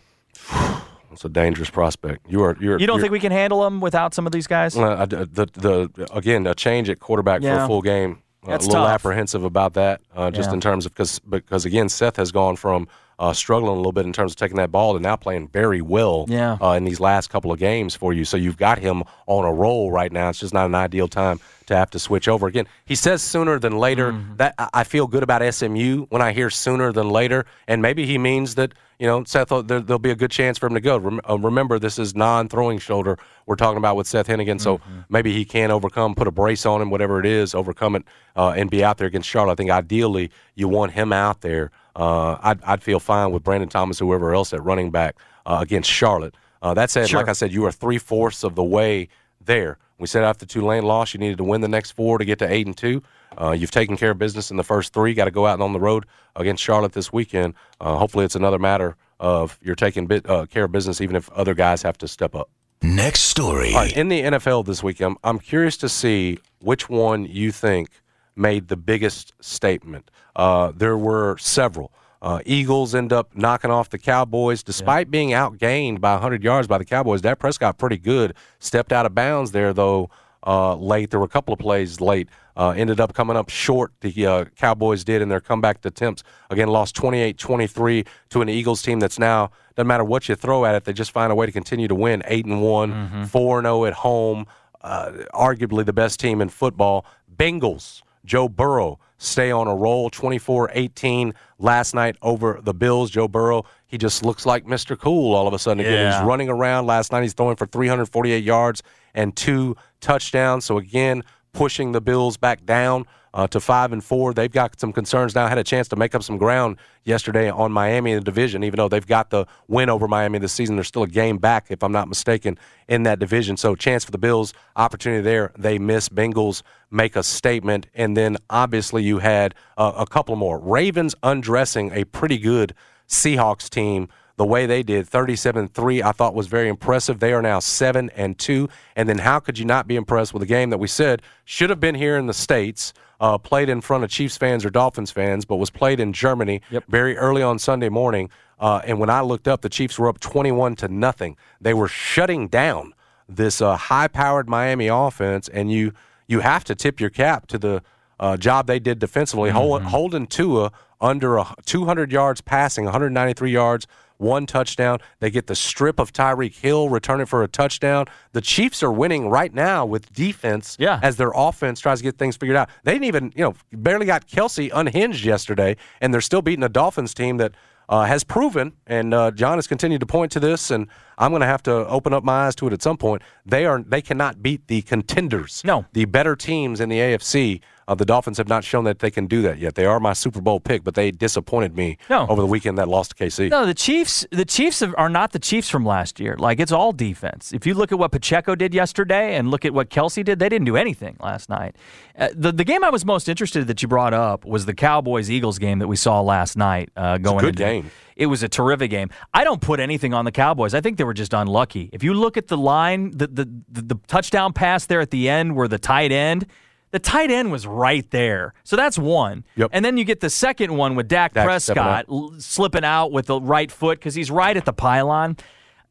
It's 1.12 1.24
a 1.24 1.30
dangerous 1.30 1.70
prospect. 1.70 2.26
You 2.28 2.42
are. 2.42 2.58
You're, 2.60 2.80
you 2.80 2.88
don't 2.88 2.96
you're, 2.98 3.02
think 3.04 3.12
we 3.12 3.20
can 3.20 3.32
handle 3.32 3.62
them 3.62 3.82
without 3.82 4.16
some 4.16 4.26
of 4.26 4.32
these 4.32 4.48
guys? 4.48 4.76
Uh, 4.76 5.06
the 5.06 5.48
the 5.54 6.08
again 6.12 6.48
a 6.48 6.56
change 6.56 6.90
at 6.90 7.00
quarterback 7.00 7.44
Yeah. 7.44 7.58
for 7.58 7.64
a 7.64 7.68
full 7.68 7.82
game. 7.84 8.24
Uh, 8.48 8.54
a 8.54 8.58
little 8.58 8.72
tough. 8.72 8.90
apprehensive 8.90 9.44
about 9.44 9.74
that, 9.76 10.02
uh, 10.16 10.32
just 10.32 10.50
Yeah. 10.50 10.56
in 10.56 10.62
terms 10.62 10.88
of 10.88 10.92
because 10.94 11.20
because 11.20 11.66
again 11.66 11.88
Seth 11.88 12.16
has 12.18 12.32
gone 12.32 12.56
from 12.56 12.88
uh, 13.20 13.34
struggling 13.34 13.72
a 13.74 13.76
little 13.76 13.92
bit 13.92 14.06
in 14.06 14.14
terms 14.14 14.32
of 14.32 14.36
taking 14.38 14.58
that 14.58 14.72
ball 14.72 14.94
to 14.94 15.00
now 15.00 15.16
playing 15.16 15.48
very 15.50 15.82
well 15.82 16.26
Yeah. 16.28 16.58
uh, 16.62 16.72
in 16.72 16.84
these 16.84 17.00
last 17.00 17.30
couple 17.30 17.52
of 17.52 17.60
games 17.60 17.96
for 17.96 18.14
you. 18.14 18.26
So 18.26 18.38
you've 18.38 18.58
got 18.58 18.80
him 18.80 19.04
on 19.28 19.46
a 19.46 19.54
roll 19.54 19.92
right 19.92 20.12
now. 20.12 20.30
It's 20.30 20.40
just 20.40 20.54
not 20.54 20.66
an 20.66 20.76
ideal 20.76 21.08
time 21.08 21.40
to 21.68 21.76
have 21.78 21.90
to 21.92 22.00
switch 22.00 22.28
over 22.28 22.48
again. 22.48 22.68
He 22.86 22.96
says 22.96 23.22
sooner 23.22 23.58
than 23.60 23.78
later. 23.78 24.12
Mm-hmm. 24.12 24.36
That 24.38 24.56
I 24.74 24.84
feel 24.84 25.08
good 25.08 25.24
about 25.24 25.42
SMU 25.54 26.06
when 26.10 26.22
I 26.22 26.34
hear 26.34 26.50
sooner 26.50 26.92
than 26.92 27.10
later, 27.10 27.46
and 27.68 27.82
maybe 27.82 28.06
he 28.06 28.18
means 28.18 28.56
that 28.56 28.74
you 29.00 29.08
know 29.08 29.24
Seth 29.24 29.50
uh, 29.52 29.62
there, 29.62 29.80
there'll 29.80 29.98
be 30.00 30.12
a 30.12 30.16
good 30.16 30.32
chance 30.32 30.58
for 30.58 30.68
him 30.68 30.74
to 30.74 30.82
go. 30.82 30.98
Rem- 30.98 31.22
uh, 31.30 31.38
remember, 31.38 31.80
this 31.80 31.98
is 31.98 32.16
non-throwing 32.16 32.80
shoulder 32.80 33.18
we're 33.46 33.56
talking 33.56 33.78
about 33.78 33.96
with 33.96 34.08
Seth 34.08 34.28
Henigan, 34.28 34.60
so 34.60 34.78
Mm-hmm. 34.80 35.00
maybe 35.10 35.32
he 35.34 35.46
can 35.46 35.72
overcome, 35.72 36.16
put 36.16 36.28
a 36.28 36.32
brace 36.32 36.66
on 36.66 36.82
him, 36.82 36.90
whatever 36.90 37.20
it 37.20 37.26
is, 37.26 37.54
overcome 37.56 37.96
it, 37.96 38.04
uh, 38.36 38.50
and 38.58 38.70
be 38.70 38.84
out 38.84 38.98
there 38.98 39.08
against 39.08 39.30
Charlotte. 39.30 39.54
I 39.54 39.56
think 39.56 39.72
ideally 39.72 40.32
you 40.56 40.68
want 40.68 40.92
him 40.94 41.14
out 41.14 41.42
there. 41.42 41.72
Uh, 41.96 42.38
I'd, 42.42 42.64
I'd 42.64 42.84
feel 42.84 43.00
fine 43.00 43.32
with 43.32 43.44
Brandon 43.44 43.70
Thomas, 43.70 44.00
whoever 44.00 44.34
else 44.34 44.54
at 44.54 44.64
running 44.64 44.92
back 44.92 45.16
uh, 45.46 45.60
against 45.62 45.90
Charlotte. 45.90 46.36
Uh, 46.62 46.74
that 46.74 46.90
said, 46.90 47.10
Sure. 47.10 47.20
like 47.20 47.30
I 47.30 47.34
said, 47.34 47.52
you 47.52 47.66
are 47.66 47.72
three 47.72 47.98
fourths 47.98 48.44
of 48.44 48.56
the 48.56 48.64
way 48.64 49.10
there. 49.44 49.78
We 50.00 50.08
said 50.08 50.24
after 50.24 50.46
Tulane 50.46 50.84
loss, 50.84 51.14
you 51.14 51.20
needed 51.20 51.38
to 51.38 51.44
win 51.44 51.62
the 51.62 51.68
next 51.68 51.92
four 51.92 52.18
to 52.18 52.26
get 52.26 52.40
to 52.40 52.52
eight 52.52 52.66
and 52.66 52.76
two. 52.76 53.04
Uh, 53.40 53.52
you've 53.52 53.72
taken 53.72 53.96
care 53.98 54.12
of 54.12 54.18
business 54.18 54.50
in 54.52 54.58
the 54.58 54.64
first 54.64 54.94
three. 54.94 55.14
Got 55.14 55.26
to 55.26 55.32
go 55.32 55.46
out 55.46 55.54
and 55.54 55.64
on 55.64 55.74
the 55.74 55.80
road 55.80 56.06
against 56.36 56.64
Charlotte 56.64 56.94
this 56.94 57.14
weekend. 57.14 57.54
Uh, 57.80 57.98
hopefully, 57.98 58.26
it's 58.26 58.36
another 58.36 58.60
matter 58.60 58.96
of 59.20 59.58
you're 59.62 59.76
taking 59.76 60.08
bit, 60.08 60.28
uh, 60.30 60.46
care 60.48 60.66
of 60.66 60.72
business, 60.72 61.00
even 61.00 61.16
if 61.16 61.30
other 61.32 61.54
guys 61.54 61.82
have 61.84 61.98
to 62.00 62.08
step 62.08 62.36
up. 62.36 62.50
Next 62.82 63.22
story. 63.22 63.74
All 63.74 63.80
right, 63.82 63.96
in 63.96 64.10
the 64.10 64.22
NFL 64.24 64.66
this 64.66 64.84
week, 64.84 65.00
I'm, 65.00 65.16
I'm 65.24 65.40
curious 65.40 65.78
to 65.78 65.90
see 65.90 66.40
which 66.60 66.90
one 66.90 67.26
you 67.26 67.52
think 67.52 67.90
made 68.36 68.68
the 68.68 68.78
biggest 68.78 69.34
statement. 69.40 70.10
Uh, 70.36 70.72
there 70.76 70.98
were 70.98 71.38
several. 71.38 71.92
Uh, 72.22 72.40
Eagles 72.46 72.96
end 72.96 73.12
up 73.12 73.36
knocking 73.36 73.70
off 73.70 73.90
the 73.90 73.98
Cowboys 73.98 74.64
despite 74.64 75.12
being 75.12 75.30
outgained 75.32 76.00
by 76.00 76.14
100 76.14 76.42
yards 76.44 76.68
by 76.68 76.78
the 76.78 76.86
Cowboys. 76.86 77.22
Dak 77.22 77.38
Prescott 77.40 77.78
pretty 77.78 77.98
good. 77.98 78.34
Stepped 78.60 78.94
out 78.94 79.06
of 79.06 79.14
bounds 79.14 79.52
there 79.52 79.74
though 79.74 80.10
uh, 80.48 80.76
late. 80.76 81.10
There 81.12 81.20
were 81.20 81.26
a 81.26 81.30
couple 81.30 81.54
of 81.54 81.60
plays 81.60 82.00
late. 82.00 82.30
Uh, 82.56 82.70
ended 82.78 83.00
up 83.00 83.14
coming 83.14 83.36
up 83.36 83.50
short. 83.50 83.92
The 84.02 84.26
uh, 84.26 84.46
Cowboys 84.56 85.04
did 85.04 85.22
in 85.22 85.28
their 85.30 85.42
comeback 85.42 85.84
attempts. 85.86 86.24
Again, 86.50 86.68
lost 86.70 86.96
28-23 86.96 88.08
to 88.30 88.42
an 88.42 88.50
Eagles 88.50 88.82
team 88.82 89.00
that's 89.00 89.20
now 89.20 89.52
doesn't 89.76 89.88
matter 89.88 90.04
what 90.04 90.30
you 90.30 90.36
throw 90.36 90.66
at 90.66 90.76
it. 90.76 90.86
They 90.86 90.94
just 90.94 91.12
find 91.12 91.32
a 91.32 91.36
way 91.36 91.46
to 91.46 91.52
continue 91.52 91.88
to 91.88 91.96
win. 91.96 92.22
Eight 92.28 92.46
and 92.46 92.62
one, 92.62 93.26
four 93.26 93.58
and 93.58 93.66
zero 93.66 93.86
at 93.86 93.94
home. 93.94 94.46
Uh, 94.82 95.12
arguably 95.34 95.86
the 95.86 95.94
best 95.94 96.20
team 96.20 96.42
in 96.42 96.50
football. 96.50 97.06
Bengals. 97.36 98.02
Joe 98.26 98.48
Burrow 98.48 99.00
stay 99.18 99.52
on 99.52 99.68
a 99.68 99.76
roll 99.76 100.10
24-18 100.10 101.34
last 101.60 101.94
night 101.94 102.16
over 102.22 102.60
the 102.62 102.74
Bills. 102.74 103.10
Joe 103.10 103.28
Burrow, 103.28 103.66
he 103.88 103.98
just 103.98 104.24
looks 104.24 104.46
like 104.46 104.66
Mr. 104.66 104.98
Cool 104.98 105.34
all 105.36 105.48
of 105.48 105.54
a 105.54 105.60
sudden 105.60 105.82
again. 105.82 105.94
Yeah. 105.94 106.20
He's 106.20 106.28
running 106.28 106.50
around 106.50 106.86
last 106.86 107.12
night. 107.12 107.24
He's 107.24 107.34
throwing 107.34 107.56
for 107.56 107.66
348 107.66 108.44
yards 108.44 108.84
and 109.14 109.36
two 109.36 109.76
touchdowns. 110.02 110.66
So 110.66 110.78
again, 110.78 111.24
pushing 111.54 111.92
the 111.92 112.02
Bills 112.02 112.38
back 112.38 112.66
down 112.66 113.06
uh, 113.34 113.48
to 113.48 113.60
five 113.60 113.92
and 113.92 114.04
four. 114.04 114.34
They've 114.34 114.52
got 114.52 114.80
some 114.80 114.94
concerns 114.94 115.36
now. 115.36 115.48
Had 115.48 115.58
a 115.58 115.64
chance 115.64 115.88
to 115.90 115.96
make 115.96 116.14
up 116.14 116.24
some 116.24 116.38
ground 116.38 116.78
yesterday 117.04 117.50
on 117.50 117.72
Miami 117.72 118.12
in 118.12 118.20
the 118.20 118.24
division. 118.24 118.64
Even 118.64 118.78
though 118.78 118.90
they've 118.90 119.06
got 119.06 119.30
the 119.30 119.46
win 119.68 119.90
over 119.90 120.08
Miami 120.08 120.40
this 120.40 120.54
season, 120.54 120.76
they're 120.76 120.84
still 120.84 121.04
a 121.04 121.08
game 121.08 121.38
back, 121.38 121.68
if 121.70 121.84
I'm 121.84 121.92
not 121.92 122.08
mistaken, 122.08 122.58
in 122.88 123.04
that 123.04 123.20
division. 123.20 123.58
So 123.58 123.76
chance 123.76 124.06
for 124.06 124.12
the 124.12 124.18
Bills, 124.18 124.54
opportunity 124.76 125.22
there. 125.22 125.52
They 125.58 125.80
miss. 125.80 126.10
Bengals 126.10 126.62
make 126.92 127.16
a 127.16 127.24
statement, 127.24 127.88
and 127.96 128.16
then 128.16 128.38
obviously 128.50 129.04
you 129.04 129.20
had 129.20 129.56
uh, 129.78 129.94
a 129.98 130.06
couple 130.06 130.36
more. 130.36 130.60
Ravens 130.60 131.16
undressing 131.24 131.92
a 131.92 132.04
pretty 132.06 132.38
good 132.38 132.76
Seahawks 133.08 133.70
team 133.70 134.10
the 134.36 134.46
way 134.46 134.66
they 134.66 134.82
did 134.82 135.08
37-3 135.08 136.02
I 136.02 136.12
thought 136.12 136.34
was 136.34 136.48
very 136.48 136.68
impressive. 136.68 137.20
They 137.20 137.34
are 137.34 137.42
now 137.42 137.60
7 137.60 138.10
and 138.16 138.38
2 138.38 138.68
and 138.96 139.08
then 139.08 139.20
how 139.20 139.40
could 139.40 139.60
you 139.60 139.66
not 139.66 139.88
be 139.88 139.96
impressed 139.96 140.34
with 140.34 140.42
a 140.42 140.48
game 140.48 140.72
that 140.72 140.80
we 140.80 140.88
said 140.88 141.22
should 141.46 141.70
have 141.70 141.80
been 141.80 141.96
here 141.96 142.18
in 142.18 142.26
the 142.26 142.34
states, 142.34 142.94
uh, 143.24 143.38
played 143.38 143.70
in 143.70 143.80
front 143.80 144.04
of 144.04 144.10
Chiefs 144.10 144.36
fans 144.36 144.66
or 144.66 144.70
Dolphins 144.70 145.10
fans 145.10 145.46
but 145.46 145.56
was 145.56 145.70
played 145.70 146.02
in 146.02 146.12
Germany 146.12 146.62
very 146.90 147.16
early 147.18 147.42
on 147.42 147.58
Sunday 147.58 147.88
morning. 147.88 148.30
Uh, 148.60 148.82
and 148.86 149.00
when 149.00 149.10
I 149.10 149.22
looked 149.22 149.48
up 149.48 149.62
the 149.62 149.70
Chiefs 149.70 149.98
were 149.98 150.10
up 150.10 150.20
21 150.20 150.76
to 150.78 150.90
nothing. 150.90 151.38
They 151.62 151.74
were 151.74 151.88
shutting 151.88 152.50
down 152.50 152.94
this 153.30 153.62
uh, 153.62 153.78
high-powered 153.78 154.50
Miami 154.50 154.88
offense 154.88 155.48
and 155.48 155.72
you 155.72 155.94
you 156.28 156.42
have 156.42 156.66
to 156.66 156.76
tip 156.76 157.00
your 157.00 157.10
cap 157.10 157.48
to 157.48 157.58
the 157.58 157.82
uh, 158.20 158.36
job 158.36 158.68
they 158.68 158.80
did 158.80 159.00
defensively, 159.00 159.52
hold, 159.52 159.84
holding 159.84 160.28
Tua 160.28 160.72
under 161.00 161.38
a 161.38 161.54
200 161.66 162.12
yards 162.12 162.42
passing, 162.42 162.86
193 162.86 163.52
yards, 163.52 163.88
one 164.24 164.46
touchdown. 164.48 164.98
They 165.20 165.30
get 165.30 165.46
the 165.48 165.56
strip 165.56 166.00
of 166.00 166.12
Tyreek 166.14 166.56
Hill, 166.56 166.90
returning 166.90 167.28
for 167.28 167.44
a 167.44 167.48
touchdown. 167.48 168.06
The 168.32 168.42
Chiefs 168.42 168.82
are 168.82 168.92
winning 168.92 169.30
right 169.30 169.54
now 169.54 169.86
with 169.86 170.12
defense 170.14 170.76
Yeah. 170.80 171.00
as 171.04 171.18
their 171.18 171.32
offense 171.36 171.80
tries 171.80 172.00
to 172.00 172.04
get 172.04 172.18
things 172.18 172.38
figured 172.38 172.58
out. 172.58 172.70
They 172.84 172.94
didn't 172.94 173.06
even, 173.06 173.34
you 173.36 173.44
know, 173.44 173.54
barely 173.72 174.06
got 174.08 174.28
Kelce 174.28 174.72
unhinged 174.74 175.26
yesterday, 175.26 175.76
and 176.02 176.12
they're 176.14 176.22
still 176.22 176.42
beating 176.42 176.64
a 176.64 176.70
Dolphins 176.70 177.14
team 177.14 177.38
that 177.38 177.52
uh, 177.90 178.06
has 178.06 178.24
proven, 178.24 178.72
and 178.88 179.14
uh, 179.14 179.30
John 179.32 179.58
has 179.58 179.68
continued 179.68 180.00
to 180.00 180.06
point 180.06 180.32
to 180.32 180.40
this, 180.40 180.72
and 180.72 180.88
I'm 181.18 181.32
going 181.32 181.42
to 181.42 181.46
have 181.46 181.62
to 181.64 181.86
open 181.88 182.14
up 182.14 182.24
my 182.24 182.46
eyes 182.48 182.56
to 182.56 182.68
it 182.68 182.74
at 182.74 182.82
some 182.82 182.96
point. 182.96 183.22
They 183.46 183.66
are 183.66 183.84
they 183.86 184.02
cannot 184.02 184.42
beat 184.42 184.68
the 184.68 184.82
contenders, 184.84 185.62
No. 185.66 185.86
the 185.92 186.06
better 186.06 186.38
teams 186.38 186.80
in 186.80 186.88
the 186.88 186.98
AFC. 187.00 187.60
Uh, 187.88 187.96
the 187.96 188.06
Dolphins 188.06 188.38
have 188.38 188.48
not 188.48 188.64
shown 188.64 188.84
that 188.86 189.00
they 189.00 189.12
can 189.12 189.28
do 189.28 189.42
that 189.44 189.58
yet. 189.60 189.76
They 189.76 189.86
are 189.86 190.00
my 190.00 190.14
Super 190.14 190.42
Bowl 190.42 190.60
pick, 190.60 190.84
but 190.84 190.96
they 190.96 191.12
disappointed 191.12 191.76
me 191.76 191.98
No. 192.10 192.26
over 192.28 192.42
the 192.42 192.48
weekend 192.48 192.78
that 192.78 192.88
lost 192.88 193.16
to 193.18 193.24
KC. 193.26 193.50
No, 193.50 193.66
the 193.66 193.74
Chiefs. 193.74 194.26
The 194.32 194.46
Chiefs 194.46 194.82
are 194.82 195.10
not 195.10 195.32
the 195.32 195.40
Chiefs 195.40 195.70
from 195.70 195.86
last 195.86 196.20
year. 196.20 196.36
Like 196.38 196.60
it's 196.60 196.72
all 196.72 196.92
defense. 196.94 197.52
If 197.54 197.66
you 197.66 197.74
look 197.74 197.92
at 197.92 198.00
what 198.00 198.12
Pacheco 198.12 198.56
did 198.56 198.74
yesterday 198.74 199.36
and 199.36 199.50
look 199.52 199.66
at 199.66 199.74
what 199.74 199.90
Kelce 199.90 200.24
did, 200.24 200.40
they 200.40 200.50
didn't 200.50 200.66
do 200.66 200.78
anything 200.78 201.18
last 201.20 201.50
night. 201.50 201.76
Uh, 202.18 202.30
the 202.34 202.52
the 202.52 202.64
game 202.64 202.84
I 202.84 202.90
was 202.90 203.06
most 203.06 203.28
interested 203.28 203.68
that 203.68 203.82
you 203.82 203.88
brought 203.88 204.14
up 204.14 204.46
was 204.46 204.66
the 204.66 204.74
Cowboys 204.74 205.30
Eagles 205.30 205.60
game 205.60 205.80
that 205.80 205.88
we 205.88 205.96
saw 205.96 206.22
last 206.22 206.58
night. 206.58 206.90
Uh, 206.96 207.18
going 207.18 207.40
good 207.40 207.60
into- 207.60 207.64
game. 207.64 207.92
It 208.16 208.28
was 208.28 208.44
a 208.44 208.48
terrific 208.48 208.92
game. 208.92 209.10
I 209.34 209.44
don't 209.44 209.60
put 209.60 209.80
anything 209.80 210.14
on 210.14 210.24
the 210.24 210.32
Cowboys. 210.32 210.76
I 210.76 210.82
think 210.82 211.00
they 211.00 211.04
were 211.04 211.16
just 211.16 211.34
unlucky. 211.34 211.90
If 211.92 212.04
you 212.04 212.14
look 212.14 212.38
at 212.38 212.48
the 212.48 212.58
line, 212.58 213.10
the 213.10 213.26
the, 213.28 213.46
the, 213.70 213.82
the 213.82 213.96
touchdown 214.08 214.54
pass 214.54 214.86
there 214.86 215.02
at 215.02 215.10
the 215.10 215.28
end, 215.30 215.56
where 215.56 215.68
the 215.68 215.80
tight 215.80 216.12
end. 216.12 216.46
The 216.94 217.00
tight 217.00 217.32
end 217.32 217.52
was 217.52 217.66
right 217.66 218.08
there. 218.12 218.54
So 218.64 218.76
that's 218.76 219.00
one. 219.00 219.46
Yep. 219.56 219.72
And 219.74 219.84
then 219.84 219.98
you 219.98 220.06
get 220.06 220.20
the 220.20 220.30
second 220.30 220.78
one 220.78 220.94
with 220.94 221.08
Dak, 221.08 221.34
Dak 221.34 221.44
Prescott 221.44 222.06
slipping 222.38 222.86
out 222.86 223.12
with 223.12 223.26
the 223.26 223.42
right 223.42 223.72
foot 223.72 223.98
because 223.98 224.14
he's 224.14 224.30
right 224.30 224.56
at 224.56 224.66
the 224.66 224.74
pylon. 224.74 225.38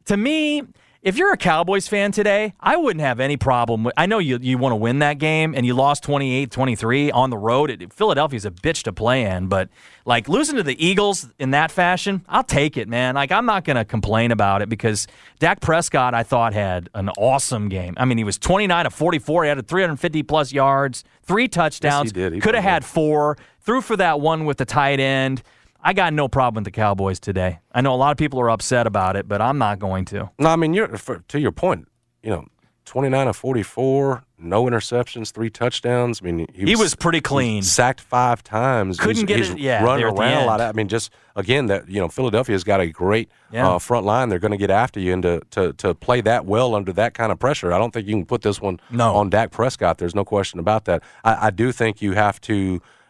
To 0.05 0.17
me, 0.17 0.63
if 1.03 1.17
you're 1.17 1.33
a 1.33 1.37
Cowboys 1.37 1.89
fan 1.89 2.13
today, 2.13 2.55
I 2.61 2.77
wouldn't 2.77 3.01
have 3.01 3.19
any 3.19 3.37
problem 3.37 3.83
with. 3.85 3.95
I 3.97 4.07
know 4.07 4.19
you 4.19 4.39
you 4.41 4.57
want 4.57 4.71
to 4.73 4.77
win 4.77 5.01
that 5.01 5.19
game 5.19 5.53
and 5.55 5.67
you 5.67 5.75
lost 5.75 6.05
28-23 6.05 7.13
on 7.13 7.31
the 7.31 7.37
road. 7.37 7.71
It, 7.71 7.93
Philadelphia's 7.93 8.45
a 8.45 8.53
bitch 8.53 8.85
to 8.85 8.93
play 8.93 9.25
in, 9.25 9.49
but 9.49 9.69
like 10.05 10.29
losing 10.29 10.57
to 10.57 10.63
the 10.63 10.85
Eagles 10.85 11.29
in 11.41 11.51
that 11.51 11.73
fashion, 11.73 12.25
I'll 12.29 12.45
take 12.45 12.77
it, 12.77 12.89
man. 12.89 13.17
Like 13.17 13.33
I'm 13.33 13.47
not 13.47 13.65
going 13.65 13.77
to 13.77 13.85
complain 13.85 14.31
about 14.31 14.63
it 14.63 14.69
because 14.69 15.09
Dak 15.41 15.61
Prescott 15.61 16.15
I 16.15 16.23
thought 16.23 16.55
had 16.55 16.89
an 16.95 17.09
awesome 17.19 17.69
game. 17.69 17.95
I 17.97 18.05
mean, 18.05 18.19
he 18.19 18.25
was 18.25 18.39
29 18.39 18.87
of 18.87 18.95
44, 18.95 19.43
he 19.43 19.49
had 19.49 19.67
350 19.67 20.23
plus 20.23 20.53
yards, 20.53 21.03
three 21.25 21.49
touchdowns. 21.49 22.13
did. 22.13 22.33
He 22.33 22.41
Could 22.41 22.55
have 22.55 22.65
had 22.65 22.85
four. 22.85 23.37
Threw 23.61 23.81
for 23.81 23.97
that 23.97 24.21
one 24.21 24.45
with 24.45 24.59
the 24.59 24.65
tight 24.65 25.01
end. 25.01 25.43
I 25.83 25.93
got 25.93 26.13
no 26.13 26.29
problem 26.29 26.63
with 26.63 26.73
the 26.73 26.77
Cowboys 26.81 27.19
today. 27.19 27.59
I 27.73 27.81
know 27.81 27.95
a 27.95 27.97
lot 27.97 28.13
of 28.13 28.17
people 28.17 28.41
are 28.41 28.51
upset 28.51 28.87
about 28.87 29.17
it, 29.17 29.27
but 29.27 29.41
I'm 29.43 29.59
not 29.59 29.79
going 29.79 30.05
to. 30.07 30.31
No, 30.39 30.49
I 30.51 30.57
mean, 30.57 30.75
you're 30.75 30.97
for, 30.97 31.19
to 31.29 31.41
your 31.41 31.53
point. 31.53 31.89
You 32.23 32.31
know, 32.31 32.47
29 32.85 33.29
of 33.29 33.37
44, 33.37 34.23
no 34.39 34.65
interceptions, 34.65 35.33
three 35.33 35.51
touchdowns. 35.51 36.21
I 36.23 36.27
mean, 36.31 36.47
He 36.55 36.77
was 36.77 36.95
pretty 36.95 37.21
clean. 37.21 37.63
sacked 37.63 38.01
five 38.01 38.43
times. 38.45 38.99
Couldn't 38.99 39.17
He's- 39.17 39.27
get 39.27 39.39
he's 39.39 39.51
it- 39.51 39.59
yeah, 39.59 39.83
running 39.83 40.01
there 40.01 40.09
at 40.11 40.15
the 40.17 40.21
around 40.23 40.43
a 40.43 40.47
lot. 40.47 40.61
Of, 40.61 40.69
I 40.69 40.73
mean, 40.73 40.89
just 40.89 41.11
again, 41.35 41.67
that 41.67 41.89
you 41.89 42.01
know, 42.01 42.09
Philadelphia's 42.09 42.63
got 42.65 42.81
a 42.81 42.87
great 42.89 43.31
Yeah. 43.51 43.69
uh, 43.69 43.79
front 43.81 44.05
line. 44.07 44.29
They're 44.29 44.39
going 44.39 44.51
to 44.53 44.57
get 44.57 44.71
after 44.71 45.01
you, 45.01 45.13
and 45.15 45.23
to, 45.25 45.41
to 45.51 45.73
to 45.75 45.95
play 45.95 46.21
that 46.23 46.45
well 46.45 46.75
under 46.77 46.93
that 46.93 47.15
kind 47.15 47.33
of 47.33 47.39
pressure, 47.41 47.73
I 47.73 47.79
don't 47.79 47.93
think 47.93 48.07
you 48.07 48.15
can 48.15 48.27
put 48.27 48.43
this 48.43 48.61
one 48.61 48.79
No. 48.91 49.15
on 49.15 49.31
Dak 49.31 49.51
Prescott. 49.51 49.99
There's 49.99 50.15
no 50.15 50.25
question 50.25 50.61
about 50.61 50.85
that. 50.85 51.03
I, 51.25 51.47
I 51.47 51.51
do 51.51 51.73
think 51.73 52.03
you 52.03 52.13
have 52.13 52.41
to, 52.43 52.55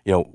you 0.04 0.12
know. 0.12 0.30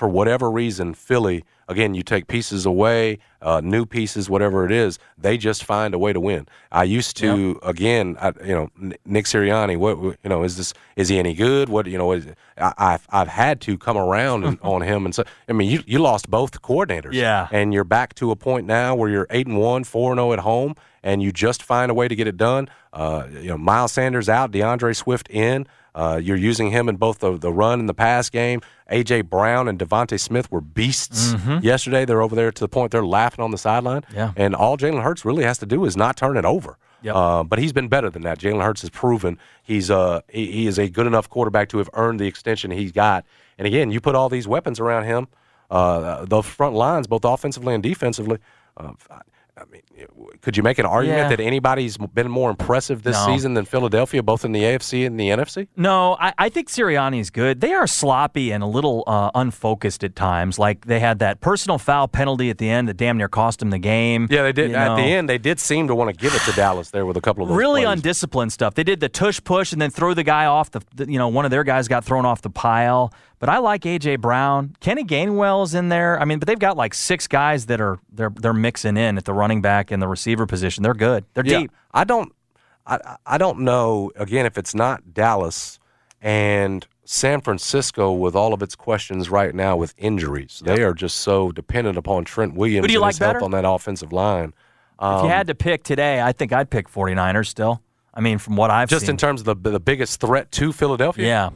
For 0.00 0.08
whatever 0.08 0.50
reason, 0.50 0.94
Philly, 0.94 1.44
again, 1.68 1.92
you 1.92 2.02
take 2.02 2.26
pieces 2.26 2.64
away, 2.64 3.18
uh, 3.42 3.60
new 3.62 3.84
pieces, 3.84 4.30
whatever 4.30 4.64
it 4.64 4.72
is, 4.72 4.98
they 5.18 5.36
just 5.36 5.62
find 5.62 5.92
a 5.92 5.98
way 5.98 6.10
to 6.10 6.18
win. 6.18 6.48
I 6.72 6.84
used 6.84 7.18
to, 7.18 7.48
yep. 7.48 7.56
again, 7.62 8.16
I, 8.18 8.32
you 8.42 8.54
know, 8.54 8.70
Nick 9.04 9.26
Sirianni, 9.26 9.76
what, 9.76 9.98
you 9.98 10.30
know, 10.30 10.42
is 10.42 10.56
this, 10.56 10.72
is 10.96 11.10
he 11.10 11.18
any 11.18 11.34
good? 11.34 11.68
What, 11.68 11.84
you 11.84 11.98
know, 11.98 12.12
is, 12.12 12.28
I, 12.56 12.92
have 12.92 13.06
I've 13.10 13.28
had 13.28 13.60
to 13.60 13.76
come 13.76 13.98
around 13.98 14.44
and, 14.44 14.58
on 14.62 14.80
him. 14.80 15.04
And 15.04 15.14
so, 15.14 15.22
I 15.50 15.52
mean, 15.52 15.68
you, 15.68 15.82
you 15.86 15.98
lost 15.98 16.30
both 16.30 16.62
coordinators. 16.62 17.12
Yeah. 17.12 17.48
And 17.52 17.74
you're 17.74 17.84
back 17.84 18.14
to 18.14 18.30
a 18.30 18.36
point 18.36 18.66
now 18.66 18.94
where 18.94 19.10
you're 19.10 19.26
8 19.28 19.48
and 19.48 19.58
1, 19.58 19.84
4 19.84 20.12
and 20.12 20.18
0 20.18 20.32
at 20.32 20.38
home, 20.38 20.76
and 21.02 21.22
you 21.22 21.32
just 21.32 21.62
find 21.62 21.90
a 21.90 21.94
way 21.94 22.08
to 22.08 22.14
get 22.14 22.26
it 22.26 22.36
done. 22.36 22.68
Uh, 22.92 23.26
you 23.32 23.48
know, 23.48 23.58
Miles 23.58 23.92
Sanders 23.92 24.28
out, 24.28 24.50
D'Andre 24.50 24.92
Swift 24.92 25.28
in. 25.30 25.66
Uh, 25.94 26.20
you're 26.22 26.36
using 26.36 26.70
him 26.70 26.88
in 26.88 26.96
both 26.96 27.18
the, 27.18 27.36
the 27.36 27.52
run 27.52 27.80
and 27.80 27.88
the 27.88 27.94
pass 27.94 28.30
game. 28.30 28.60
A.J. 28.88 29.22
Brown 29.22 29.68
and 29.68 29.78
DeVonta 29.78 30.18
Smith 30.20 30.50
were 30.50 30.60
beasts 30.60 31.32
mm-hmm. 31.32 31.64
yesterday. 31.64 32.04
They're 32.04 32.22
over 32.22 32.36
there 32.36 32.52
to 32.52 32.60
the 32.60 32.68
point 32.68 32.92
they're 32.92 33.04
laughing 33.04 33.42
on 33.42 33.50
the 33.50 33.58
sideline. 33.58 34.04
Yeah. 34.14 34.32
And 34.36 34.54
all 34.54 34.76
Jalen 34.76 35.02
Hurts 35.02 35.24
really 35.24 35.44
has 35.44 35.58
to 35.58 35.66
do 35.66 35.84
is 35.84 35.96
not 35.96 36.16
turn 36.16 36.36
it 36.36 36.44
over. 36.44 36.76
Yep. 37.02 37.14
Uh, 37.14 37.44
but 37.44 37.58
he's 37.58 37.72
been 37.72 37.88
better 37.88 38.10
than 38.10 38.22
that. 38.22 38.38
Jalen 38.38 38.62
Hurts 38.62 38.82
has 38.82 38.90
proven 38.90 39.38
he's 39.62 39.90
uh, 39.90 40.20
he, 40.28 40.52
he, 40.52 40.66
is 40.66 40.78
a 40.78 40.88
good 40.88 41.06
enough 41.06 41.30
quarterback 41.30 41.70
to 41.70 41.78
have 41.78 41.88
earned 41.94 42.20
the 42.20 42.26
extension 42.26 42.70
he's 42.70 42.92
got. 42.92 43.24
And 43.56 43.66
again, 43.66 43.90
you 43.90 44.00
put 44.00 44.14
all 44.14 44.28
these 44.28 44.46
weapons 44.46 44.78
around 44.78 45.04
him, 45.04 45.28
uh, 45.70 46.26
the 46.26 46.42
front 46.42 46.74
lines, 46.74 47.06
both 47.06 47.24
offensively 47.24 47.74
and 47.74 47.82
defensively. 47.82 48.38
Uh, 48.76 48.92
I 49.60 49.64
mean, 49.70 49.82
could 50.40 50.56
you 50.56 50.62
make 50.62 50.78
an 50.78 50.86
argument 50.86 51.22
yeah. 51.22 51.28
that 51.28 51.40
anybody's 51.40 51.98
been 51.98 52.30
more 52.30 52.50
impressive 52.50 53.02
this 53.02 53.16
no. 53.16 53.26
season 53.26 53.54
than 53.54 53.64
Philadelphia, 53.64 54.22
both 54.22 54.44
in 54.44 54.52
the 54.52 54.62
AFC 54.62 55.06
and 55.06 55.20
the 55.20 55.28
NFC? 55.28 55.68
No, 55.76 56.16
I, 56.18 56.32
I 56.38 56.48
think 56.48 56.68
Sirianni's 56.68 57.30
good. 57.30 57.60
They 57.60 57.72
are 57.74 57.86
sloppy 57.86 58.52
and 58.52 58.62
a 58.62 58.66
little 58.66 59.04
uh, 59.06 59.30
unfocused 59.34 60.02
at 60.02 60.16
times. 60.16 60.58
Like 60.58 60.86
they 60.86 60.98
had 60.98 61.18
that 61.18 61.40
personal 61.40 61.78
foul 61.78 62.08
penalty 62.08 62.48
at 62.48 62.58
the 62.58 62.70
end 62.70 62.88
that 62.88 62.96
damn 62.96 63.18
near 63.18 63.28
cost 63.28 63.58
them 63.58 63.70
the 63.70 63.78
game. 63.78 64.28
Yeah, 64.30 64.42
they 64.42 64.52
did. 64.52 64.70
You 64.70 64.76
at 64.76 64.88
know. 64.88 64.96
the 64.96 65.02
end, 65.02 65.28
they 65.28 65.38
did 65.38 65.60
seem 65.60 65.88
to 65.88 65.94
want 65.94 66.10
to 66.10 66.16
give 66.16 66.34
it 66.34 66.40
to 66.42 66.52
Dallas 66.52 66.90
there 66.90 67.04
with 67.04 67.16
a 67.16 67.20
couple 67.20 67.42
of 67.42 67.50
those 67.50 67.58
really 67.58 67.82
plays. 67.84 67.98
undisciplined 67.98 68.52
stuff. 68.52 68.74
They 68.74 68.84
did 68.84 69.00
the 69.00 69.08
tush 69.08 69.40
push 69.44 69.72
and 69.72 69.80
then 69.80 69.90
throw 69.90 70.14
the 70.14 70.24
guy 70.24 70.46
off 70.46 70.70
the. 70.70 70.80
You 71.10 71.18
know, 71.18 71.28
one 71.28 71.44
of 71.44 71.50
their 71.50 71.64
guys 71.64 71.88
got 71.88 72.04
thrown 72.04 72.24
off 72.24 72.40
the 72.40 72.50
pile. 72.50 73.12
But 73.40 73.48
I 73.48 73.58
like 73.58 73.82
AJ 73.82 74.20
Brown. 74.20 74.76
Kenny 74.80 75.02
Gainwell 75.02 75.64
is 75.64 75.74
in 75.74 75.88
there. 75.88 76.20
I 76.20 76.26
mean, 76.26 76.38
but 76.38 76.46
they've 76.46 76.58
got 76.58 76.76
like 76.76 76.92
six 76.92 77.26
guys 77.26 77.66
that 77.66 77.80
are 77.80 77.98
they're 78.12 78.32
they're 78.38 78.52
mixing 78.52 78.98
in 78.98 79.16
at 79.16 79.24
the 79.24 79.32
running 79.32 79.62
back 79.62 79.90
and 79.90 80.00
the 80.00 80.06
receiver 80.06 80.46
position. 80.46 80.82
They're 80.82 80.92
good. 80.92 81.24
They're 81.32 81.46
yeah, 81.46 81.60
deep. 81.60 81.72
I 81.92 82.04
don't 82.04 82.32
I 82.86 83.16
I 83.24 83.38
don't 83.38 83.60
know 83.60 84.12
again 84.14 84.44
if 84.44 84.58
it's 84.58 84.74
not 84.74 85.14
Dallas 85.14 85.78
and 86.20 86.86
San 87.06 87.40
Francisco 87.40 88.12
with 88.12 88.36
all 88.36 88.52
of 88.52 88.62
its 88.62 88.76
questions 88.76 89.30
right 89.30 89.54
now 89.54 89.74
with 89.74 89.94
injuries. 89.96 90.62
Yep. 90.64 90.76
They 90.76 90.82
are 90.82 90.92
just 90.92 91.16
so 91.16 91.50
dependent 91.50 91.96
upon 91.96 92.26
Trent 92.26 92.54
Williams 92.54 92.84
Who 92.84 92.88
do 92.88 92.92
you 92.92 92.98
and 92.98 93.02
like 93.02 93.12
his 93.12 93.20
better? 93.20 93.38
help 93.38 93.44
on 93.44 93.50
that 93.52 93.64
offensive 93.66 94.12
line. 94.12 94.52
Um, 94.98 95.16
if 95.16 95.22
you 95.24 95.30
had 95.30 95.46
to 95.46 95.54
pick 95.54 95.82
today, 95.82 96.20
I 96.20 96.32
think 96.32 96.52
I'd 96.52 96.68
pick 96.68 96.90
49ers 96.90 97.46
still. 97.46 97.80
I 98.12 98.20
mean, 98.20 98.36
from 98.36 98.56
what 98.56 98.70
I've 98.70 98.90
seen. 98.90 98.96
just 98.96 99.06
seen. 99.06 99.14
in 99.14 99.16
terms 99.16 99.40
of 99.40 99.46
the 99.46 99.70
the 99.70 99.80
biggest 99.80 100.20
threat 100.20 100.52
to 100.52 100.74
Philadelphia. 100.74 101.26
Yeah. 101.26 101.50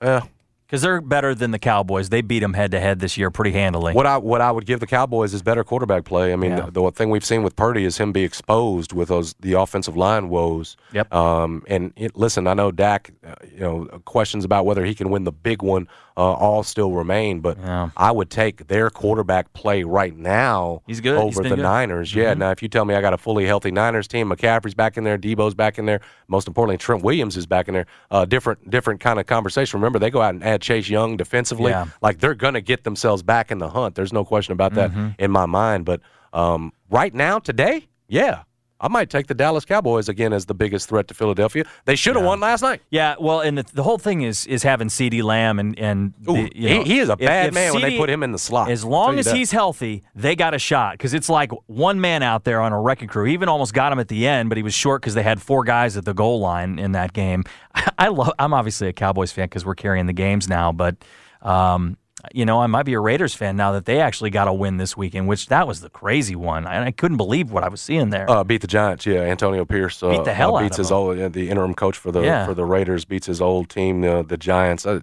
Yeah. 0.00 0.20
Because 0.66 0.82
they're 0.82 1.00
better 1.00 1.32
than 1.34 1.52
the 1.52 1.58
Cowboys. 1.60 2.08
They 2.08 2.22
beat 2.22 2.40
them 2.40 2.54
head 2.54 2.72
to 2.72 2.80
head 2.80 2.98
this 2.98 3.16
year 3.16 3.30
pretty 3.30 3.52
handily. 3.52 3.92
What 3.94 4.04
I 4.06 4.16
what 4.18 4.40
I 4.40 4.50
would 4.50 4.66
give 4.66 4.80
the 4.80 4.86
Cowboys 4.86 5.32
is 5.32 5.40
better 5.42 5.62
quarterback 5.62 6.04
play. 6.04 6.32
I 6.32 6.36
mean, 6.36 6.50
Yeah. 6.52 6.66
the, 6.66 6.82
the 6.82 6.90
thing 6.90 7.10
we've 7.10 7.24
seen 7.24 7.44
with 7.44 7.54
Purdy 7.54 7.84
is 7.84 7.98
him 7.98 8.10
be 8.12 8.24
exposed 8.24 8.92
with 8.92 9.08
those 9.08 9.34
the 9.38 9.52
offensive 9.52 9.96
line 9.96 10.28
woes. 10.28 10.76
Yep. 10.92 11.14
Um, 11.14 11.62
and 11.68 11.92
it, 11.96 12.16
listen, 12.16 12.46
I 12.48 12.54
know 12.54 12.72
Dak. 12.72 13.12
Uh, 13.24 13.34
you 13.52 13.60
know, 13.60 13.84
questions 14.04 14.44
about 14.44 14.66
whether 14.66 14.84
he 14.84 14.94
can 14.94 15.10
win 15.10 15.22
the 15.24 15.32
big 15.32 15.62
one 15.62 15.86
uh, 16.18 16.20
all 16.32 16.62
still 16.62 16.92
remain. 16.92 17.40
But 17.40 17.58
Yeah. 17.58 17.90
I 17.96 18.10
would 18.10 18.30
take 18.30 18.66
their 18.68 18.90
quarterback 18.90 19.52
play 19.52 19.84
right 19.84 20.16
now. 20.16 20.82
He's 20.86 21.00
good. 21.00 21.16
Over 21.16 21.42
been 21.42 21.50
the 21.50 21.56
good. 21.56 21.62
Niners. 21.62 22.12
Yeah. 22.14 22.34
Mhm. 22.34 22.38
Now, 22.38 22.50
if 22.50 22.62
you 22.62 22.68
tell 22.68 22.84
me 22.86 22.94
I 22.94 23.00
got 23.02 23.12
a 23.12 23.18
fully 23.18 23.44
healthy 23.46 23.70
Niners 23.70 24.08
team, 24.08 24.30
McCaffrey's 24.30 24.74
back 24.74 24.96
in 24.96 25.04
there, 25.04 25.16
Deebo's 25.18 25.54
back 25.54 25.78
in 25.78 25.86
there. 25.86 26.00
Most 26.26 26.48
importantly, 26.48 26.78
Trent 26.78 27.02
Williams 27.04 27.36
is 27.36 27.46
back 27.46 27.68
in 27.68 27.74
there. 27.74 27.86
Uh, 28.10 28.24
different 28.24 28.68
different 28.70 28.98
kind 29.00 29.20
of 29.20 29.26
conversation. 29.26 29.78
Remember, 29.78 29.98
they 30.00 30.10
go 30.10 30.22
out 30.22 30.34
and 30.34 30.42
add 30.42 30.55
Chase 30.58 30.88
Young 30.88 31.16
defensively. 31.16 31.70
Yeah. 31.72 31.86
Like 32.02 32.18
they're 32.18 32.34
going 32.34 32.54
to 32.54 32.60
get 32.60 32.84
themselves 32.84 33.22
back 33.22 33.50
in 33.50 33.58
the 33.58 33.68
hunt. 33.68 33.94
There's 33.94 34.12
no 34.12 34.24
question 34.24 34.52
about 34.52 34.74
that 34.74 34.90
Mm-hmm. 34.90 35.08
in 35.18 35.30
my 35.30 35.46
mind. 35.46 35.84
But 35.84 36.00
um, 36.32 36.72
right 36.90 37.12
now, 37.14 37.38
today, 37.38 37.88
yeah, 38.08 38.42
I 38.80 38.88
might 38.88 39.08
take 39.08 39.26
the 39.26 39.34
Dallas 39.34 39.64
Cowboys 39.64 40.08
again 40.08 40.32
as 40.32 40.46
the 40.46 40.54
biggest 40.54 40.88
threat 40.88 41.08
to 41.08 41.14
Philadelphia. 41.14 41.64
They 41.86 41.96
should 41.96 42.14
have 42.14 42.22
Yeah. 42.24 42.28
won 42.28 42.40
last 42.40 42.60
night. 42.62 42.82
Yeah, 42.90 43.14
well, 43.18 43.40
and 43.40 43.56
the, 43.58 43.64
the 43.72 43.82
whole 43.82 43.96
thing 43.98 44.20
is 44.22 44.46
is 44.46 44.62
having 44.62 44.88
CeeDee 44.88 45.22
Lamb 45.22 45.58
and 45.58 45.78
and 45.78 46.12
the- 46.20 46.32
Ooh, 46.32 46.48
you 46.54 46.68
know, 46.68 46.82
he, 46.82 46.94
he 46.94 46.98
is 46.98 47.08
a 47.08 47.12
if- 47.12 47.18
bad 47.20 47.48
if 47.48 47.54
man 47.54 47.72
when 47.72 47.82
they 47.82 47.96
put 47.96 48.10
him 48.10 48.22
in 48.22 48.32
the 48.32 48.38
slot. 48.38 48.70
As 48.70 48.84
long 48.84 49.18
as 49.18 49.24
that. 49.26 49.36
he's 49.36 49.50
healthy, 49.50 50.02
they 50.14 50.36
got 50.36 50.52
a 50.54 50.58
shot 50.58 50.92
because 50.94 51.14
it's 51.14 51.28
like 51.28 51.50
one 51.66 52.00
man 52.00 52.22
out 52.22 52.44
there 52.44 52.60
on 52.60 52.72
a 52.72 52.80
wrecking 52.80 53.08
crew. 53.08 53.24
He 53.24 53.32
even 53.32 53.48
almost 53.48 53.72
got 53.72 53.92
him 53.92 53.98
at 53.98 54.08
the 54.08 54.26
end, 54.26 54.48
but 54.50 54.56
he 54.58 54.62
was 54.62 54.74
short 54.74 55.00
because 55.00 55.14
they 55.14 55.22
had 55.22 55.40
four 55.40 55.64
guys 55.64 55.96
at 55.96 56.04
the 56.04 56.14
goal 56.14 56.40
line 56.40 56.78
in 56.78 56.92
that 56.92 57.12
game. 57.12 57.44
I 57.98 58.08
love. 58.08 58.32
I'm 58.38 58.52
obviously 58.52 58.88
a 58.88 58.92
Cowboys 58.92 59.32
fan 59.32 59.46
because 59.46 59.64
we're 59.64 59.74
carrying 59.74 60.06
the 60.06 60.12
games 60.12 60.48
now, 60.48 60.72
but. 60.72 60.96
Um, 61.42 61.96
you 62.34 62.44
know, 62.44 62.60
I 62.60 62.66
might 62.66 62.84
be 62.84 62.94
a 62.94 63.00
Raiders 63.00 63.34
fan 63.34 63.56
now 63.56 63.72
that 63.72 63.84
they 63.84 64.00
actually 64.00 64.30
got 64.30 64.48
a 64.48 64.52
win 64.52 64.76
this 64.76 64.96
weekend, 64.96 65.28
which 65.28 65.46
that 65.46 65.66
was 65.66 65.80
the 65.80 65.90
crazy 65.90 66.36
one. 66.36 66.66
I, 66.66 66.86
I 66.86 66.90
couldn't 66.90 67.16
believe 67.16 67.50
what 67.50 67.64
I 67.64 67.68
was 67.68 67.80
seeing 67.80 68.10
there. 68.10 68.30
Uh, 68.30 68.44
beat 68.44 68.60
the 68.60 68.66
Giants, 68.66 69.06
yeah. 69.06 69.20
Antonio 69.20 69.64
Pierce 69.64 70.02
uh, 70.02 70.10
Beat 70.10 70.24
the 70.24 70.34
hell 70.34 70.56
uh, 70.56 70.62
beats 70.62 70.76
his 70.76 70.90
old 70.92 71.18
uh, 71.18 71.28
the 71.28 71.48
interim 71.50 71.74
coach 71.74 71.96
for 71.96 72.10
the 72.12 72.22
Yeah. 72.22 72.46
for 72.46 72.54
the 72.54 72.64
Raiders 72.64 73.04
beats 73.04 73.26
his 73.26 73.40
old 73.40 73.68
team, 73.68 74.04
uh, 74.04 74.22
the 74.22 74.36
Giants. 74.36 74.86
Uh, 74.86 75.00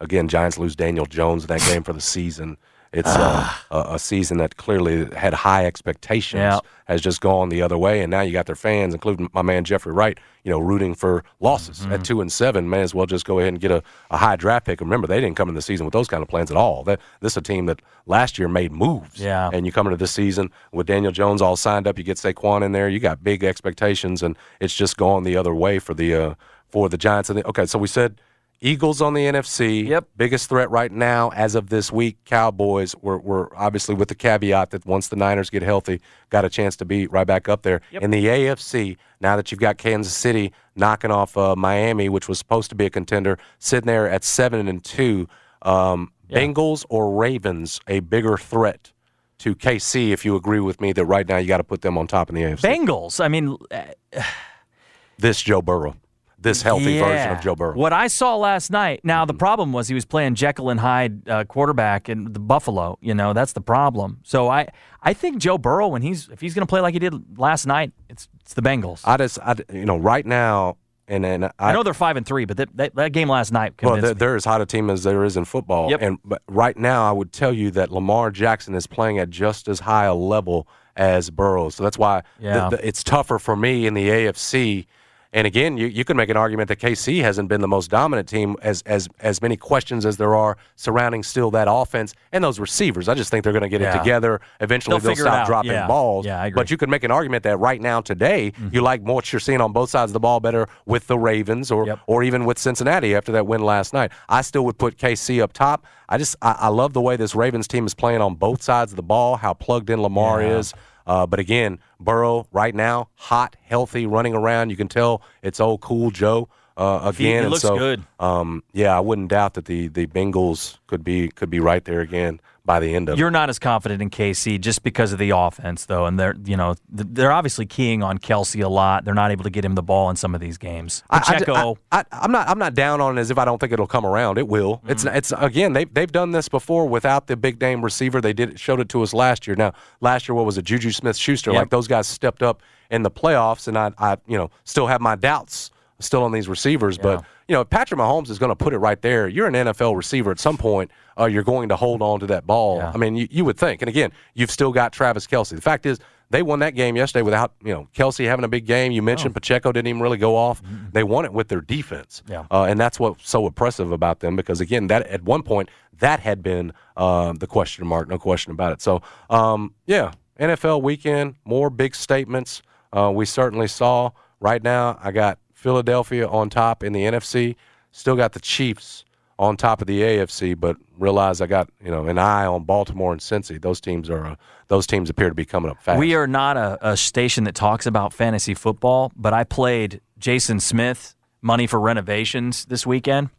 again, 0.00 0.28
Giants 0.28 0.58
lose 0.58 0.76
Daniel 0.76 1.06
Jones 1.06 1.44
in 1.44 1.48
that 1.48 1.60
game 1.62 1.82
for 1.82 1.92
the 1.92 2.00
season. 2.00 2.56
It's 2.92 3.08
uh, 3.08 3.48
a, 3.70 3.94
a 3.94 3.98
season 3.98 4.38
that 4.38 4.56
clearly 4.56 5.06
had 5.14 5.34
high 5.34 5.66
expectations, 5.66 6.38
Yeah. 6.40 6.60
has 6.86 7.00
just 7.00 7.20
gone 7.20 7.48
the 7.50 7.60
other 7.62 7.76
way, 7.76 8.00
and 8.00 8.10
now 8.10 8.20
you 8.22 8.32
got 8.32 8.46
their 8.46 8.54
fans, 8.56 8.94
including 8.94 9.28
my 9.34 9.42
man 9.42 9.64
Jeffrey 9.64 9.92
Wright, 9.92 10.18
you 10.44 10.50
know, 10.50 10.58
rooting 10.58 10.94
for 10.94 11.24
losses 11.40 11.80
Mm-hmm. 11.80 11.92
at 11.92 12.04
two 12.04 12.20
and 12.20 12.30
seven. 12.32 12.70
May 12.70 12.82
as 12.82 12.94
well 12.94 13.06
just 13.06 13.24
go 13.26 13.38
ahead 13.38 13.48
and 13.52 13.60
get 13.60 13.70
a, 13.70 13.82
a 14.10 14.16
high 14.16 14.36
draft 14.36 14.66
pick. 14.66 14.80
Remember, 14.80 15.06
they 15.06 15.20
didn't 15.20 15.36
come 15.36 15.48
in 15.48 15.54
the 15.54 15.62
season 15.62 15.84
with 15.84 15.92
those 15.92 16.08
kind 16.08 16.22
of 16.22 16.28
plans 16.28 16.50
at 16.50 16.56
all. 16.56 16.84
That 16.84 17.00
this 17.20 17.32
is 17.34 17.36
a 17.38 17.42
team 17.42 17.66
that 17.66 17.82
last 18.06 18.38
year 18.38 18.48
made 18.48 18.72
moves, 18.72 19.20
Yeah. 19.20 19.50
and 19.52 19.66
you 19.66 19.72
come 19.72 19.86
into 19.86 19.96
this 19.98 20.12
season 20.12 20.50
with 20.72 20.86
Daniel 20.86 21.12
Jones 21.12 21.42
all 21.42 21.56
signed 21.56 21.86
up. 21.86 21.98
You 21.98 22.04
get 22.04 22.16
Saquon 22.18 22.62
in 22.64 22.72
there. 22.72 22.88
You 22.88 23.00
got 23.00 23.22
big 23.22 23.42
expectations, 23.44 24.22
and 24.22 24.36
it's 24.60 24.74
just 24.74 24.96
gone 24.96 25.24
the 25.24 25.36
other 25.36 25.54
way 25.54 25.78
for 25.78 25.92
the 25.92 26.14
uh, 26.14 26.34
for 26.68 26.88
the 26.88 26.96
Giants. 26.98 27.30
And 27.30 27.38
the, 27.40 27.46
okay, 27.48 27.66
so 27.66 27.78
we 27.78 27.88
said 27.88 28.20
Eagles 28.60 29.02
on 29.02 29.14
the 29.14 29.20
NFC. 29.20 29.86
Yep. 29.86 30.08
Biggest 30.16 30.48
threat 30.48 30.70
right 30.70 30.90
now, 30.90 31.30
as 31.30 31.54
of 31.54 31.68
this 31.68 31.92
week, 31.92 32.16
Cowboys. 32.24 32.94
We're, 33.02 33.18
we're 33.18 33.54
obviously 33.54 33.94
with 33.94 34.08
the 34.08 34.14
caveat 34.14 34.70
that 34.70 34.86
once 34.86 35.08
the 35.08 35.16
Niners 35.16 35.50
get 35.50 35.62
healthy, 35.62 36.00
got 36.30 36.44
a 36.44 36.48
chance 36.48 36.74
to 36.76 36.84
be 36.84 37.06
right 37.06 37.26
back 37.26 37.48
up 37.48 37.62
there. 37.62 37.80
Yep. 37.92 38.02
In 38.02 38.10
the 38.10 38.24
AFC, 38.24 38.96
now 39.20 39.36
that 39.36 39.50
you've 39.50 39.60
got 39.60 39.76
Kansas 39.78 40.14
City 40.14 40.52
knocking 40.74 41.10
off 41.10 41.36
uh, 41.36 41.54
Miami, 41.56 42.08
which 42.08 42.28
was 42.28 42.38
supposed 42.38 42.70
to 42.70 42.74
be 42.76 42.86
a 42.86 42.90
contender, 42.90 43.38
sitting 43.58 43.86
there 43.86 44.08
at 44.08 44.24
seven 44.24 44.68
and 44.68 44.82
two. 44.84 45.28
Um, 45.62 46.12
Yeah. 46.28 46.38
Bengals 46.38 46.84
or 46.88 47.12
Ravens 47.14 47.80
a 47.86 48.00
bigger 48.00 48.36
threat 48.36 48.92
to 49.38 49.54
KC? 49.54 50.10
If 50.12 50.24
you 50.24 50.34
agree 50.34 50.60
with 50.60 50.80
me 50.80 50.92
that 50.92 51.04
right 51.04 51.28
now 51.28 51.36
you 51.36 51.46
got 51.46 51.58
to 51.58 51.64
put 51.64 51.82
them 51.82 51.96
on 51.98 52.06
top 52.06 52.30
in 52.30 52.34
the 52.34 52.42
AFC. 52.42 52.60
Bengals. 52.62 53.22
I 53.24 53.28
mean, 53.28 53.56
uh, 53.70 53.82
this 55.18 55.40
Joe 55.42 55.62
Burrow, 55.62 55.94
this 56.38 56.62
healthy 56.62 56.98
version 56.98 57.32
of 57.32 57.40
Joe 57.40 57.56
Burrow. 57.56 57.74
What 57.76 57.92
I 57.92 58.08
saw 58.08 58.36
last 58.36 58.70
night. 58.70 59.00
Now 59.04 59.24
the 59.24 59.34
problem 59.34 59.72
was 59.72 59.88
he 59.88 59.94
was 59.94 60.04
playing 60.04 60.34
Jekyll 60.34 60.70
and 60.70 60.78
Hyde 60.80 61.28
uh, 61.28 61.44
quarterback 61.44 62.08
in 62.08 62.32
the 62.32 62.40
Buffalo. 62.40 62.98
You 63.00 63.14
know 63.14 63.32
that's 63.32 63.52
the 63.52 63.60
problem. 63.60 64.20
So 64.22 64.48
I 64.48 64.68
I 65.02 65.12
think 65.12 65.38
Joe 65.38 65.58
Burrow 65.58 65.88
when 65.88 66.02
he's 66.02 66.28
if 66.28 66.40
he's 66.40 66.54
going 66.54 66.66
to 66.66 66.70
play 66.70 66.80
like 66.80 66.94
he 66.94 66.98
did 67.00 67.38
last 67.38 67.66
night, 67.66 67.92
it's 68.08 68.28
it's 68.42 68.54
the 68.54 68.62
Bengals. 68.62 69.00
I, 69.04 69.14
I 69.14 69.16
just, 69.16 69.38
I, 69.40 69.56
you 69.72 69.84
know, 69.86 69.96
right 69.96 70.24
now, 70.24 70.76
and 71.08 71.24
and 71.26 71.50
I, 71.58 71.72
know 71.72 71.82
they're 71.82 71.94
five 71.94 72.16
and 72.16 72.24
three, 72.26 72.44
but 72.44 72.56
that, 72.58 72.76
that, 72.76 72.94
that 72.94 73.12
game 73.12 73.28
last 73.28 73.52
night 73.52 73.74
Well, 73.82 74.00
they're, 74.00 74.14
they're 74.14 74.36
as 74.36 74.44
hot 74.44 74.60
a 74.60 74.66
team 74.66 74.90
as 74.90 75.02
there 75.04 75.24
is 75.24 75.36
in 75.36 75.44
football. 75.44 75.90
Yep. 75.90 76.02
And 76.02 76.18
but 76.24 76.42
right 76.48 76.76
now, 76.76 77.08
I 77.08 77.12
would 77.12 77.32
tell 77.32 77.52
you 77.52 77.70
that 77.72 77.90
Lamar 77.90 78.30
Jackson 78.30 78.74
is 78.74 78.86
playing 78.86 79.18
at 79.18 79.30
just 79.30 79.68
as 79.68 79.80
high 79.80 80.04
a 80.04 80.14
level 80.14 80.68
as 80.96 81.30
Burrow. 81.30 81.68
So 81.70 81.82
that's 81.82 81.98
why 81.98 82.22
the- 82.40 82.76
the- 82.76 82.86
it's 82.86 83.02
tougher 83.04 83.38
for 83.38 83.56
me 83.56 83.86
in 83.86 83.94
the 83.94 84.08
AFC. 84.08 84.86
And 85.32 85.46
again, 85.46 85.76
you, 85.76 85.86
you 85.86 86.04
can 86.04 86.16
make 86.16 86.28
an 86.28 86.36
argument 86.36 86.68
that 86.68 86.78
KC 86.78 87.20
hasn't 87.20 87.48
been 87.48 87.60
the 87.60 87.68
most 87.68 87.90
dominant 87.90 88.28
team 88.28 88.56
as 88.62 88.82
as 88.82 89.08
as 89.20 89.42
many 89.42 89.56
questions 89.56 90.06
as 90.06 90.16
there 90.16 90.34
are 90.34 90.56
surrounding 90.76 91.22
still 91.22 91.50
that 91.50 91.66
offense 91.70 92.14
and 92.32 92.42
those 92.42 92.58
receivers. 92.60 93.08
I 93.08 93.14
just 93.14 93.30
think 93.30 93.44
they're 93.44 93.52
going 93.52 93.62
to 93.62 93.68
get 93.68 93.80
Yeah. 93.80 93.94
it 93.94 93.98
together. 93.98 94.40
Eventually, 94.60 94.98
They'll 94.98 95.14
they'll, 95.14 95.24
stop 95.24 95.46
dropping 95.46 95.72
Yeah. 95.72 95.86
balls. 95.86 96.24
Yeah, 96.26 96.40
I 96.40 96.46
agree. 96.46 96.50
Mm-hmm. 96.50 96.56
But 96.60 96.70
you 96.70 96.76
can 96.76 96.90
make 96.90 97.04
an 97.04 97.10
argument 97.10 97.42
that 97.44 97.56
right 97.58 97.80
now, 97.80 98.00
today, 98.00 98.52
you 98.70 98.80
like 98.82 99.02
what 99.02 99.32
you're 99.32 99.40
seeing 99.40 99.60
on 99.60 99.72
both 99.72 99.90
sides 99.90 100.10
of 100.10 100.14
the 100.14 100.20
ball 100.20 100.40
better 100.40 100.68
with 100.86 101.06
the 101.06 101.18
Ravens 101.18 101.70
or 101.70 101.86
Yep. 101.86 101.98
or 102.06 102.22
even 102.22 102.44
with 102.44 102.58
Cincinnati 102.58 103.14
after 103.14 103.32
that 103.32 103.46
win 103.46 103.60
last 103.62 103.92
night. 103.92 104.12
I 104.28 104.42
still 104.42 104.64
would 104.66 104.78
put 104.78 104.96
KC 104.96 105.42
up 105.42 105.52
top. 105.52 105.84
I 106.08 106.18
just 106.18 106.36
I, 106.40 106.52
I 106.60 106.68
love 106.68 106.92
the 106.92 107.00
way 107.02 107.16
this 107.16 107.34
Ravens 107.34 107.66
team 107.68 107.84
is 107.84 107.94
playing 107.94 108.20
on 108.20 108.36
both 108.36 108.62
sides 108.62 108.92
of 108.92 108.96
the 108.96 109.02
ball, 109.02 109.36
how 109.36 109.54
plugged 109.54 109.90
in 109.90 110.00
Lamar 110.00 110.40
Yeah. 110.40 110.58
is. 110.58 110.72
Uh, 111.06 111.26
but 111.26 111.38
again, 111.38 111.78
Burrow 112.00 112.46
right 112.52 112.74
now, 112.74 113.08
hot, 113.14 113.56
healthy, 113.62 114.06
running 114.06 114.34
around. 114.34 114.70
You 114.70 114.76
can 114.76 114.88
tell 114.88 115.22
it's 115.42 115.60
old 115.60 115.80
cool 115.80 116.10
Joe. 116.10 116.48
uh, 116.76 117.00
again. 117.04 117.44
He, 117.44 117.48
looks 117.48 117.62
so, 117.62 117.78
good. 117.78 118.02
Um, 118.20 118.62
yeah, 118.72 118.96
I 118.96 119.00
wouldn't 119.00 119.28
doubt 119.28 119.54
that 119.54 119.66
the 119.66 119.88
the 119.88 120.06
Bengals 120.06 120.78
could 120.86 121.04
be 121.04 121.28
could 121.28 121.50
be 121.50 121.60
right 121.60 121.84
there 121.84 122.00
again 122.00 122.40
by 122.66 122.80
the 122.80 122.94
end 122.94 123.08
of 123.08 123.18
You're 123.18 123.28
it. 123.28 123.32
not 123.32 123.48
as 123.48 123.58
confident 123.58 124.02
in 124.02 124.10
KC 124.10 124.60
just 124.60 124.82
because 124.82 125.12
of 125.12 125.18
the 125.18 125.30
offense, 125.30 125.86
though, 125.86 126.04
and 126.04 126.18
they're 126.18 126.34
you 126.44 126.56
know 126.56 126.74
they're 126.90 127.32
obviously 127.32 127.64
keying 127.64 128.02
on 128.02 128.18
Kelce 128.18 128.62
a 128.62 128.68
lot. 128.68 129.04
They're 129.04 129.14
not 129.14 129.30
able 129.30 129.44
to 129.44 129.50
get 129.50 129.64
him 129.64 129.76
the 129.76 129.82
ball 129.82 130.10
in 130.10 130.16
some 130.16 130.34
of 130.34 130.40
these 130.40 130.58
games. 130.58 131.04
Pacheco, 131.10 131.78
I, 131.92 132.04
am 132.12 132.32
not 132.32 132.48
I'm 132.48 132.58
not 132.58 132.74
down 132.74 133.00
on 133.00 133.16
it 133.16 133.20
as 133.20 133.30
if 133.30 133.38
I 133.38 133.44
don't 133.44 133.58
think 133.58 133.72
it'll 133.72 133.86
come 133.86 134.04
around. 134.04 134.36
It 134.36 134.48
will. 134.48 134.78
Mm-hmm. 134.78 134.90
It's 134.90 135.04
it's 135.04 135.32
again 135.38 135.72
they 135.72 135.84
they've 135.84 136.10
done 136.10 136.32
this 136.32 136.48
before 136.48 136.86
without 136.86 137.28
the 137.28 137.36
big 137.36 137.60
name 137.60 137.82
receiver. 137.82 138.20
They 138.20 138.32
did 138.32 138.58
showed 138.58 138.80
it 138.80 138.88
to 138.90 139.02
us 139.02 139.14
last 139.14 139.46
year. 139.46 139.56
Now 139.56 139.72
last 140.00 140.28
year 140.28 140.34
what 140.34 140.44
was 140.44 140.58
it? 140.58 140.64
Juju 140.64 140.90
Smith 140.90 141.16
Schuster. 141.16 141.52
Yep. 141.52 141.58
Like 141.60 141.70
those 141.70 141.86
guys 141.86 142.06
stepped 142.06 142.42
up 142.42 142.62
in 142.90 143.02
the 143.02 143.10
playoffs, 143.10 143.68
and 143.68 143.78
I 143.78 143.92
I 143.96 144.16
you 144.26 144.36
know 144.36 144.50
still 144.64 144.88
have 144.88 145.00
my 145.00 145.14
doubts 145.14 145.70
still 145.98 146.22
on 146.24 146.32
these 146.32 146.48
receivers, 146.48 146.96
Yeah. 146.96 147.02
but 147.02 147.24
you 147.48 147.54
know, 147.54 147.64
Patrick 147.64 147.98
Mahomes 148.00 148.28
is 148.28 148.38
going 148.38 148.50
to 148.50 148.56
put 148.56 148.74
it 148.74 148.78
right 148.78 149.00
there. 149.00 149.28
You're 149.28 149.46
an 149.46 149.54
NFL 149.54 149.96
receiver 149.96 150.30
at 150.30 150.40
some 150.40 150.56
point. 150.56 150.90
Uh, 151.18 151.24
you're 151.26 151.42
going 151.42 151.68
to 151.68 151.76
hold 151.76 152.02
on 152.02 152.20
to 152.20 152.26
that 152.26 152.46
ball. 152.46 152.78
Yeah. 152.78 152.92
I 152.94 152.96
mean, 152.98 153.16
you, 153.16 153.26
you 153.30 153.44
would 153.44 153.56
think. 153.58 153.82
And 153.82 153.88
again, 153.88 154.12
you've 154.34 154.50
still 154.50 154.72
got 154.72 154.92
Travis 154.92 155.26
Kelce. 155.26 155.54
The 155.54 155.60
fact 155.62 155.86
is, 155.86 155.98
they 156.28 156.42
won 156.42 156.58
that 156.58 156.74
game 156.74 156.96
yesterday 156.96 157.22
without 157.22 157.52
you 157.62 157.72
know 157.72 157.88
Kelce 157.94 158.26
having 158.26 158.44
a 158.44 158.48
big 158.48 158.66
game. 158.66 158.90
You 158.90 159.00
mentioned 159.00 159.32
Pacheco 159.32 159.70
didn't 159.70 159.86
even 159.86 160.02
really 160.02 160.18
go 160.18 160.34
off. 160.36 160.60
They 160.92 161.04
won 161.04 161.24
it 161.24 161.32
with 161.32 161.46
their 161.48 161.60
defense, 161.60 162.22
Yeah. 162.28 162.46
uh, 162.50 162.64
and 162.64 162.80
that's 162.80 162.98
what's 162.98 163.28
so 163.28 163.46
impressive 163.46 163.92
about 163.92 164.18
them. 164.20 164.34
Because 164.34 164.60
again, 164.60 164.88
that 164.88 165.06
at 165.06 165.22
one 165.22 165.42
point 165.44 165.68
that 166.00 166.18
had 166.20 166.42
been 166.42 166.72
uh, 166.96 167.32
the 167.32 167.46
question 167.46 167.86
mark, 167.86 168.08
no 168.08 168.18
question 168.18 168.50
about 168.52 168.72
it. 168.72 168.82
So 168.82 169.02
um, 169.30 169.72
yeah, 169.86 170.12
NFL 170.40 170.82
weekend, 170.82 171.36
more 171.44 171.70
big 171.70 171.94
statements. 171.94 172.60
Uh, 172.92 173.12
we 173.14 173.24
certainly 173.24 173.68
saw. 173.68 174.10
Right 174.40 174.62
now, 174.62 174.98
I 175.02 175.12
got 175.12 175.38
Philadelphia 175.54 176.28
on 176.28 176.50
top 176.50 176.82
in 176.82 176.92
the 176.92 177.00
NFC. 177.02 177.56
Still 177.90 178.16
got 178.16 178.32
the 178.32 178.40
Chiefs 178.40 179.04
on 179.38 179.56
top 179.56 179.80
of 179.80 179.86
the 179.86 180.00
AFC, 180.00 180.58
but 180.58 180.76
realize 180.98 181.40
I 181.40 181.46
got 181.46 181.68
you 181.84 181.90
know 181.90 182.06
an 182.06 182.18
eye 182.18 182.46
on 182.46 182.64
Baltimore 182.64 183.12
and 183.12 183.20
Cincy. 183.20 183.60
Those 183.60 183.80
teams 183.80 184.08
are 184.10 184.26
uh, 184.26 184.36
those 184.68 184.86
teams 184.86 185.10
appear 185.10 185.28
to 185.28 185.34
be 185.34 185.44
coming 185.44 185.70
up 185.70 185.82
fast. 185.82 185.98
we 185.98 186.14
are 186.14 186.26
not 186.26 186.56
a, 186.56 186.90
a 186.92 186.96
station 186.96 187.44
that 187.44 187.54
talks 187.54 187.86
about 187.86 188.12
fantasy 188.12 188.54
football, 188.54 189.12
but 189.16 189.32
I 189.32 189.44
played 189.44 190.00
Jason 190.18 190.60
Smith 190.60 191.14
money 191.42 191.66
for 191.66 191.78
renovations 191.78 192.64
this 192.66 192.86
weekend 192.86 193.30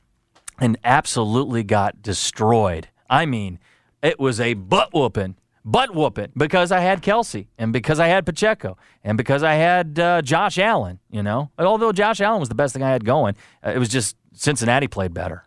and 0.60 0.78
absolutely 0.84 1.64
got 1.64 2.02
destroyed. 2.02 2.88
I 3.10 3.26
mean, 3.26 3.60
it 4.02 4.20
was 4.20 4.40
a 4.40 4.54
butt 4.54 4.94
whooping, 4.94 5.36
butt 5.66 5.94
whooping 5.94 6.32
because 6.38 6.72
I 6.72 6.80
had 6.80 7.02
Kelce 7.02 7.48
and 7.58 7.74
because 7.74 8.00
I 8.00 8.08
had 8.08 8.26
Pacheco 8.26 8.78
and 9.04 9.18
because 9.18 9.44
I 9.44 9.56
had 9.56 10.00
uh, 10.00 10.22
Josh 10.22 10.58
Allen. 10.58 11.00
You 11.10 11.24
know, 11.24 11.52
although 11.58 11.92
Josh 11.92 12.22
Allen 12.22 12.40
was 12.40 12.50
the 12.50 12.56
best 12.56 12.74
thing 12.74 12.84
I 12.84 12.90
had 12.90 13.04
going, 13.06 13.36
uh, 13.66 13.72
it 13.72 13.80
was 13.80 13.90
just 13.90 14.16
Cincinnati 14.34 14.88
played 14.88 15.14
better. 15.14 15.44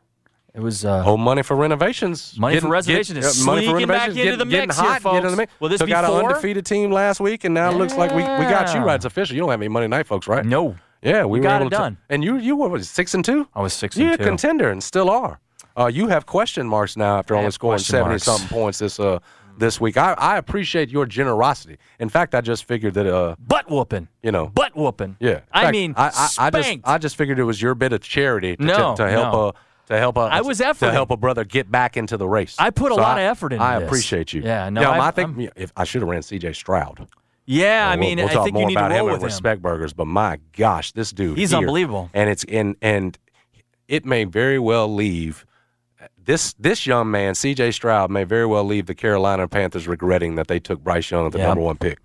It 0.55 0.61
was 0.61 0.85
uh, 0.85 1.03
Home 1.03 1.21
money 1.21 1.43
for 1.43 1.55
renovations. 1.57 2.37
Money 2.39 2.55
for 2.57 2.61
Getting- 2.63 2.71
reservation 2.71 3.15
get- 3.15 3.25
is 3.25 3.43
uh, 3.43 3.45
money 3.47 3.67
for 3.67 3.71
sneaking 3.73 3.87
back 3.89 4.01
renovations, 4.09 4.27
into 4.33 4.45
the 4.45 4.51
getting- 4.51 4.67
mix 4.69 4.77
getting 4.77 4.85
here, 4.93 5.01
hot, 5.01 5.13
getting 5.13 5.25
in 5.27 5.31
the 5.31 5.37
mix. 5.37 5.53
Will 5.61 5.69
this 5.69 5.79
Took 5.79 5.87
be 5.87 5.95
out 5.95 6.05
an 6.05 6.11
undefeated 6.11 6.67
team 6.67 6.91
last 6.91 7.21
week, 7.21 7.45
and 7.45 7.55
now 7.55 7.71
it 7.71 7.77
looks 7.77 7.95
like 7.97 8.11
we, 8.11 8.23
we 8.23 8.51
got 8.51 8.75
you 8.75 8.81
right. 8.81 8.97
It's 8.97 9.05
official. 9.05 9.37
You 9.37 9.43
don't 9.43 9.51
have 9.51 9.61
any 9.61 9.69
Monday 9.69 9.87
night, 9.89 10.07
folks, 10.07 10.27
right? 10.27 10.45
no. 10.45 10.77
Yeah, 11.03 11.25
we, 11.25 11.39
We 11.39 11.39
were 11.39 11.45
got 11.45 11.57
able 11.63 11.67
it 11.69 11.71
to- 11.71 11.77
done. 11.77 11.97
and 12.11 12.23
you 12.23 12.37
you 12.37 12.57
what 12.57 12.85
six 12.85 13.15
and 13.15 13.25
two? 13.25 13.49
I 13.55 13.63
was 13.63 13.73
six 13.73 13.97
You're 13.97 14.13
a 14.13 14.17
two. 14.19 14.25
contender 14.25 14.71
and 14.71 14.83
still 14.83 15.09
are. 15.09 15.41
Uh, 15.75 15.87
you 15.87 16.09
have 16.09 16.27
question 16.27 16.67
marks 16.67 16.95
now 16.95 17.17
after 17.19 17.35
I 17.35 17.39
only 17.39 17.53
scoring 17.53 17.79
seventy 17.79 18.11
marks. 18.11 18.25
something 18.25 18.49
points 18.49 18.81
this 18.81 19.01
uh 19.01 19.19
this 19.57 19.81
week. 19.81 19.97
I, 19.97 20.13
I 20.19 20.37
appreciate 20.37 20.91
your 20.91 21.07
generosity. 21.07 21.79
In 22.01 22.11
fact, 22.11 22.35
I 22.35 22.43
just 22.43 22.65
figured 22.65 22.93
that 22.95 23.07
uh 23.07 23.37
butt 23.39 23.71
whooping. 23.71 24.09
you 24.23 24.31
know 24.31 24.49
Butt 24.49 24.77
whooping. 24.77 25.17
yeah. 25.21 25.37
In 25.37 25.41
I 25.55 25.71
mean, 25.71 25.95
I, 25.97 26.09
I, 26.09 26.47
I 26.47 26.51
just. 26.51 26.79
I 26.85 26.99
just 26.99 27.17
figured 27.17 27.39
it 27.39 27.45
was 27.45 27.63
your 27.63 27.75
bit 27.75 27.95
of 27.95 28.03
charity 28.03 28.57
to, 28.57 28.63
No, 28.63 28.95
to, 28.97 29.05
to 29.05 29.11
help 29.11 29.33
no. 29.33 29.49
a 29.49 29.55
to 29.91 29.99
help 29.99 30.16
a 30.16 30.20
I 30.20 30.41
was 30.41 30.59
to 30.59 30.91
help 30.93 31.11
a 31.11 31.16
brother 31.16 31.45
get 31.45 31.70
back 31.70 31.97
into 31.97 32.16
the 32.16 32.26
race. 32.28 32.57
I 32.59 32.70
put 32.70 32.93
a 32.93 32.95
So 32.95 33.01
lot 33.01 33.18
I- 33.18 33.22
of 33.22 33.30
effort 33.32 33.53
into 33.53 33.64
I 33.64 33.78
this. 33.80 33.86
appreciate 33.88 34.32
you. 34.32 34.43
Yeah, 34.43 34.68
no, 34.70 34.80
Now, 34.80 34.93
I'm- 34.93 35.01
I 35.03 35.11
think 35.11 35.38
I'm- 35.38 35.49
if 35.57 35.72
I 35.76 35.84
should 35.84 36.03
have 36.03 36.09
ran 36.09 36.22
C.J. 36.22 36.53
Stroud. 36.53 37.07
yeah, 37.45 37.88
I 37.91 37.97
mean, 37.97 38.16
we'll, 38.18 38.26
we'll 38.26 38.30
I 38.30 38.34
talk 38.34 38.45
think 38.45 38.55
more 38.55 38.62
you 38.62 38.68
need 38.68 38.76
about 38.76 38.88
to 38.88 38.95
roll 38.95 39.07
him 39.09 39.12
with 39.14 39.22
him. 39.22 39.26
Respect 39.26 39.62
Burgers, 39.62 39.93
but 39.93 40.07
my 40.07 40.38
gosh, 40.57 40.93
this 40.93 41.11
dude 41.11 41.36
He's 41.36 41.51
here- 41.51 41.59
unbelievable. 41.59 42.09
and 42.14 42.30
it's 42.30 42.45
and 42.45 42.76
and 42.80 43.18
it 43.88 44.05
may 44.07 44.24
very 44.24 44.59
well 44.59 44.93
leave 44.93 45.45
this 46.22 46.53
this 46.55 46.86
young 46.86 47.11
man, 47.11 47.34
C.J. 47.34 47.72
Stroud, 47.72 48.11
may 48.11 48.22
very 48.24 48.47
well 48.47 48.64
leave 48.64 48.86
the 48.86 48.95
Carolina 48.95 49.49
Panthers 49.49 49.88
regretting 49.88 50.36
that 50.36 50.47
they 50.47 50.61
took 50.61 50.82
Bryce 50.84 51.11
Young 51.11 51.26
at 51.26 51.32
the 51.32 51.38
Yeah. 51.38 51.49
number 51.49 51.62
one 51.62 51.76
pick. 51.76 51.99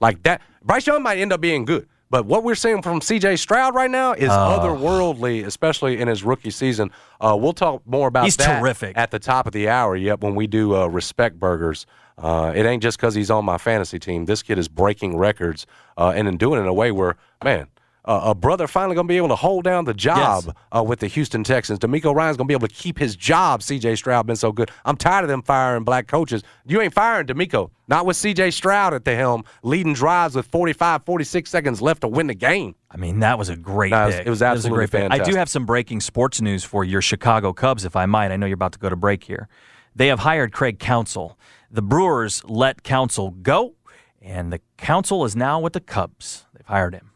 Like 0.00 0.22
that, 0.22 0.40
Bryce 0.62 0.86
Young 0.86 1.02
might 1.02 1.18
end 1.18 1.32
up 1.32 1.40
being 1.40 1.64
good. 1.64 1.88
But 2.10 2.26
what 2.26 2.44
we're 2.44 2.54
seeing 2.54 2.82
from 2.82 3.00
C.J. 3.00 3.36
Stroud 3.36 3.74
right 3.74 3.90
now 3.90 4.12
is 4.12 4.28
otherworldly, 4.30 5.44
especially 5.44 6.00
in 6.00 6.08
his 6.08 6.22
rookie 6.22 6.50
season. 6.50 6.90
Uh, 7.20 7.36
we'll 7.38 7.52
talk 7.52 7.82
more 7.86 8.08
about 8.08 8.24
He's 8.24 8.36
that 8.36 8.60
terrific. 8.60 8.96
at 8.96 9.10
the 9.10 9.18
top 9.18 9.46
of 9.46 9.52
the 9.52 9.68
hour. 9.68 9.96
Yep, 9.96 10.20
when 10.22 10.34
we 10.34 10.46
do 10.46 10.76
uh, 10.76 10.86
respect 10.86 11.38
burgers, 11.40 11.86
uh, 12.18 12.52
it 12.54 12.64
ain't 12.66 12.82
just 12.82 12.98
because 12.98 13.14
he's 13.14 13.30
on 13.30 13.44
my 13.44 13.58
fantasy 13.58 13.98
team. 13.98 14.26
This 14.26 14.42
kid 14.42 14.58
is 14.58 14.68
breaking 14.68 15.16
records 15.16 15.66
uh, 15.96 16.12
and 16.14 16.28
in 16.28 16.36
doing 16.36 16.58
it 16.60 16.62
in 16.62 16.68
a 16.68 16.74
way 16.74 16.92
where, 16.92 17.16
man, 17.42 17.66
uh, 18.06 18.20
a 18.24 18.34
brother 18.34 18.66
finally 18.66 18.94
going 18.94 19.06
to 19.06 19.12
be 19.12 19.16
able 19.16 19.28
to 19.28 19.36
hold 19.36 19.64
down 19.64 19.84
the 19.86 19.94
job 19.94 20.44
Yes. 20.46 20.54
uh, 20.76 20.82
with 20.82 21.00
the 21.00 21.06
Houston 21.06 21.42
Texans. 21.42 21.78
DeMeco 21.78 22.14
Ryans 22.14 22.36
going 22.36 22.46
to 22.46 22.48
be 22.48 22.54
able 22.54 22.68
to 22.68 22.74
keep 22.74 22.98
his 22.98 23.16
job. 23.16 23.62
C.J. 23.62 23.96
Stroud 23.96 24.26
been 24.26 24.36
so 24.36 24.52
good. 24.52 24.70
I'm 24.84 24.96
tired 24.96 25.22
of 25.24 25.28
them 25.28 25.40
firing 25.42 25.84
black 25.84 26.06
coaches. 26.06 26.42
You 26.66 26.80
ain't 26.82 26.92
firing 26.92 27.26
D'Amico. 27.26 27.70
Not 27.88 28.04
with 28.06 28.16
C.J. 28.16 28.50
Stroud 28.50 28.92
at 28.94 29.04
the 29.04 29.14
helm, 29.16 29.44
leading 29.62 29.94
drives 29.94 30.34
with 30.34 30.46
45, 30.46 31.04
46 31.04 31.50
seconds 31.50 31.80
left 31.80 32.02
to 32.02 32.08
win 32.08 32.26
the 32.26 32.34
game. 32.34 32.74
I 32.90 32.96
mean, 32.98 33.20
that 33.20 33.38
was 33.38 33.48
a 33.48 33.56
great 33.56 33.90
No, 33.90 34.02
it 34.02 34.06
was- 34.06 34.14
pick. 34.16 34.26
it 34.26 34.30
was 34.30 34.42
absolutely 34.42 34.84
a 34.84 34.88
great 34.88 35.10
pick. 35.10 35.12
I 35.20 35.24
do 35.24 35.34
have 35.36 35.48
some 35.48 35.64
breaking 35.64 36.00
sports 36.00 36.40
news 36.40 36.62
for 36.62 36.84
your 36.84 37.00
Chicago 37.00 37.52
Cubs, 37.52 37.84
if 37.84 37.96
I 37.96 38.06
might. 38.06 38.30
I 38.32 38.36
know 38.36 38.46
you're 38.46 38.54
about 38.54 38.72
to 38.72 38.78
go 38.78 38.88
to 38.90 38.96
break 38.96 39.24
here. 39.24 39.48
They 39.96 40.08
have 40.08 40.20
hired 40.20 40.52
Craig 40.52 40.78
Counsell. 40.78 41.38
The 41.70 41.82
Brewers 41.82 42.42
let 42.44 42.82
Counsell 42.82 43.30
go, 43.30 43.74
and 44.20 44.52
the 44.52 44.60
Counsell 44.76 45.24
is 45.24 45.34
now 45.34 45.58
with 45.58 45.72
the 45.72 45.80
Cubs. 45.80 46.46
They've 46.54 46.66
hired 46.66 46.94
him. 46.94 47.10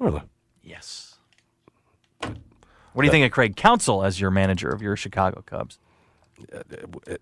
Really? 0.00 0.22
Yes. 0.62 1.18
What 2.20 3.02
do 3.02 3.04
you 3.04 3.10
think 3.12 3.24
of 3.24 3.30
Craig 3.30 3.54
Counsell 3.54 4.02
as 4.02 4.20
your 4.20 4.32
manager 4.32 4.68
of 4.68 4.82
your 4.82 4.96
Chicago 4.96 5.42
Cubs? 5.46 5.78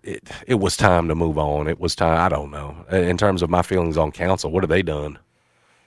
It, 0.01 0.27
it 0.47 0.55
was 0.55 0.75
time 0.77 1.09
to 1.09 1.15
move 1.15 1.37
on. 1.37 1.67
It 1.67 1.79
was 1.79 1.93
time. 1.93 2.19
I 2.19 2.29
don't 2.29 2.49
know. 2.49 2.85
In 2.89 3.17
terms 3.17 3.41
of 3.43 3.49
my 3.49 3.61
feelings 3.61 3.97
on 3.97 4.11
Counsell, 4.11 4.49
what 4.49 4.63
have 4.63 4.69
they 4.69 4.81
done? 4.81 5.19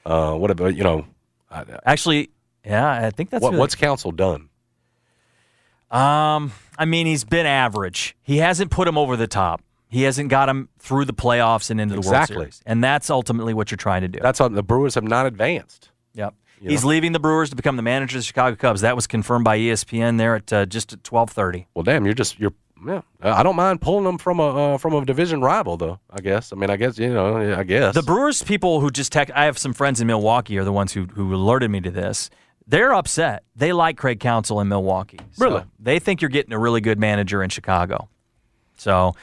Uh, 0.05 0.34
what 0.34 0.51
have 0.57 0.76
you 0.76 0.84
know? 0.84 1.07
I, 1.51 1.64
Actually, 1.84 2.30
yeah, 2.64 3.07
I 3.07 3.11
think 3.11 3.30
that's 3.30 3.43
what, 3.43 3.55
what's 3.55 3.74
Counsell 3.74 4.12
done? 4.12 4.51
Um, 5.90 6.53
I 6.78 6.84
mean, 6.84 7.07
he's 7.07 7.24
been 7.24 7.47
average. 7.47 8.16
He 8.22 8.38
hasn't 8.38 8.70
put 8.70 8.86
him 8.86 8.97
over 8.99 9.16
the 9.16 9.26
top. 9.26 9.62
He 9.88 10.03
hasn't 10.03 10.28
got 10.30 10.49
him 10.49 10.68
through 10.78 11.05
the 11.07 11.12
playoffs 11.12 11.70
and 11.70 11.80
into 11.80 11.95
the 11.95 11.99
Exactly. 12.01 12.36
World 12.36 12.53
Series, 12.53 12.62
and 12.66 12.84
that's 12.84 13.11
ultimately 13.11 13.53
what 13.53 13.70
you're 13.70 13.76
trying 13.76 14.03
to 14.03 14.09
do. 14.09 14.20
That's 14.20 14.40
on 14.40 14.55
the 14.55 14.62
Brewers 14.62 14.95
have 14.95 15.05
not 15.05 15.26
advanced. 15.26 15.90
Yep. 16.14 16.34
He's 16.70 16.84
leaving 16.84 17.12
the 17.12 17.18
Brewers 17.20 17.50
to 17.50 17.56
become 17.56 17.76
the 17.76 17.82
manager 17.82 18.16
of 18.18 18.22
the 18.22 18.26
Chicago 18.26 18.56
Cubs. 18.56 18.80
That 18.82 18.94
was 18.94 19.06
confirmed 19.06 19.44
by 19.44 19.58
ESPN 19.58 20.18
there 20.18 20.36
at 20.36 20.52
uh, 20.52 20.66
just 20.66 20.92
at 20.92 21.02
12:30. 21.02 21.66
Well, 21.74 21.82
damn, 21.82 22.04
you're 22.04 22.14
just 22.14 22.38
you're. 22.38 22.52
Yeah, 22.84 23.02
I 23.20 23.44
don't 23.44 23.54
mind 23.54 23.80
pulling 23.80 24.02
them 24.04 24.18
from 24.18 24.40
a 24.40 24.74
uh, 24.74 24.78
from 24.78 24.92
a 24.94 25.04
division 25.04 25.40
rival, 25.40 25.76
though. 25.76 26.00
I 26.10 26.20
guess. 26.20 26.52
I 26.52 26.56
mean, 26.56 26.68
I 26.68 26.76
guess 26.76 26.98
you 26.98 27.12
know. 27.14 27.54
I 27.56 27.62
guess 27.62 27.94
The 27.94 28.02
Brewers 28.02 28.42
people 28.42 28.80
who 28.80 28.90
just 28.90 29.12
text, 29.12 29.32
I 29.36 29.44
have 29.44 29.56
some 29.56 29.72
friends 29.72 30.00
in 30.00 30.08
Milwaukee 30.08 30.58
are 30.58 30.64
the 30.64 30.72
ones 30.72 30.92
who 30.92 31.04
who 31.04 31.32
alerted 31.32 31.70
me 31.70 31.80
to 31.80 31.90
this. 31.92 32.28
They're 32.66 32.92
upset. 32.92 33.44
They 33.54 33.72
like 33.72 33.96
Craig 33.96 34.18
Counsell 34.18 34.60
in 34.60 34.68
Milwaukee. 34.68 35.18
So 35.32 35.44
Really? 35.44 35.62
They 35.78 35.98
think 36.00 36.22
you're 36.22 36.28
getting 36.30 36.52
a 36.52 36.58
really 36.58 36.80
good 36.80 36.98
manager 36.98 37.42
in 37.42 37.50
Chicago. 37.50 38.08
So 38.76 39.14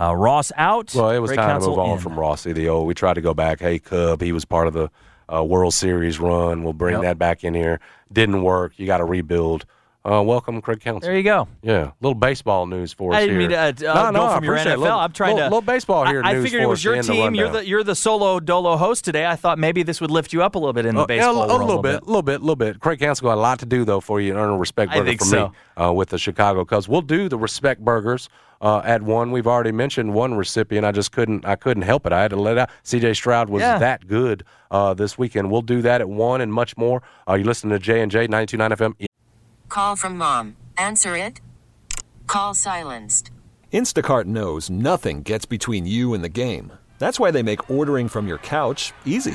uh, 0.00 0.14
Ross 0.14 0.50
out. 0.56 0.92
Well, 0.94 1.10
it 1.10 1.18
was 1.18 1.30
Craig 1.30 1.38
time 1.38 1.60
to 1.60 1.68
move 1.68 1.78
on 1.78 1.90
in. 1.90 1.98
from 1.98 2.18
Rossi. 2.18 2.52
The 2.52 2.68
old 2.68 2.86
we 2.88 2.94
tried 2.94 3.14
to 3.14 3.20
go 3.20 3.32
back. 3.34 3.60
Hey, 3.60 3.78
Cub, 3.78 4.20
he 4.22 4.32
was 4.32 4.44
part 4.44 4.66
of 4.66 4.72
the 4.74 4.90
uh, 5.32 5.42
World 5.44 5.74
Series 5.74 6.18
run. 6.20 6.62
We'll 6.64 6.72
bring 6.72 6.94
Yep. 6.94 7.02
that 7.02 7.18
back 7.18 7.44
in 7.44 7.54
here. 7.54 7.80
Didn't 8.12 8.42
work. 8.42 8.72
You 8.76 8.86
got 8.86 8.98
to 8.98 9.04
rebuild. 9.04 9.64
Uh, 10.06 10.22
welcome, 10.22 10.60
Craig 10.60 10.80
Counsell. 10.80 11.00
There 11.08 11.16
you 11.16 11.22
go. 11.22 11.48
Yeah, 11.62 11.92
little 12.02 12.14
baseball 12.14 12.66
news 12.66 12.92
for 12.92 13.12
us 13.12 13.16
I 13.16 13.20
didn't 13.20 13.40
here. 13.40 13.48
mean 13.48 13.56
to 13.78 13.90
uh, 13.90 13.94
no, 13.94 14.04
uh, 14.04 14.10
no, 14.10 14.26
I 14.26 14.34
from 14.34 14.44
your 14.44 14.56
NFL. 14.58 14.76
Little, 14.78 14.98
I'm 14.98 15.12
trying 15.12 15.34
little, 15.36 15.48
to 15.48 15.54
little 15.56 15.66
baseball 15.66 16.04
here. 16.06 16.20
I, 16.22 16.32
I 16.32 16.42
figured 16.42 16.62
it 16.62 16.66
was 16.66 16.84
your 16.84 16.94
end 16.94 17.04
the 17.06 17.12
team. 17.14 17.34
You're 17.34 17.48
the 17.48 17.66
you're 17.66 17.82
the 17.82 17.94
solo 17.94 18.38
dolo 18.38 18.76
host 18.76 19.02
today. 19.06 19.24
I 19.24 19.34
thought 19.34 19.58
maybe 19.58 19.82
this 19.82 20.02
would 20.02 20.10
lift 20.10 20.34
you 20.34 20.42
up 20.42 20.56
a 20.56 20.58
little 20.58 20.74
bit 20.74 20.84
in 20.84 20.94
the 20.94 21.00
Uh, 21.00 21.04
yeah, 21.04 21.06
baseball 21.06 21.42
a, 21.44 21.46
world. 21.48 21.60
little 21.62 21.82
bit, 21.82 22.02
a 22.02 22.04
little 22.04 22.20
bit, 22.20 22.34
a 22.34 22.44
little 22.44 22.54
bit. 22.54 22.80
Craig 22.80 22.98
Counsell 22.98 23.30
got 23.30 23.38
a 23.38 23.40
lot 23.40 23.58
to 23.60 23.66
do 23.66 23.86
though 23.86 24.00
for 24.00 24.20
you 24.20 24.34
to 24.34 24.38
earn 24.38 24.50
a 24.50 24.58
respect 24.58 24.92
burger 24.92 25.16
from 25.16 25.26
so. 25.26 25.48
me 25.78 25.82
uh, 25.82 25.90
with 25.90 26.10
the 26.10 26.18
Chicago 26.18 26.66
Cubs. 26.66 26.86
We'll 26.86 27.00
do 27.00 27.30
the 27.30 27.38
respect 27.38 27.82
burgers 27.82 28.28
uh, 28.64 28.80
at 28.84 29.02
one. 29.02 29.30
We've 29.30 29.46
already 29.46 29.70
mentioned 29.70 30.12
one 30.14 30.34
recipient. 30.34 30.84
I 30.84 30.90
just 30.90 31.12
couldn't, 31.12 31.44
I 31.44 31.54
couldn't 31.54 31.82
help 31.84 32.06
it. 32.06 32.12
I 32.12 32.22
had 32.22 32.30
to 32.30 32.36
let 32.36 32.58
out. 32.58 32.70
C.J. 32.82 33.14
Stroud 33.14 33.48
was 33.50 33.60
Yeah. 33.60 33.78
that 33.78 34.08
good 34.08 34.42
uh, 34.72 34.94
this 34.94 35.16
weekend. 35.18 35.50
We'll 35.52 35.62
do 35.62 35.82
that 35.82 36.00
at 36.00 36.08
one 36.08 36.40
and 36.40 36.52
much 36.52 36.76
more. 36.76 37.02
Uh, 37.28 37.34
you 37.34 37.44
listen 37.44 37.70
to 37.70 37.78
J 37.78 38.00
and 38.00 38.10
J 38.10 38.26
92.9 38.26 38.70
FM. 38.98 39.06
Call 39.68 39.94
from 39.96 40.16
mom. 40.18 40.56
Answer 40.78 41.16
it. 41.16 41.40
Call 42.26 42.54
silenced. 42.54 43.30
Instacart 43.72 44.24
knows 44.24 44.70
nothing 44.70 45.22
gets 45.22 45.44
between 45.44 45.84
you 45.86 46.14
and 46.14 46.24
the 46.24 46.28
game. 46.28 46.72
That's 46.98 47.20
why 47.20 47.30
they 47.30 47.42
make 47.42 47.68
ordering 47.70 48.08
from 48.08 48.26
your 48.26 48.38
couch 48.38 48.92
easy. 49.04 49.34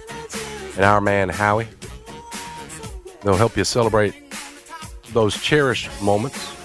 and 0.75 0.85
our 0.85 1.01
man 1.01 1.29
Howie. 1.29 1.67
They'll 3.23 3.35
help 3.35 3.55
you 3.55 3.63
celebrate 3.63 4.13
those 5.13 5.39
cherished 5.41 5.89
moments, 6.01 6.55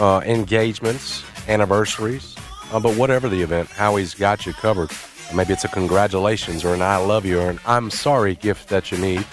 uh, 0.00 0.22
engagements, 0.24 1.22
anniversaries. 1.48 2.36
Uh, 2.72 2.80
but 2.80 2.96
whatever 2.96 3.28
the 3.28 3.42
event, 3.42 3.68
Howie's 3.68 4.14
got 4.14 4.46
you 4.46 4.52
covered. 4.52 4.90
Maybe 5.34 5.52
it's 5.52 5.64
a 5.64 5.68
congratulations 5.68 6.64
or 6.64 6.74
an 6.74 6.82
I 6.82 6.96
love 6.96 7.24
you 7.24 7.40
or 7.40 7.50
an 7.50 7.60
I'm 7.66 7.90
sorry 7.90 8.36
gift 8.36 8.68
that 8.68 8.90
you 8.90 8.98
need. 8.98 9.24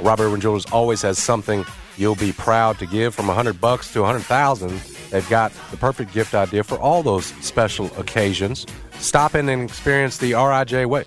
Robert 0.00 0.24
Irwin 0.24 0.40
Jewelers 0.40 0.66
always 0.66 1.02
has 1.02 1.18
something 1.18 1.64
you'll 1.96 2.16
be 2.16 2.32
proud 2.32 2.78
to 2.78 2.86
give 2.86 3.14
from 3.14 3.28
100 3.28 3.60
bucks 3.60 3.92
to 3.92 4.00
100,000. 4.00 4.70
They've 5.10 5.28
got 5.28 5.52
the 5.70 5.76
perfect 5.76 6.12
gift 6.12 6.34
idea 6.34 6.64
for 6.64 6.78
all 6.78 7.02
those 7.02 7.26
special 7.44 7.86
occasions. 7.98 8.66
Stop 8.98 9.34
in 9.34 9.48
and 9.48 9.62
experience 9.62 10.18
the 10.18 10.32
RIJ 10.32 10.86
way. 10.86 11.04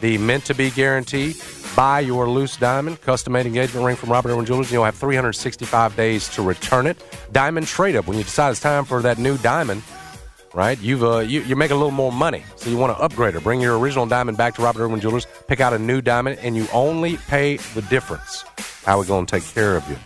The 0.00 0.18
meant 0.18 0.44
to 0.44 0.54
be 0.54 0.70
guarantee. 0.70 1.34
Buy 1.78 2.00
your 2.00 2.28
loose 2.28 2.56
diamond, 2.56 3.00
custom 3.02 3.34
made 3.34 3.46
engagement 3.46 3.86
ring 3.86 3.94
from 3.94 4.10
Robert 4.10 4.30
Irwin 4.30 4.44
Jewelers. 4.44 4.72
You'll 4.72 4.84
have 4.84 4.96
365 4.96 5.94
days 5.94 6.28
to 6.30 6.42
return 6.42 6.88
it. 6.88 6.96
Diamond 7.30 7.68
trade 7.68 7.94
up. 7.94 8.08
When 8.08 8.18
you 8.18 8.24
decide 8.24 8.50
it's 8.50 8.58
time 8.58 8.84
for 8.84 9.00
that 9.02 9.18
new 9.18 9.38
diamond, 9.38 9.84
right? 10.52 10.76
You've 10.80 11.04
uh, 11.04 11.18
you, 11.18 11.42
you're 11.42 11.56
making 11.56 11.76
a 11.76 11.78
little 11.78 11.92
more 11.92 12.10
money, 12.10 12.42
so 12.56 12.68
you 12.68 12.76
want 12.76 12.96
to 12.96 13.00
upgrade 13.00 13.36
or 13.36 13.40
Bring 13.40 13.60
your 13.60 13.78
original 13.78 14.06
diamond 14.06 14.36
back 14.36 14.56
to 14.56 14.62
Robert 14.62 14.82
Irwin 14.82 14.98
Jewelers. 14.98 15.28
Pick 15.46 15.60
out 15.60 15.72
a 15.72 15.78
new 15.78 16.00
diamond, 16.00 16.40
and 16.42 16.56
you 16.56 16.66
only 16.72 17.16
pay 17.16 17.58
the 17.74 17.82
difference. 17.82 18.42
How 18.84 18.98
we 18.98 19.06
going 19.06 19.26
to 19.26 19.38
take 19.38 19.48
care 19.54 19.76
of 19.76 19.88
you? 19.88 19.96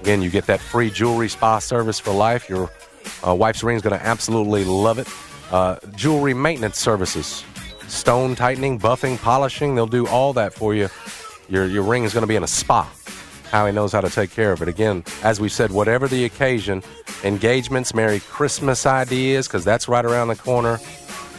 Again, 0.00 0.22
you 0.22 0.30
get 0.30 0.46
that 0.46 0.60
free 0.60 0.90
jewelry 0.90 1.28
spa 1.28 1.58
service 1.58 1.98
for 1.98 2.12
life. 2.12 2.48
Your 2.48 2.70
uh, 3.26 3.34
wife's 3.34 3.64
ring 3.64 3.74
is 3.74 3.82
going 3.82 3.98
to 3.98 4.06
absolutely 4.06 4.62
love 4.64 5.00
it. 5.00 5.08
Uh, 5.50 5.74
jewelry 5.96 6.34
maintenance 6.34 6.78
services, 6.78 7.42
stone 7.88 8.34
tightening, 8.34 8.78
buffing, 8.78 9.20
polishing. 9.20 9.74
They'll 9.74 9.86
do 9.86 10.06
all 10.06 10.32
that 10.34 10.54
for 10.54 10.74
you. 10.74 10.88
Your 11.48 11.66
your 11.66 11.82
ring 11.82 12.04
is 12.04 12.12
going 12.12 12.22
to 12.22 12.28
be 12.28 12.36
in 12.36 12.42
a 12.42 12.48
spa. 12.48 12.90
Howie 13.50 13.72
knows 13.72 13.92
how 13.92 14.00
to 14.00 14.10
take 14.10 14.30
care 14.30 14.52
of 14.52 14.62
it. 14.62 14.68
Again, 14.68 15.04
as 15.22 15.40
we 15.40 15.48
said, 15.48 15.70
whatever 15.70 16.08
the 16.08 16.24
occasion, 16.24 16.82
engagements, 17.22 17.94
Merry 17.94 18.20
Christmas 18.20 18.86
ideas, 18.86 19.46
because 19.46 19.64
that's 19.64 19.88
right 19.88 20.04
around 20.04 20.28
the 20.28 20.36
corner. 20.36 20.78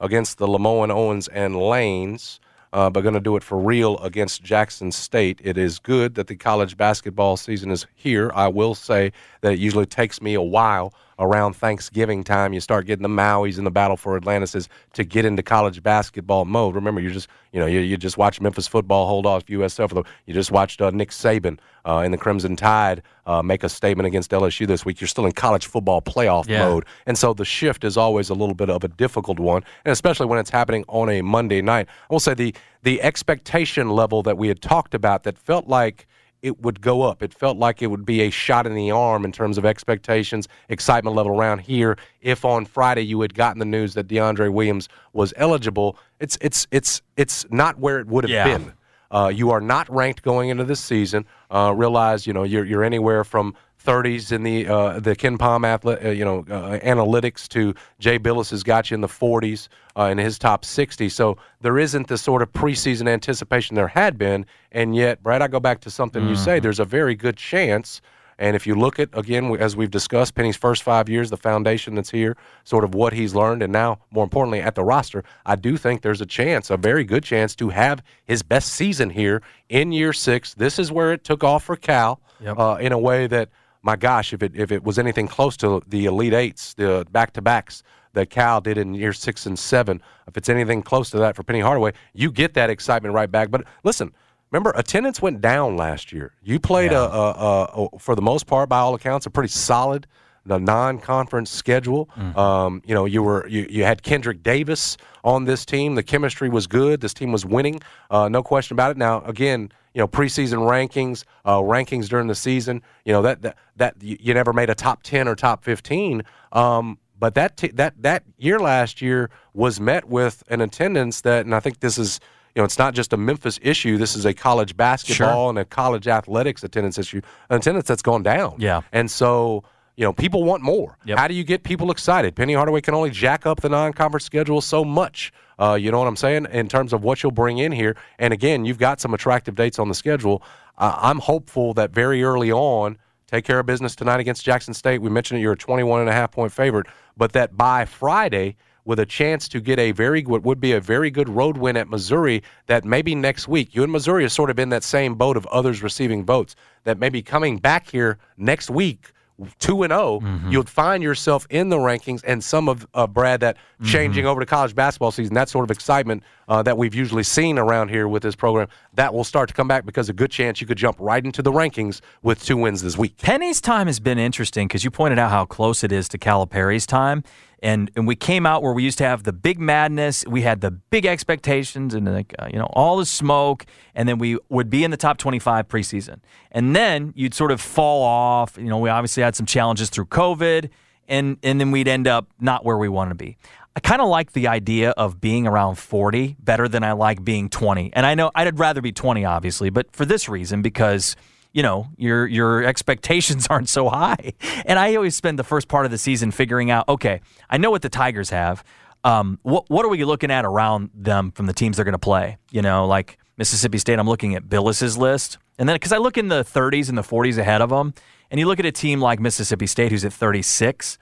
against 0.00 0.38
the 0.38 0.48
Lemoyne 0.48 0.90
Owens 0.90 1.28
and 1.28 1.54
Lanes 1.54 2.40
uh, 2.74 2.90
but 2.90 3.02
going 3.02 3.14
to 3.14 3.20
do 3.20 3.36
it 3.36 3.44
for 3.44 3.56
real 3.56 3.96
against 3.98 4.42
Jackson 4.42 4.90
State. 4.90 5.40
It 5.44 5.56
is 5.56 5.78
good 5.78 6.16
that 6.16 6.26
the 6.26 6.34
college 6.34 6.76
basketball 6.76 7.36
season 7.36 7.70
is 7.70 7.86
here. 7.94 8.32
I 8.34 8.48
will 8.48 8.74
say 8.74 9.12
that 9.42 9.52
it 9.52 9.58
usually 9.60 9.86
takes 9.86 10.20
me 10.20 10.34
a 10.34 10.42
while 10.42 10.92
around 11.18 11.54
Thanksgiving 11.54 12.24
time. 12.24 12.52
You 12.52 12.60
start 12.60 12.86
getting 12.86 13.02
the 13.02 13.08
Maui's 13.08 13.58
and 13.58 13.66
the 13.66 13.70
battle 13.70 13.96
for 13.96 14.16
Atlantis 14.16 14.68
to 14.94 15.04
get 15.04 15.24
into 15.24 15.42
college 15.42 15.82
basketball 15.82 16.44
mode. 16.44 16.74
Remember, 16.74 17.00
you 17.00 17.10
just 17.10 17.28
you 17.52 17.60
know 17.60 17.66
you, 17.66 17.80
you 17.80 17.96
just 17.96 18.18
watch 18.18 18.40
Memphis 18.40 18.66
football 18.66 19.06
hold 19.06 19.26
off 19.26 19.44
USF. 19.46 20.04
You 20.26 20.34
just 20.34 20.50
watched 20.50 20.80
uh, 20.80 20.90
Nick 20.90 21.10
Saban 21.10 21.58
uh, 21.86 21.98
in 22.04 22.10
the 22.12 22.18
Crimson 22.18 22.56
Tide 22.56 23.02
uh, 23.26 23.42
make 23.42 23.62
a 23.64 23.68
statement 23.68 24.06
against 24.06 24.30
LSU 24.30 24.66
this 24.66 24.84
week. 24.84 25.00
You're 25.00 25.08
still 25.08 25.26
in 25.26 25.32
college 25.32 25.66
football 25.66 26.02
playoff 26.02 26.48
Yeah. 26.48 26.68
mode, 26.68 26.84
and 27.06 27.16
so 27.16 27.34
the 27.34 27.44
shift 27.44 27.84
is 27.84 27.96
always 27.96 28.28
a 28.30 28.34
little 28.34 28.54
bit 28.54 28.70
of 28.70 28.84
a 28.84 28.88
difficult 28.88 29.38
one, 29.38 29.62
and 29.84 29.92
especially 29.92 30.26
when 30.26 30.38
it's 30.38 30.50
happening 30.50 30.84
on 30.88 31.08
a 31.08 31.22
Monday 31.22 31.62
night. 31.62 31.88
I 32.10 32.12
will 32.12 32.20
say 32.20 32.34
the 32.34 32.54
the 32.82 33.00
expectation 33.02 33.88
level 33.88 34.22
that 34.22 34.36
we 34.36 34.48
had 34.48 34.60
talked 34.60 34.94
about 34.94 35.22
that 35.22 35.38
felt 35.38 35.66
like 35.68 36.06
it 36.44 36.60
would 36.60 36.82
go 36.82 37.00
up. 37.02 37.22
It 37.22 37.32
felt 37.32 37.56
like 37.56 37.80
it 37.80 37.86
would 37.86 38.04
be 38.04 38.20
a 38.20 38.28
shot 38.30 38.66
in 38.66 38.74
the 38.74 38.90
arm 38.90 39.24
in 39.24 39.32
terms 39.32 39.56
of 39.56 39.64
expectations, 39.64 40.46
excitement 40.68 41.16
level 41.16 41.32
around 41.32 41.60
here. 41.60 41.96
If 42.20 42.44
on 42.44 42.66
Friday 42.66 43.00
you 43.00 43.22
had 43.22 43.32
gotten 43.34 43.58
the 43.58 43.64
news 43.64 43.94
that 43.94 44.08
DeAndre 44.08 44.52
Williams 44.52 44.88
was 45.14 45.32
eligible, 45.36 45.96
it's 46.20 46.36
it's 46.42 46.66
it's 46.70 47.00
it's 47.16 47.46
not 47.50 47.78
where 47.78 47.98
it 47.98 48.06
would 48.08 48.24
have 48.24 48.30
Yeah. 48.30 48.44
been. 48.58 48.72
Uh, 49.10 49.28
you 49.28 49.50
are 49.50 49.60
not 49.60 49.88
ranked 49.88 50.22
going 50.22 50.50
into 50.50 50.64
this 50.64 50.80
season. 50.80 51.24
Uh, 51.50 51.72
realize 51.74 52.26
you 52.26 52.32
know 52.34 52.42
you're 52.42 52.64
you're 52.66 52.84
anywhere 52.84 53.24
from 53.24 53.54
30s 53.84 54.32
in 54.32 54.42
the 54.42 54.66
uh, 54.66 55.00
the 55.00 55.14
KenPom 55.14 55.66
athlete, 55.66 55.98
uh, 56.04 56.10
you 56.10 56.24
know 56.24 56.40
uh, 56.50 56.78
analytics 56.80 57.46
to 57.48 57.74
Jay 57.98 58.18
Bilas 58.18 58.50
has 58.50 58.62
got 58.62 58.90
you 58.90 58.94
in 58.94 59.00
the 59.00 59.08
40s 59.08 59.68
uh, 59.96 60.04
in 60.04 60.18
his 60.18 60.38
top 60.38 60.64
60. 60.64 61.08
So 61.08 61.36
there 61.60 61.78
isn't 61.78 62.08
the 62.08 62.18
sort 62.18 62.42
of 62.42 62.52
preseason 62.52 63.08
anticipation 63.08 63.76
there 63.76 63.88
had 63.88 64.16
been, 64.18 64.46
and 64.72 64.96
yet, 64.96 65.22
Brad, 65.22 65.42
I 65.42 65.48
go 65.48 65.60
back 65.60 65.80
to 65.82 65.90
something 65.90 66.26
you 66.28 66.36
say. 66.36 66.60
There's 66.60 66.80
a 66.80 66.84
very 66.84 67.14
good 67.14 67.36
chance. 67.36 68.00
And 68.36 68.56
if 68.56 68.66
you 68.66 68.74
look 68.74 68.98
at, 68.98 69.10
again, 69.12 69.54
as 69.60 69.76
we've 69.76 69.92
discussed, 69.92 70.34
Penny's 70.34 70.56
first 70.56 70.82
five 70.82 71.08
years, 71.08 71.30
the 71.30 71.36
foundation 71.36 71.94
that's 71.94 72.10
here, 72.10 72.36
sort 72.64 72.82
of 72.82 72.92
what 72.92 73.12
he's 73.12 73.32
learned, 73.32 73.62
and 73.62 73.72
now, 73.72 74.00
more 74.10 74.24
importantly, 74.24 74.60
at 74.60 74.74
the 74.74 74.82
roster, 74.82 75.22
I 75.46 75.54
do 75.54 75.76
think 75.76 76.02
there's 76.02 76.20
a 76.20 76.26
chance, 76.26 76.68
a 76.68 76.76
very 76.76 77.04
good 77.04 77.22
chance, 77.22 77.54
to 77.54 77.68
have 77.68 78.02
his 78.24 78.42
best 78.42 78.72
season 78.72 79.10
here 79.10 79.40
in 79.68 79.92
year 79.92 80.12
six. 80.12 80.52
This 80.52 80.80
is 80.80 80.90
where 80.90 81.12
it 81.12 81.22
took 81.22 81.44
off 81.44 81.62
for 81.62 81.76
Cal 81.76 82.20
Yep. 82.40 82.58
uh, 82.58 82.76
in 82.80 82.90
a 82.90 82.98
way 82.98 83.28
that, 83.28 83.50
my 83.84 83.96
gosh, 83.96 84.32
if 84.32 84.42
it, 84.42 84.56
if 84.56 84.72
it 84.72 84.82
was 84.82 84.98
anything 84.98 85.28
close 85.28 85.56
to 85.58 85.82
the 85.86 86.06
Elite 86.06 86.32
Eights, 86.32 86.74
the 86.74 87.06
back 87.12 87.34
to 87.34 87.42
backs 87.42 87.82
that 88.14 88.30
Cal 88.30 88.60
did 88.60 88.78
in 88.78 88.94
year 88.94 89.12
six 89.12 89.46
and 89.46 89.58
seven, 89.58 90.02
if 90.26 90.36
it's 90.36 90.48
anything 90.48 90.82
close 90.82 91.10
to 91.10 91.18
that 91.18 91.36
for 91.36 91.42
Penny 91.42 91.60
Hardaway, 91.60 91.92
you 92.14 92.32
get 92.32 92.54
that 92.54 92.70
excitement 92.70 93.14
right 93.14 93.30
back. 93.30 93.50
But 93.50 93.64
listen, 93.84 94.12
Remember, 94.50 94.72
attendance 94.76 95.20
went 95.20 95.40
down 95.40 95.76
last 95.76 96.12
year. 96.12 96.32
You 96.40 96.60
played 96.60 96.92
a, 96.92 97.00
a, 97.00 97.30
a, 97.32 97.64
a, 97.92 97.98
for 97.98 98.14
the 98.14 98.22
most 98.22 98.46
part, 98.46 98.68
by 98.68 98.78
all 98.78 98.94
accounts, 98.94 99.26
a 99.26 99.30
pretty 99.30 99.48
solid 99.48 100.06
the 100.46 100.58
non-conference 100.58 101.50
schedule. 101.50 102.08
Um, 102.36 102.82
you 102.84 102.94
know, 102.94 103.04
you 103.04 103.22
were 103.22 103.46
you, 103.48 103.66
you 103.68 103.84
had 103.84 104.02
Kendrick 104.02 104.42
Davis 104.42 104.96
on 105.22 105.44
this 105.44 105.64
team. 105.64 105.94
The 105.94 106.02
chemistry 106.02 106.48
was 106.48 106.66
good. 106.66 107.00
This 107.00 107.14
team 107.14 107.32
was 107.32 107.46
winning, 107.46 107.80
uh, 108.10 108.28
no 108.28 108.42
question 108.42 108.74
about 108.74 108.90
it. 108.92 108.96
Now, 108.96 109.22
again, 109.22 109.70
you 109.94 110.00
know, 110.00 110.08
preseason 110.08 110.58
rankings, 110.58 111.24
uh, 111.44 111.58
rankings 111.58 112.08
during 112.08 112.26
the 112.26 112.34
season. 112.34 112.82
You 113.04 113.12
know 113.12 113.22
that 113.22 113.42
that, 113.42 113.56
that 113.76 114.02
you, 114.02 114.34
never 114.34 114.52
made 114.52 114.70
a 114.70 114.74
top 114.74 115.02
ten 115.02 115.28
or 115.28 115.34
top 115.34 115.64
fifteen. 115.64 116.22
Um, 116.52 116.98
but 117.18 117.34
that 117.34 117.56
t- 117.56 117.68
that 117.68 117.94
that 118.02 118.24
year 118.36 118.58
last 118.58 119.00
year 119.00 119.30
was 119.54 119.80
met 119.80 120.06
with 120.06 120.42
an 120.48 120.60
attendance 120.60 121.20
that, 121.22 121.46
and 121.46 121.54
I 121.54 121.60
think 121.60 121.80
this 121.80 121.96
is 121.96 122.20
you 122.54 122.60
know, 122.60 122.64
it's 122.64 122.78
not 122.78 122.94
just 122.94 123.12
a 123.12 123.16
Memphis 123.16 123.58
issue. 123.62 123.98
This 123.98 124.14
is 124.14 124.24
a 124.24 124.32
college 124.32 124.76
basketball 124.76 125.48
and 125.48 125.58
a 125.58 125.64
college 125.64 126.06
athletics 126.06 126.62
attendance 126.62 126.98
issue, 126.98 127.20
an 127.50 127.56
attendance 127.56 127.88
that's 127.88 128.02
gone 128.02 128.22
down. 128.22 128.56
Yeah. 128.58 128.82
And 128.92 129.10
so, 129.10 129.64
you 129.96 130.04
know, 130.04 130.12
people 130.12 130.42
want 130.42 130.62
more. 130.62 130.98
Yep. 131.04 131.18
How 131.18 131.28
do 131.28 131.34
you 131.34 131.44
get 131.44 131.62
people 131.62 131.90
excited? 131.90 132.34
Penny 132.34 132.54
Hardaway 132.54 132.80
can 132.80 132.94
only 132.94 133.10
jack 133.10 133.46
up 133.46 133.60
the 133.60 133.68
non-conference 133.68 134.24
schedule 134.24 134.60
so 134.60 134.84
much. 134.84 135.32
Uh, 135.58 135.74
you 135.80 135.90
know 135.90 135.98
what 136.00 136.08
I'm 136.08 136.16
saying 136.16 136.46
in 136.50 136.68
terms 136.68 136.92
of 136.92 137.04
what 137.04 137.22
you'll 137.22 137.32
bring 137.32 137.58
in 137.58 137.70
here. 137.70 137.96
And 138.18 138.32
again, 138.32 138.64
you've 138.64 138.78
got 138.78 139.00
some 139.00 139.14
attractive 139.14 139.54
dates 139.54 139.78
on 139.78 139.88
the 139.88 139.94
schedule. 139.94 140.42
Uh, 140.78 140.96
I'm 141.00 141.20
hopeful 141.20 141.74
that 141.74 141.92
very 141.92 142.24
early 142.24 142.50
on, 142.50 142.98
take 143.28 143.44
care 143.44 143.60
of 143.60 143.66
business 143.66 143.94
tonight 143.94 144.18
against 144.18 144.44
Jackson 144.44 144.74
State. 144.74 145.00
We 145.00 145.10
mentioned 145.10 145.38
it, 145.38 145.42
you're 145.42 145.52
a 145.52 145.56
21 145.56 146.00
and 146.00 146.08
a 146.08 146.12
half 146.12 146.32
point 146.32 146.52
favorite, 146.52 146.86
but 147.16 147.32
that 147.32 147.56
by 147.56 147.84
Friday 147.84 148.56
with 148.84 148.98
a 148.98 149.06
chance 149.06 149.48
to 149.48 149.60
get 149.60 149.78
a 149.78 149.92
very 149.92 150.22
what 150.22 150.42
would 150.42 150.60
be 150.60 150.72
a 150.72 150.80
very 150.80 151.10
good 151.10 151.28
road 151.28 151.56
win 151.56 151.76
at 151.76 151.88
Missouri 151.88 152.42
that 152.66 152.84
maybe 152.84 153.14
next 153.14 153.48
week 153.48 153.74
you 153.74 153.82
and 153.82 153.90
Missouri 153.90 154.24
are 154.24 154.28
sort 154.28 154.50
of 154.50 154.58
in 154.58 154.68
that 154.68 154.84
same 154.84 155.14
boat 155.14 155.36
of 155.36 155.46
others 155.46 155.82
receiving 155.82 156.24
votes 156.24 156.54
that 156.84 156.98
maybe 156.98 157.22
coming 157.22 157.56
back 157.56 157.88
here 157.88 158.18
next 158.36 158.68
week 158.68 159.12
2 159.58 159.82
and 159.82 159.90
0 159.92 160.20
you'll 160.48 160.62
find 160.62 161.02
yourself 161.02 161.46
in 161.50 161.68
the 161.68 161.76
rankings 161.76 162.22
and 162.24 162.42
some 162.42 162.68
of 162.68 162.86
uh, 162.94 163.06
Brad 163.06 163.40
that 163.40 163.56
changing 163.82 164.26
over 164.26 164.38
to 164.40 164.46
college 164.46 164.74
basketball 164.74 165.10
season 165.10 165.34
that 165.34 165.48
sort 165.48 165.64
of 165.64 165.70
excitement 165.70 166.22
uh, 166.48 166.62
that 166.62 166.78
we've 166.78 166.94
usually 166.94 167.24
seen 167.24 167.58
around 167.58 167.88
here 167.88 168.06
with 168.06 168.22
this 168.22 168.36
program 168.36 168.68
that 168.94 169.12
will 169.12 169.24
start 169.24 169.48
to 169.48 169.54
come 169.54 169.66
back 169.66 169.84
because 169.84 170.08
a 170.08 170.12
good 170.12 170.30
chance 170.30 170.60
you 170.60 170.66
could 170.66 170.78
jump 170.78 170.96
right 171.00 171.24
into 171.24 171.42
the 171.42 171.50
rankings 171.50 172.00
with 172.22 172.44
two 172.44 172.56
wins 172.56 172.82
this 172.82 172.96
week. 172.96 173.16
Penny's 173.18 173.60
time 173.60 173.88
has 173.88 173.98
been 173.98 174.18
interesting 174.18 174.68
because 174.68 174.84
you 174.84 174.90
pointed 174.90 175.18
out 175.18 175.30
how 175.30 175.44
close 175.44 175.82
it 175.82 175.90
is 175.90 176.08
to 176.10 176.18
Calipari's 176.18 176.86
time. 176.86 177.24
And, 177.64 177.90
and 177.96 178.06
we 178.06 178.14
came 178.14 178.44
out 178.44 178.62
where 178.62 178.74
we 178.74 178.82
used 178.82 178.98
to 178.98 179.04
have 179.04 179.22
the 179.22 179.32
big 179.32 179.58
madness. 179.58 180.22
We 180.26 180.42
had 180.42 180.60
the 180.60 180.70
big 180.70 181.06
expectations 181.06 181.94
and 181.94 182.04
like 182.04 182.34
uh, 182.38 182.46
you 182.52 182.58
know 182.58 182.68
all 182.74 182.98
the 182.98 183.06
smoke, 183.06 183.64
and 183.94 184.06
then 184.06 184.18
we 184.18 184.38
would 184.50 184.68
be 184.68 184.84
in 184.84 184.90
the 184.90 184.98
top 184.98 185.16
25 185.16 185.66
preseason. 185.66 186.18
And 186.52 186.76
then 186.76 187.14
you'd 187.16 187.32
sort 187.32 187.50
of 187.50 187.62
fall 187.62 188.02
off. 188.02 188.58
You 188.58 188.64
know, 188.64 188.76
we 188.78 188.90
obviously 188.90 189.22
had 189.22 189.34
some 189.34 189.46
challenges 189.46 189.88
through 189.88 190.06
COVID, 190.06 190.68
and 191.08 191.38
and 191.42 191.58
then 191.58 191.70
we'd 191.70 191.88
end 191.88 192.06
up 192.06 192.28
not 192.38 192.66
where 192.66 192.76
we 192.76 192.90
want 192.90 193.10
to 193.12 193.14
be. 193.14 193.38
I 193.74 193.80
kind 193.80 194.02
of 194.02 194.08
like 194.08 194.32
the 194.32 194.46
idea 194.46 194.90
of 194.90 195.20
being 195.20 195.46
around 195.46 195.76
40 195.76 196.36
better 196.38 196.68
than 196.68 196.84
I 196.84 196.92
like 196.92 197.24
being 197.24 197.48
20. 197.48 197.90
And 197.94 198.06
I 198.06 198.14
know 198.14 198.30
I'd 198.34 198.56
rather 198.58 198.80
be 198.80 198.92
20, 198.92 199.24
obviously, 199.24 199.68
but 199.70 199.90
for 199.90 200.04
this 200.04 200.28
reason, 200.28 200.62
because 200.62 201.16
you 201.54 201.62
know 201.62 201.88
your 201.96 202.26
your 202.26 202.62
expectations 202.64 203.46
aren't 203.50 203.70
so 203.70 203.88
high. 203.88 204.34
And 204.66 204.78
I 204.78 204.94
always 204.96 205.16
spend 205.16 205.38
the 205.38 205.44
first 205.44 205.68
part 205.68 205.86
of 205.86 205.90
the 205.90 205.98
season 205.98 206.30
figuring 206.30 206.70
out, 206.70 206.86
okay, 206.88 207.22
I 207.48 207.56
know 207.56 207.70
what 207.70 207.80
the 207.80 207.88
Tigers 207.88 208.28
have. 208.28 208.62
Um, 209.04 209.38
what 209.42 209.70
what 209.70 209.86
are 209.86 209.88
we 209.88 210.04
looking 210.04 210.30
at 210.30 210.44
around 210.44 210.90
them 210.94 211.30
from 211.30 211.46
the 211.46 211.54
teams 211.54 211.76
they're 211.76 211.84
going 211.84 211.92
to 211.92 211.98
play? 211.98 212.36
You 212.50 212.60
know, 212.60 212.86
like 212.86 213.18
Mississippi 213.38 213.78
State. 213.78 213.98
I'm 213.98 214.08
looking 214.08 214.34
at 214.34 214.48
Bilas's 214.48 214.98
list, 214.98 215.38
and 215.58 215.68
then 215.68 215.76
because 215.76 215.92
I 215.92 215.98
look 215.98 216.18
in 216.18 216.28
the 216.28 216.44
30s 216.44 216.88
and 216.88 216.98
the 216.98 217.02
40s 217.02 217.38
ahead 217.38 217.62
of 217.62 217.70
them, 217.70 217.94
and 218.30 218.40
you 218.40 218.46
look 218.46 218.58
at 218.58 218.66
a 218.66 218.72
team 218.72 219.00
like 219.00 219.20
Mississippi 219.20 219.66
State 219.66 219.92
who's 219.92 220.04
at 220.04 220.12
36 220.12 220.98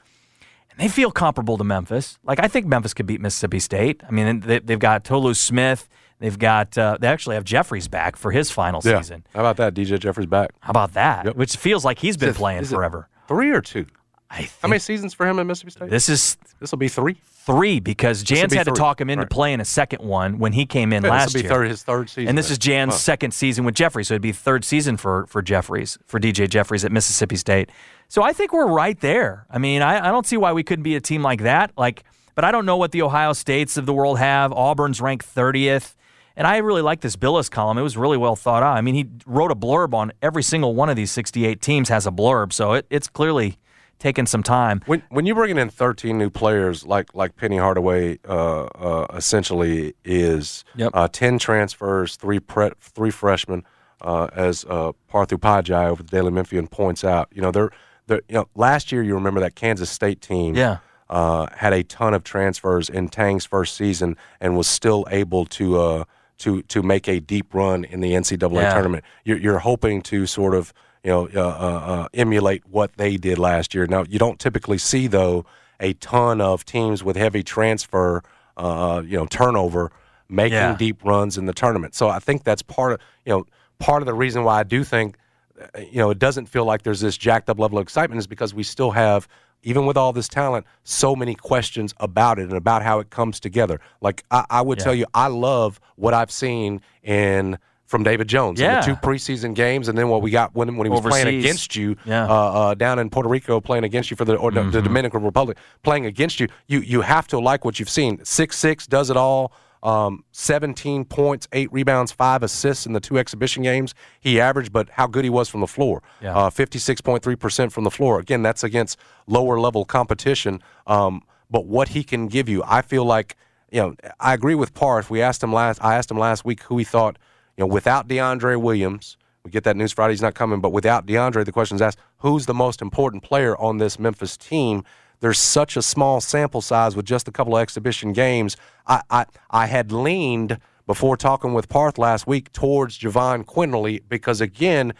and 0.72 0.80
they 0.80 0.88
feel 0.88 1.11
comparable 1.11 1.59
to 1.59 1.64
Memphis. 1.64 2.18
Like 2.24 2.40
I 2.40 2.48
think 2.48 2.66
Memphis 2.66 2.94
could 2.94 3.07
beat 3.07 3.20
Mississippi 3.20 3.59
State. 3.59 4.03
I 4.07 4.11
mean, 4.11 4.40
they, 4.40 4.59
they've 4.59 4.78
got 4.78 5.05
Tolu 5.05 5.34
Smith. 5.34 5.88
They've 6.22 6.38
got 6.38 6.78
uh, 6.78 6.96
they 7.00 7.08
actually 7.08 7.34
have 7.34 7.44
Jeffries 7.44 7.88
back 7.88 8.16
for 8.16 8.30
his 8.30 8.50
final 8.50 8.80
season. 8.80 9.24
how 9.34 9.40
about 9.40 9.56
that 9.58 9.74
DJ 9.74 9.98
Jeffries 9.98 10.26
back 10.26 10.50
How 10.60 10.70
about 10.70 10.94
that? 10.94 11.26
Yep. 11.26 11.36
Which 11.36 11.56
feels 11.56 11.84
like 11.84 11.98
he's 11.98 12.16
been 12.16 12.30
it- 12.30 12.36
playing 12.36 12.64
forever. 12.64 13.08
three 13.28 13.50
or 13.50 13.60
two 13.60 13.86
I 14.30 14.36
think 14.38 14.52
how 14.62 14.68
many 14.68 14.78
seasons 14.78 15.12
for 15.12 15.26
him 15.26 15.38
at 15.38 15.46
Mississippi 15.46 15.72
State 15.72 15.90
this 15.90 16.08
is 16.08 16.36
this 16.60 16.70
will 16.70 16.78
be 16.78 16.88
three 16.88 17.16
three 17.44 17.80
because 17.80 18.22
Jans 18.22 18.52
be 18.52 18.56
had 18.56 18.66
to 18.66 18.72
talk 18.72 19.00
him 19.00 19.10
into 19.10 19.22
Right. 19.24 19.30
playing 19.30 19.60
a 19.60 19.64
second 19.64 20.00
one 20.02 20.38
when 20.38 20.52
he 20.52 20.64
came 20.64 20.92
in 20.92 21.02
Yeah, 21.04 21.10
last 21.10 21.24
this 21.24 21.34
will 21.34 21.40
be 21.42 21.42
year. 21.48 21.54
third, 21.56 21.68
his 21.68 21.82
third 21.82 22.08
season 22.08 22.28
and 22.28 22.38
this 22.38 22.50
is 22.50 22.56
Jan's 22.56 22.92
Wow. 22.92 22.96
second 22.98 23.34
season 23.34 23.64
with 23.64 23.74
Jeffries, 23.74 24.08
so 24.08 24.14
it'd 24.14 24.22
be 24.22 24.32
third 24.32 24.64
season 24.64 24.96
for 24.96 25.26
for 25.26 25.42
Jeffries 25.42 25.98
for 26.06 26.18
DJ 26.20 26.46
Jeffries 26.48 26.84
at 26.84 26.92
Mississippi 26.92 27.36
State. 27.36 27.68
So 28.08 28.22
I 28.22 28.32
think 28.32 28.52
we're 28.52 28.68
right 28.68 28.98
there. 29.00 29.44
I 29.50 29.58
mean, 29.58 29.82
I, 29.82 30.08
I 30.08 30.10
don't 30.12 30.26
see 30.26 30.36
why 30.36 30.52
we 30.52 30.62
couldn't 30.62 30.82
be 30.84 30.94
a 30.96 31.00
team 31.00 31.22
like 31.22 31.42
that. 31.42 31.72
Like, 31.76 32.04
but 32.34 32.44
I 32.44 32.52
don't 32.52 32.64
know 32.66 32.76
what 32.76 32.92
the 32.92 33.02
Ohio 33.02 33.32
States 33.32 33.76
of 33.76 33.84
the 33.86 33.92
world 33.92 34.18
have. 34.18 34.52
Auburn's 34.52 35.00
ranked 35.00 35.26
thirtieth. 35.26 35.94
And 36.36 36.46
I 36.46 36.58
really 36.58 36.82
like 36.82 37.00
this 37.00 37.16
Bilas 37.16 37.50
column. 37.50 37.78
It 37.78 37.82
was 37.82 37.96
really 37.96 38.16
well 38.16 38.36
thought 38.36 38.62
out. 38.62 38.76
I 38.76 38.80
mean, 38.80 38.94
he 38.94 39.06
wrote 39.26 39.50
a 39.50 39.54
blurb 39.54 39.92
on 39.94 40.12
every 40.22 40.42
single 40.42 40.74
one 40.74 40.88
of 40.88 40.96
these 40.96 41.10
68 41.10 41.60
teams 41.60 41.88
has 41.90 42.06
a 42.06 42.10
blurb, 42.10 42.52
so 42.52 42.72
it, 42.72 42.86
it's 42.90 43.08
clearly 43.08 43.58
taken 43.98 44.26
some 44.26 44.42
time. 44.42 44.80
When 44.86 45.02
when 45.10 45.26
you're 45.26 45.36
bringing 45.36 45.58
in 45.58 45.68
13 45.70 46.18
new 46.18 46.30
players 46.30 46.84
like 46.84 47.14
like 47.14 47.36
Penny 47.36 47.58
Hardaway 47.58 48.18
uh, 48.28 48.64
uh, 48.64 49.06
essentially 49.14 49.94
is 50.04 50.64
Yep. 50.76 50.90
uh, 50.94 51.08
10 51.08 51.38
transfers, 51.38 52.16
three 52.16 52.40
pre- 52.40 52.72
three 52.80 53.10
freshmen, 53.10 53.62
uh, 54.00 54.28
as 54.34 54.64
uh, 54.68 54.92
Parth 55.08 55.28
Upadhyaya 55.30 55.88
over 55.90 56.02
the 56.02 56.10
Daily 56.10 56.30
Memphian 56.32 56.66
points 56.66 57.04
out. 57.04 57.28
You 57.32 57.42
know 57.42 57.50
they're 57.52 57.70
they're 58.06 58.22
you 58.28 58.34
know 58.36 58.48
last 58.56 58.90
year 58.90 59.02
you 59.02 59.14
remember 59.14 59.40
that 59.40 59.54
Kansas 59.54 59.90
State 59.90 60.20
team 60.20 60.56
Yeah. 60.56 60.78
uh, 61.08 61.46
had 61.56 61.72
a 61.72 61.84
ton 61.84 62.12
of 62.14 62.24
transfers 62.24 62.88
in 62.88 63.08
Tang's 63.08 63.44
first 63.44 63.76
season 63.76 64.16
and 64.40 64.56
was 64.56 64.66
still 64.66 65.06
able 65.10 65.44
to 65.46 65.78
uh, 65.80 66.04
to 66.38 66.62
to 66.62 66.82
make 66.82 67.08
a 67.08 67.20
deep 67.20 67.54
run 67.54 67.84
in 67.84 68.00
the 68.00 68.12
NCAA 68.12 68.62
Yeah. 68.62 68.74
tournament. 68.74 69.04
You're, 69.24 69.38
you're 69.38 69.58
hoping 69.60 70.02
to 70.02 70.26
sort 70.26 70.54
of 70.54 70.72
you 71.04 71.10
know 71.10 71.28
uh, 71.34 71.40
uh, 71.40 71.92
uh, 72.02 72.08
emulate 72.14 72.62
what 72.68 72.92
they 72.96 73.16
did 73.16 73.38
last 73.38 73.74
year. 73.74 73.86
Now 73.86 74.04
you 74.08 74.18
don't 74.18 74.38
typically 74.38 74.78
see 74.78 75.06
though 75.06 75.44
a 75.80 75.94
ton 75.94 76.40
of 76.40 76.64
teams 76.64 77.02
with 77.04 77.16
heavy 77.16 77.42
transfer 77.42 78.22
uh, 78.56 79.02
you 79.04 79.16
know 79.16 79.26
turnover 79.26 79.90
making 80.28 80.54
Yeah. 80.58 80.76
deep 80.76 81.04
runs 81.04 81.36
in 81.38 81.46
the 81.46 81.52
tournament. 81.52 81.94
So 81.94 82.08
I 82.08 82.18
think 82.18 82.44
that's 82.44 82.62
part 82.62 82.92
of 82.92 83.00
you 83.26 83.32
know 83.32 83.46
part 83.78 84.02
of 84.02 84.06
the 84.06 84.14
reason 84.14 84.44
why 84.44 84.60
I 84.60 84.62
do 84.62 84.84
think 84.84 85.16
uh, 85.60 85.80
you 85.80 85.98
know, 85.98 86.10
it 86.10 86.18
doesn't 86.18 86.46
feel 86.46 86.64
like 86.64 86.82
there's 86.82 87.00
this 87.00 87.16
jacked 87.16 87.50
up 87.50 87.58
level 87.60 87.78
of 87.78 87.82
excitement 87.82 88.18
is 88.18 88.26
because 88.26 88.54
we 88.54 88.62
still 88.62 88.90
have, 88.92 89.28
even 89.62 89.86
with 89.86 89.96
all 89.96 90.12
this 90.12 90.28
talent, 90.28 90.66
so 90.84 91.14
many 91.14 91.34
questions 91.34 91.94
about 91.98 92.38
it 92.38 92.42
and 92.48 92.54
about 92.56 92.82
how 92.82 92.98
it 92.98 93.10
comes 93.10 93.38
together. 93.40 93.80
Like 94.00 94.24
I, 94.30 94.44
I 94.50 94.60
would 94.62 94.78
Yeah. 94.78 94.84
tell 94.84 94.94
you, 94.94 95.06
I 95.14 95.28
love 95.28 95.80
what 95.96 96.14
I've 96.14 96.30
seen 96.30 96.80
in 97.02 97.58
from 97.86 98.02
David 98.02 98.26
Jones 98.26 98.58
in 98.58 98.64
Yeah. 98.64 98.80
the 98.80 98.86
two 98.86 98.96
preseason 98.96 99.54
games, 99.54 99.86
and 99.86 99.98
then 99.98 100.08
what 100.08 100.22
we 100.22 100.30
got 100.30 100.54
when 100.54 100.76
when 100.76 100.86
he 100.86 100.90
was 100.90 101.02
playing 101.02 101.28
against 101.38 101.76
you 101.76 101.96
Yeah. 102.06 102.24
uh, 102.26 102.32
uh, 102.34 102.74
down 102.74 102.98
in 102.98 103.10
Puerto 103.10 103.28
Rico, 103.28 103.60
playing 103.60 103.84
against 103.84 104.10
you 104.10 104.16
for 104.16 104.24
the 104.24 104.34
or 104.36 104.50
the- 104.50 104.62
the 104.62 104.80
Dominican 104.82 105.22
Republic, 105.22 105.58
playing 105.82 106.06
against 106.06 106.40
you. 106.40 106.48
You 106.66 106.80
you 106.80 107.02
have 107.02 107.26
to 107.28 107.38
like 107.38 107.64
what 107.64 107.78
you've 107.78 107.90
seen. 107.90 108.24
Six 108.24 108.58
six 108.58 108.86
does 108.86 109.10
it 109.10 109.16
all. 109.16 109.52
Um, 109.82 110.24
17 110.30 111.04
points, 111.06 111.48
eight 111.52 111.72
rebounds, 111.72 112.12
five 112.12 112.44
assists 112.44 112.86
in 112.86 112.92
the 112.92 113.00
two 113.00 113.18
exhibition 113.18 113.64
games 113.64 113.94
he 114.20 114.40
averaged, 114.40 114.72
but 114.72 114.88
how 114.90 115.08
good 115.08 115.24
he 115.24 115.30
was 115.30 115.48
from 115.48 115.60
the 115.60 115.66
floor. 115.66 116.02
Yeah. 116.20 116.36
Uh, 116.36 116.50
56.3% 116.50 117.72
from 117.72 117.84
the 117.84 117.90
floor. 117.90 118.20
Again, 118.20 118.42
that's 118.42 118.62
against 118.62 118.98
lower 119.26 119.58
level 119.58 119.84
competition. 119.84 120.62
Um, 120.86 121.22
but 121.50 121.66
what 121.66 121.88
he 121.88 122.04
can 122.04 122.28
give 122.28 122.48
you, 122.48 122.62
I 122.64 122.82
feel 122.82 123.04
like, 123.04 123.36
you 123.72 123.80
know, 123.80 123.96
I 124.20 124.34
agree 124.34 124.54
with 124.54 124.72
Parth. 124.72 125.10
We 125.10 125.20
asked 125.20 125.42
him 125.42 125.52
last, 125.52 125.82
I 125.82 125.96
asked 125.96 126.10
him 126.10 126.18
last 126.18 126.44
week 126.44 126.62
who 126.62 126.78
he 126.78 126.84
thought, 126.84 127.18
you 127.56 127.62
know, 127.62 127.66
without 127.66 128.08
DeAndre 128.08 128.60
Williams, 128.60 129.16
we 129.44 129.50
get 129.50 129.64
that 129.64 129.76
news 129.76 129.92
Friday, 129.92 130.12
he's 130.12 130.22
not 130.22 130.34
coming, 130.34 130.60
but 130.60 130.70
without 130.70 131.06
DeAndre, 131.06 131.44
the 131.44 131.52
question 131.52 131.74
is 131.74 131.82
asked, 131.82 131.98
who's 132.18 132.46
the 132.46 132.54
most 132.54 132.80
important 132.80 133.22
player 133.22 133.56
on 133.58 133.78
this 133.78 133.98
Memphis 133.98 134.36
team? 134.36 134.84
There's 135.22 135.38
such 135.38 135.76
a 135.76 135.82
small 135.82 136.20
sample 136.20 136.60
size 136.60 136.96
with 136.96 137.06
just 137.06 137.28
a 137.28 137.30
couple 137.30 137.54
of 137.54 137.62
exhibition 137.62 138.12
games. 138.12 138.56
I, 138.88 139.02
I, 139.08 139.26
I 139.50 139.66
had 139.66 139.92
leaned 139.92 140.58
before 140.84 141.16
talking 141.16 141.54
with 141.54 141.68
Parth 141.68 141.96
last 141.96 142.26
week 142.26 142.50
towards 142.50 142.98
Jahvon 142.98 143.44
Quinerly 143.44 144.02
because, 144.08 144.40
again, 144.40 144.94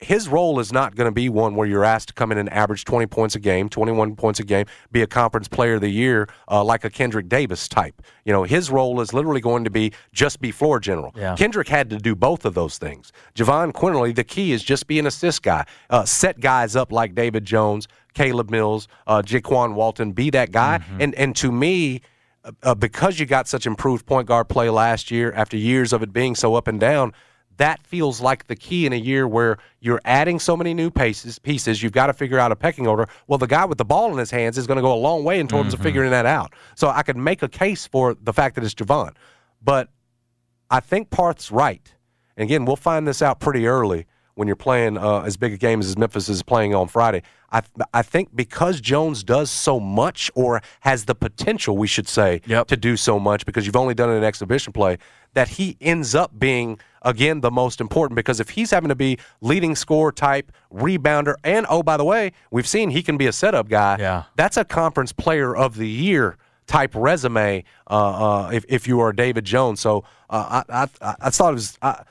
his 0.00 0.28
role 0.28 0.60
is 0.60 0.72
not 0.72 0.94
going 0.94 1.06
to 1.06 1.12
be 1.12 1.28
one 1.28 1.56
where 1.56 1.66
you're 1.66 1.84
asked 1.84 2.08
to 2.08 2.14
come 2.14 2.30
in 2.30 2.38
and 2.38 2.52
average 2.52 2.84
20 2.84 3.06
points 3.06 3.34
a 3.34 3.40
game, 3.40 3.68
21 3.68 4.14
points 4.16 4.38
a 4.38 4.44
game, 4.44 4.66
be 4.92 5.02
a 5.02 5.06
conference 5.06 5.48
player 5.48 5.74
of 5.74 5.80
the 5.80 5.88
year 5.88 6.28
uh, 6.48 6.62
like 6.62 6.84
a 6.84 6.90
Kendrick 6.90 7.28
Davis 7.28 7.66
type. 7.66 8.00
You 8.24 8.32
know, 8.32 8.44
his 8.44 8.70
role 8.70 9.00
is 9.00 9.12
literally 9.12 9.40
going 9.40 9.64
to 9.64 9.70
be 9.70 9.92
just 10.12 10.40
be 10.40 10.52
floor 10.52 10.78
general. 10.78 11.12
Yeah. 11.16 11.34
Kendrick 11.34 11.68
had 11.68 11.90
to 11.90 11.98
do 11.98 12.14
both 12.14 12.44
of 12.44 12.54
those 12.54 12.78
things. 12.78 13.12
Jahvon 13.34 13.72
Quinerly, 13.72 14.14
the 14.14 14.24
key 14.24 14.52
is 14.52 14.62
just 14.62 14.86
be 14.86 14.98
an 14.98 15.06
assist 15.06 15.42
guy, 15.42 15.64
uh, 15.90 16.04
set 16.04 16.38
guys 16.38 16.76
up 16.76 16.92
like 16.92 17.14
David 17.14 17.44
Jones, 17.44 17.88
Caleb 18.14 18.50
Mills, 18.50 18.86
uh, 19.06 19.22
Jaykwon 19.22 19.74
Walton, 19.74 20.12
be 20.12 20.30
that 20.30 20.52
guy. 20.52 20.80
And 21.00 21.14
and 21.16 21.34
to 21.36 21.50
me, 21.50 22.02
uh, 22.44 22.52
uh, 22.62 22.74
because 22.74 23.18
you 23.18 23.26
got 23.26 23.48
such 23.48 23.66
improved 23.66 24.06
point 24.06 24.28
guard 24.28 24.48
play 24.48 24.70
last 24.70 25.10
year 25.10 25.32
after 25.32 25.56
years 25.56 25.92
of 25.92 26.02
it 26.02 26.12
being 26.12 26.34
so 26.36 26.54
up 26.54 26.68
and 26.68 26.78
down, 26.78 27.12
that 27.58 27.86
feels 27.86 28.20
like 28.20 28.46
the 28.46 28.56
key 28.56 28.86
in 28.86 28.92
a 28.92 28.96
year 28.96 29.28
where 29.28 29.58
you're 29.80 30.00
adding 30.04 30.38
so 30.38 30.56
many 30.56 30.74
new 30.74 30.90
pieces. 30.90 31.38
Pieces 31.38 31.82
you've 31.82 31.92
got 31.92 32.06
to 32.06 32.12
figure 32.12 32.38
out 32.38 32.50
a 32.50 32.56
pecking 32.56 32.86
order. 32.86 33.06
Well, 33.26 33.38
the 33.38 33.46
guy 33.46 33.64
with 33.64 33.78
the 33.78 33.84
ball 33.84 34.10
in 34.10 34.18
his 34.18 34.30
hands 34.30 34.56
is 34.58 34.66
going 34.66 34.76
to 34.76 34.82
go 34.82 34.92
a 34.92 34.96
long 34.98 35.24
way 35.24 35.38
in 35.38 35.46
terms 35.46 35.72
of 35.72 35.78
mm-hmm. 35.78 35.88
figuring 35.88 36.10
that 36.10 36.26
out. 36.26 36.54
So 36.74 36.88
I 36.88 37.02
could 37.02 37.16
make 37.16 37.42
a 37.42 37.48
case 37.48 37.86
for 37.86 38.14
the 38.14 38.32
fact 38.32 38.54
that 38.54 38.64
it's 38.64 38.74
Jahvon, 38.74 39.14
but 39.62 39.88
I 40.70 40.80
think 40.80 41.10
Parth's 41.10 41.50
right. 41.50 41.92
And 42.36 42.44
again, 42.44 42.64
we'll 42.64 42.76
find 42.76 43.06
this 43.06 43.22
out 43.22 43.40
pretty 43.40 43.66
early 43.66 44.06
when 44.38 44.46
you're 44.46 44.56
playing 44.56 44.96
uh, 44.96 45.22
as 45.22 45.36
big 45.36 45.52
a 45.52 45.56
game 45.56 45.80
as 45.80 45.98
Memphis 45.98 46.28
is 46.28 46.44
playing 46.44 46.72
on 46.72 46.86
Friday. 46.86 47.22
I 47.50 47.62
I 47.92 48.02
think 48.02 48.36
because 48.36 48.80
Jones 48.80 49.24
does 49.24 49.50
so 49.50 49.80
much 49.80 50.30
or 50.36 50.62
has 50.80 51.06
the 51.06 51.14
potential, 51.14 51.76
we 51.76 51.88
should 51.88 52.06
say, 52.06 52.40
Yep. 52.46 52.68
to 52.68 52.76
do 52.76 52.96
so 52.96 53.18
much 53.18 53.44
because 53.44 53.66
you've 53.66 53.74
only 53.76 53.94
done 53.94 54.10
it 54.10 54.14
in 54.14 54.22
exhibition 54.24 54.72
play, 54.72 54.98
that 55.34 55.48
he 55.48 55.76
ends 55.80 56.14
up 56.14 56.38
being 56.38 56.78
again 57.02 57.40
the 57.40 57.50
most 57.50 57.80
important 57.80 58.14
because 58.14 58.38
if 58.38 58.50
he's 58.50 58.70
having 58.70 58.90
to 58.90 58.94
be 58.94 59.18
leading 59.40 59.74
score 59.74 60.12
type 60.12 60.52
rebounder 60.72 61.34
and 61.42 61.66
oh 61.68 61.82
by 61.82 61.96
the 61.96 62.04
way, 62.04 62.30
we've 62.52 62.66
seen 62.68 62.90
he 62.90 63.02
can 63.02 63.16
be 63.16 63.26
a 63.26 63.32
setup 63.32 63.68
guy. 63.68 63.96
Yeah. 63.98 64.22
That's 64.36 64.56
a 64.56 64.64
conference 64.64 65.12
player 65.12 65.56
of 65.56 65.76
the 65.76 65.88
year 65.88 66.36
type 66.68 66.94
resume 66.94 67.64
uh, 67.90 67.94
uh, 67.94 68.50
if, 68.50 68.64
if 68.68 68.86
you 68.86 69.00
are 69.00 69.12
David 69.12 69.44
Jones. 69.44 69.80
So 69.80 70.04
uh, 70.30 70.62
I, 70.68 70.82
I, 71.02 71.14
I 71.22 71.30
thought 71.30 71.50
it 71.50 71.54
was. 71.54 71.78
I, 71.82 72.04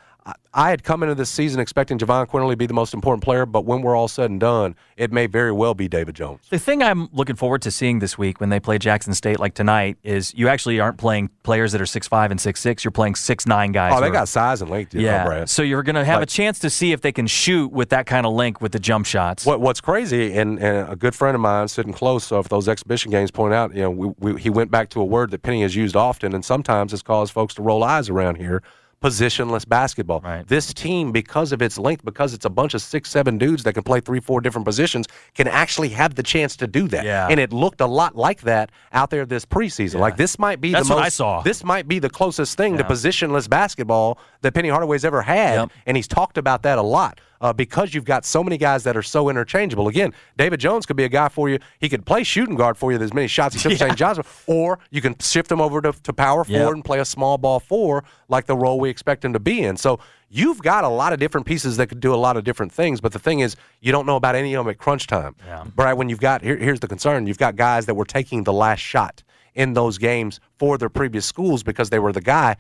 I- 0.54 0.70
had 0.72 0.84
come 0.84 1.04
into 1.04 1.14
this 1.16 1.30
season 1.30 1.60
expecting 1.60 1.98
Jahvon 2.00 2.28
Quinerly 2.28 2.52
to 2.52 2.58
be 2.58 2.66
the 2.66 2.74
most 2.74 2.94
important 2.94 3.24
player, 3.24 3.46
but 3.46 3.64
when 3.66 3.82
we're 3.82 3.96
all 3.96 4.08
said 4.08 4.30
and 4.32 4.40
done, 4.40 4.76
it 4.98 5.12
may 5.12 5.28
very 5.28 5.52
well 5.52 5.74
be 5.74 5.88
David 5.88 6.16
Jones. 6.16 6.42
The 6.50 6.58
thing 6.60 6.82
I'm 6.82 7.10
looking 7.14 7.36
forward 7.36 7.62
to 7.62 7.72
seeing 7.72 8.00
this 8.00 8.18
week 8.18 8.42
when 8.42 8.50
they 8.50 8.60
play 8.60 8.78
Jackson 8.80 9.14
State 9.14 9.40
like 9.40 9.54
tonight 9.54 9.98
is 10.04 10.34
you 10.34 10.48
actually 10.48 10.80
aren't 10.80 10.98
playing 10.98 11.30
players 11.44 11.72
that 11.74 11.82
are 11.82 11.86
six 11.86 12.08
five 12.08 12.32
and 12.32 12.42
six 12.42 12.60
six. 12.60 12.84
You're 12.84 12.92
playing 12.92 13.16
six 13.16 13.46
nine 13.46 13.72
guys. 13.72 13.94
Oh, 13.96 14.02
they 14.02 14.10
got 14.10 14.28
size 14.28 14.62
and 14.62 14.72
length, 14.72 14.94
yeah. 14.96 15.46
So 15.46 15.62
you're 15.62 15.84
going 15.84 15.96
to 15.96 16.04
have 16.06 16.20
Like- 16.20 16.24
a 16.30 16.32
chance 16.32 16.60
to 16.60 16.70
see 16.70 16.92
if 16.92 17.02
they 17.02 17.12
can 17.12 17.28
shoot 17.28 17.72
with 17.72 17.90
that 17.90 18.06
kind 18.08 18.26
of 18.26 18.34
link 18.34 18.60
with 18.60 18.72
the 18.72 18.80
jump 18.80 19.06
shots. 19.06 19.46
What 19.46 19.62
What's 19.62 19.82
crazy, 19.82 20.36
and, 20.38 20.60
and 20.60 20.90
a 20.92 20.96
good 20.96 21.14
friend 21.14 21.36
of 21.36 21.42
mine 21.42 21.68
sitting 21.68 21.94
close, 21.94 22.24
so 22.26 22.40
if 22.40 22.50
those 22.50 22.68
exhibition 22.68 23.12
games 23.12 23.32
point 23.32 23.54
out, 23.54 23.76
you 23.76 23.82
know, 23.84 23.92
we, 23.92 24.14
we, 24.34 24.42
he 24.42 24.50
went 24.50 24.72
back 24.72 24.90
to 24.90 25.02
a 25.02 25.06
word 25.06 25.32
that 25.32 25.44
Penny 25.44 25.62
has 25.62 25.76
used 25.76 25.96
often, 25.96 26.34
and 26.34 26.44
sometimes 26.44 26.94
it's 26.94 27.04
caused 27.04 27.32
folks 27.32 27.54
to 27.56 27.62
roll 27.62 27.84
eyes 27.84 28.10
around 28.10 28.36
here. 28.38 28.64
Positionless 29.08 29.68
basketball. 29.68 30.22
Right. 30.22 30.48
This 30.48 30.74
team, 30.74 31.12
because 31.12 31.52
of 31.52 31.62
its 31.62 31.78
length, 31.78 32.04
because 32.04 32.34
it's 32.34 32.46
a 32.46 32.50
bunch 32.50 32.74
of 32.74 32.82
six, 32.82 33.10
seven 33.10 33.38
dudes 33.38 33.64
that 33.64 33.74
can 33.74 33.84
play 33.84 34.00
three, 34.00 34.20
four 34.20 34.42
different 34.42 34.66
positions, 34.66 35.08
can 35.34 35.48
actually 35.48 35.90
have 35.90 36.16
the 36.16 36.24
chance 36.24 36.56
to 36.58 36.68
do 36.68 36.88
that. 36.90 37.06
Yeah. 37.06 37.28
And 37.30 37.40
it 37.40 37.54
looked 37.54 37.82
a 37.82 37.86
lot 37.86 38.16
like 38.16 38.42
that 38.42 38.72
out 38.92 39.10
there 39.10 39.26
this 39.26 39.46
preseason. 39.46 40.00
Like 40.00 40.18
this 40.18 40.38
might 40.38 40.60
be 40.60 40.72
That's 40.72 40.90
the 40.90 40.96
most, 40.96 41.04
I 41.04 41.10
saw. 41.10 41.42
This 41.42 41.64
might 41.64 41.88
be 41.88 42.00
the 42.00 42.10
closest 42.10 42.58
thing 42.58 42.78
to 42.78 42.84
positionless 42.84 43.50
basketball 43.50 44.20
that 44.42 44.54
Penny 44.54 44.70
Hardaway's 44.70 45.06
ever 45.06 45.22
had, 45.22 45.56
Yep. 45.56 45.72
and 45.86 45.98
he's 45.98 46.08
talked 46.08 46.38
about 46.38 46.64
that 46.64 46.78
a 46.78 46.82
lot. 46.82 47.20
Uh, 47.40 47.54
because 47.54 47.94
you've 47.94 48.06
got 48.06 48.26
so 48.26 48.44
many 48.44 48.58
guys 48.58 48.84
that 48.84 48.98
are 48.98 49.04
so 49.04 49.30
interchangeable. 49.30 49.88
Again, 49.88 50.14
David 50.38 50.60
Jones 50.60 50.86
could 50.86 50.98
be 50.98 51.04
a 51.04 51.10
guy 51.10 51.30
for 51.30 51.50
you. 51.50 51.60
He 51.80 51.90
could 51.90 52.06
play 52.06 52.24
shooting 52.24 52.56
guard 52.56 52.78
for 52.78 52.92
you. 52.92 52.98
There's 52.98 53.14
many 53.14 53.28
shots 53.28 53.56
he 53.56 53.62
took 53.70 53.78
St. 53.78 53.96
John's, 53.96 54.20
or 54.48 54.80
you 54.90 55.02
can 55.02 55.16
shift 55.20 55.52
him 55.52 55.62
over 55.62 55.82
to, 55.82 55.92
to 55.92 56.14
power 56.14 56.44
forward 56.44 56.76
and 56.76 56.86
play 56.86 57.00
a 57.00 57.06
small 57.06 57.38
ball 57.38 57.60
four, 57.60 58.04
like 58.28 58.46
the 58.46 58.56
role 58.56 58.80
we 58.80 58.90
expect 58.90 59.24
him 59.24 59.34
to 59.34 59.40
be 59.40 59.62
in. 59.64 59.78
So 59.78 60.00
you've 60.30 60.62
got 60.62 60.84
a 60.84 60.90
lot 60.90 61.14
of 61.14 61.20
different 61.20 61.46
pieces 61.46 61.78
that 61.78 61.88
could 61.88 62.00
do 62.00 62.14
a 62.14 62.18
lot 62.18 62.38
of 62.38 62.44
different 62.44 62.72
things. 62.72 63.02
But 63.02 63.14
the 63.14 63.20
thing 63.20 63.40
is, 63.40 63.56
you 63.82 63.92
don't 63.92 64.06
know 64.06 64.16
about 64.16 64.36
any 64.36 64.54
of 64.54 64.66
them 64.66 64.72
at 64.72 64.78
crunch 64.78 65.08
time. 65.08 65.36
Yeah. 65.46 65.64
Brad, 65.76 65.98
when 65.98 66.10
you've 66.10 66.20
got 66.20 66.42
here, 66.42 66.58
here's 66.58 66.80
the 66.80 66.88
concern: 66.88 67.28
you've 67.28 67.38
got 67.38 67.56
guys 67.56 67.86
that 67.86 67.96
were 67.96 68.06
taking 68.06 68.44
the 68.44 68.54
last 68.54 68.80
shot 68.80 69.24
in 69.54 69.74
those 69.74 69.98
games 69.98 70.40
for 70.58 70.78
their 70.78 70.90
previous 70.90 71.26
schools 71.26 71.64
because 71.64 71.90
they 71.90 72.00
were 72.00 72.14
the 72.14 72.22
guy. 72.22 72.56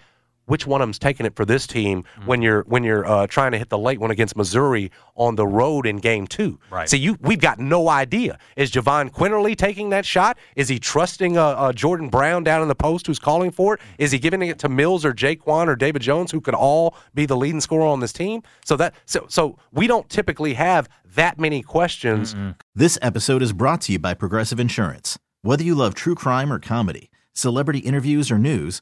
Which 0.47 0.65
one 0.65 0.81
of 0.81 0.87
them's 0.87 0.97
taking 0.99 1.25
it 1.25 1.35
for 1.35 1.45
this 1.45 1.65
team 1.67 2.03
Mm-hmm. 2.03 2.25
when 2.25 2.41
you're 2.41 2.63
when 2.63 2.83
you're 2.83 3.05
uh, 3.05 3.27
trying 3.27 3.51
to 3.51 3.57
hit 3.57 3.69
the 3.69 3.77
late 3.77 3.99
one 3.99 4.11
against 4.11 4.35
Missouri 4.35 4.91
on 5.15 5.35
the 5.35 5.45
road 5.45 5.85
in 5.85 5.97
game 5.97 6.25
two? 6.25 6.59
Right. 6.71 6.89
See, 6.89 6.97
you 6.97 7.17
we've 7.21 7.39
got 7.39 7.59
no 7.59 7.87
idea. 7.89 8.39
Is 8.55 8.71
Jahvon 8.71 9.11
Quinerly 9.11 9.55
taking 9.55 9.89
that 9.91 10.05
shot? 10.05 10.37
Is 10.55 10.67
he 10.67 10.79
trusting 10.79 11.37
uh, 11.37 11.43
uh, 11.45 11.73
Jordan 11.73 12.09
Brown 12.09 12.43
down 12.43 12.61
in 12.61 12.67
the 12.67 12.75
post 12.75 13.07
who's 13.07 13.19
calling 13.19 13.51
for 13.51 13.75
it? 13.75 13.81
Is 13.99 14.11
he 14.11 14.19
giving 14.19 14.41
it 14.41 14.57
to 14.59 14.69
Mills 14.69 15.05
or 15.05 15.13
Jaykwon 15.13 15.67
or 15.67 15.75
David 15.75 16.01
Jones 16.01 16.31
who 16.31 16.41
could 16.41 16.55
all 16.55 16.95
be 17.13 17.25
the 17.25 17.37
leading 17.37 17.61
scorer 17.61 17.85
on 17.85 17.99
this 17.99 18.13
team? 18.13 18.41
So 18.65 18.75
that 18.77 18.95
so 19.05 19.25
so 19.29 19.57
we 19.71 19.85
don't 19.87 20.09
typically 20.09 20.53
have 20.55 20.89
that 21.15 21.39
many 21.39 21.61
questions. 21.61 22.35
This 22.75 22.97
episode 23.01 23.41
is 23.41 23.51
brought 23.53 23.81
to 23.81 23.91
you 23.91 23.99
by 23.99 24.13
Progressive 24.13 24.59
Insurance. 24.59 25.17
Whether 25.41 25.63
you 25.63 25.75
love 25.75 25.93
true 25.93 26.15
crime 26.15 26.51
or 26.53 26.59
comedy, 26.59 27.09
celebrity 27.33 27.79
interviews 27.79 28.31
or 28.31 28.37
news, 28.37 28.81